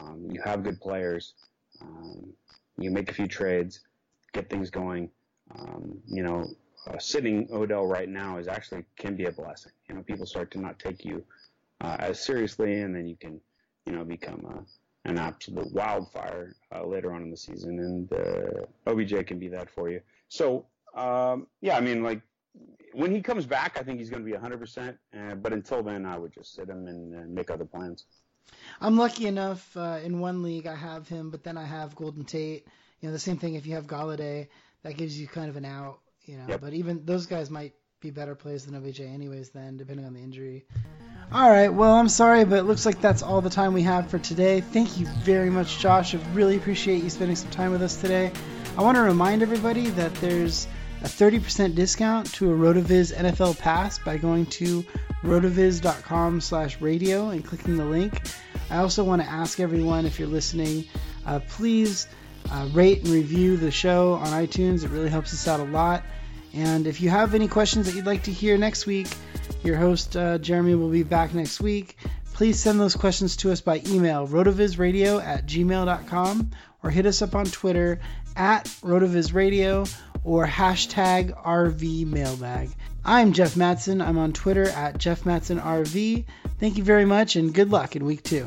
um, 0.00 0.28
you 0.30 0.40
have 0.42 0.62
good 0.62 0.80
players. 0.80 1.34
Um, 1.80 2.32
you 2.78 2.90
make 2.90 3.10
a 3.10 3.14
few 3.14 3.26
trades, 3.26 3.80
get 4.32 4.48
things 4.48 4.70
going. 4.70 5.10
Um, 5.58 5.98
you 6.06 6.22
know, 6.22 6.46
uh, 6.86 6.98
sitting 6.98 7.48
Odell 7.52 7.86
right 7.86 8.08
now 8.08 8.38
is 8.38 8.48
actually 8.48 8.84
can 8.96 9.16
be 9.16 9.24
a 9.24 9.32
blessing. 9.32 9.72
You 9.88 9.94
know, 9.94 10.02
people 10.02 10.26
start 10.26 10.50
to 10.52 10.60
not 10.60 10.78
take 10.78 11.04
you 11.04 11.24
uh, 11.80 11.96
as 11.98 12.20
seriously, 12.24 12.80
and 12.80 12.94
then 12.94 13.06
you 13.06 13.16
can, 13.16 13.40
you 13.86 13.92
know, 13.92 14.04
become 14.04 14.44
a, 14.44 15.08
an 15.08 15.18
absolute 15.18 15.72
wildfire 15.72 16.54
uh, 16.74 16.84
later 16.86 17.12
on 17.12 17.22
in 17.22 17.30
the 17.30 17.36
season, 17.36 17.78
and 17.78 18.12
uh, 18.12 18.90
OBJ 18.90 19.26
can 19.26 19.38
be 19.38 19.48
that 19.48 19.70
for 19.70 19.88
you. 19.90 20.00
So, 20.28 20.66
um, 20.94 21.46
yeah, 21.60 21.76
I 21.76 21.80
mean, 21.80 22.02
like 22.02 22.20
when 22.92 23.14
he 23.14 23.20
comes 23.22 23.46
back, 23.46 23.78
I 23.78 23.82
think 23.82 23.98
he's 23.98 24.10
going 24.10 24.24
to 24.24 24.30
be 24.30 24.36
100%. 24.36 24.96
Uh, 25.16 25.34
but 25.36 25.52
until 25.52 25.82
then, 25.82 26.04
I 26.06 26.18
would 26.18 26.32
just 26.32 26.54
sit 26.54 26.68
him 26.68 26.86
and, 26.86 27.14
and 27.14 27.34
make 27.34 27.50
other 27.50 27.64
plans. 27.64 28.04
I'm 28.80 28.96
lucky 28.96 29.26
enough 29.26 29.76
uh, 29.76 29.98
in 30.02 30.20
one 30.20 30.42
league 30.42 30.66
I 30.66 30.74
have 30.74 31.06
him, 31.08 31.30
but 31.30 31.44
then 31.44 31.56
I 31.58 31.64
have 31.64 31.94
Golden 31.94 32.24
Tate. 32.24 32.66
You 33.00 33.08
know, 33.08 33.12
the 33.12 33.18
same 33.18 33.36
thing 33.36 33.54
if 33.54 33.66
you 33.66 33.74
have 33.74 33.86
Golladay, 33.86 34.48
that 34.82 34.96
gives 34.96 35.18
you 35.18 35.28
kind 35.28 35.48
of 35.50 35.56
an 35.56 35.64
out. 35.64 36.00
You 36.24 36.38
know, 36.38 36.44
Yep. 36.48 36.60
but 36.60 36.72
even 36.74 37.04
those 37.04 37.26
guys 37.26 37.50
might 37.50 37.74
be 38.00 38.10
better 38.10 38.34
plays 38.34 38.64
than 38.64 38.74
OBJ 38.74 39.00
anyways. 39.00 39.50
Then 39.50 39.76
depending 39.76 40.06
on 40.06 40.14
the 40.14 40.20
injury. 40.20 40.64
All 41.32 41.50
right, 41.50 41.68
well 41.68 41.94
I'm 41.94 42.08
sorry, 42.08 42.44
but 42.44 42.58
it 42.58 42.62
looks 42.62 42.86
like 42.86 43.00
that's 43.00 43.22
all 43.22 43.40
the 43.40 43.50
time 43.50 43.74
we 43.74 43.82
have 43.82 44.08
for 44.08 44.18
today. 44.18 44.60
Thank 44.60 44.98
you 44.98 45.06
very 45.24 45.50
much, 45.50 45.78
Josh. 45.78 46.14
I 46.14 46.18
really 46.32 46.56
appreciate 46.56 47.02
you 47.02 47.10
spending 47.10 47.36
some 47.36 47.50
time 47.50 47.70
with 47.72 47.82
us 47.82 48.00
today. 48.00 48.32
I 48.76 48.82
want 48.82 48.96
to 48.96 49.02
remind 49.02 49.42
everybody 49.42 49.90
that 49.90 50.14
there's 50.16 50.68
a 51.02 51.06
30% 51.06 51.74
discount 51.74 52.32
to 52.34 52.52
a 52.52 52.56
RotoViz 52.56 53.14
NFL 53.14 53.58
Pass 53.58 53.98
by 53.98 54.16
going 54.16 54.46
to 54.46 54.84
rotoviz.com 55.22 56.40
slash 56.40 56.80
radio 56.80 57.30
and 57.30 57.44
clicking 57.44 57.76
the 57.76 57.84
link. 57.84 58.22
I 58.70 58.78
also 58.78 59.04
want 59.04 59.22
to 59.22 59.28
ask 59.28 59.60
everyone, 59.60 60.06
if 60.06 60.18
you're 60.18 60.28
listening, 60.28 60.84
uh, 61.26 61.40
please 61.48 62.08
uh, 62.50 62.68
rate 62.72 63.00
and 63.00 63.08
review 63.08 63.56
the 63.56 63.70
show 63.70 64.14
on 64.14 64.28
iTunes. 64.28 64.84
It 64.84 64.90
really 64.90 65.10
helps 65.10 65.32
us 65.32 65.46
out 65.46 65.60
a 65.60 65.64
lot. 65.64 66.02
And 66.54 66.86
if 66.86 67.00
you 67.00 67.10
have 67.10 67.34
any 67.34 67.48
questions 67.48 67.86
that 67.86 67.94
you'd 67.94 68.06
like 68.06 68.24
to 68.24 68.32
hear 68.32 68.56
next 68.56 68.86
week, 68.86 69.08
your 69.62 69.76
host, 69.76 70.16
uh, 70.16 70.38
Jeremy, 70.38 70.74
will 70.74 70.90
be 70.90 71.02
back 71.02 71.34
next 71.34 71.60
week. 71.60 71.96
Please 72.32 72.60
send 72.60 72.78
those 72.78 72.94
questions 72.94 73.36
to 73.38 73.50
us 73.50 73.60
by 73.60 73.82
email, 73.86 74.26
rotovizradio 74.26 75.22
at 75.22 75.46
gmail.com, 75.46 76.50
or 76.82 76.90
hit 76.90 77.06
us 77.06 77.20
up 77.22 77.34
on 77.34 77.46
Twitter 77.46 77.98
at 78.36 78.66
rotovizradio 78.82 79.92
or 80.24 80.46
hashtag 80.46 81.32
RVMailbag. 81.44 82.70
I'm 83.04 83.32
Jeff 83.32 83.56
Matson. 83.56 84.00
I'm 84.00 84.18
on 84.18 84.32
Twitter 84.32 84.68
at 84.68 84.98
Jeff 84.98 85.26
Matson 85.26 85.58
RV. 85.58 86.24
Thank 86.60 86.76
you 86.76 86.84
very 86.84 87.04
much 87.04 87.36
and 87.36 87.52
good 87.52 87.70
luck 87.70 87.96
in 87.96 88.04
week 88.04 88.22
two. 88.22 88.46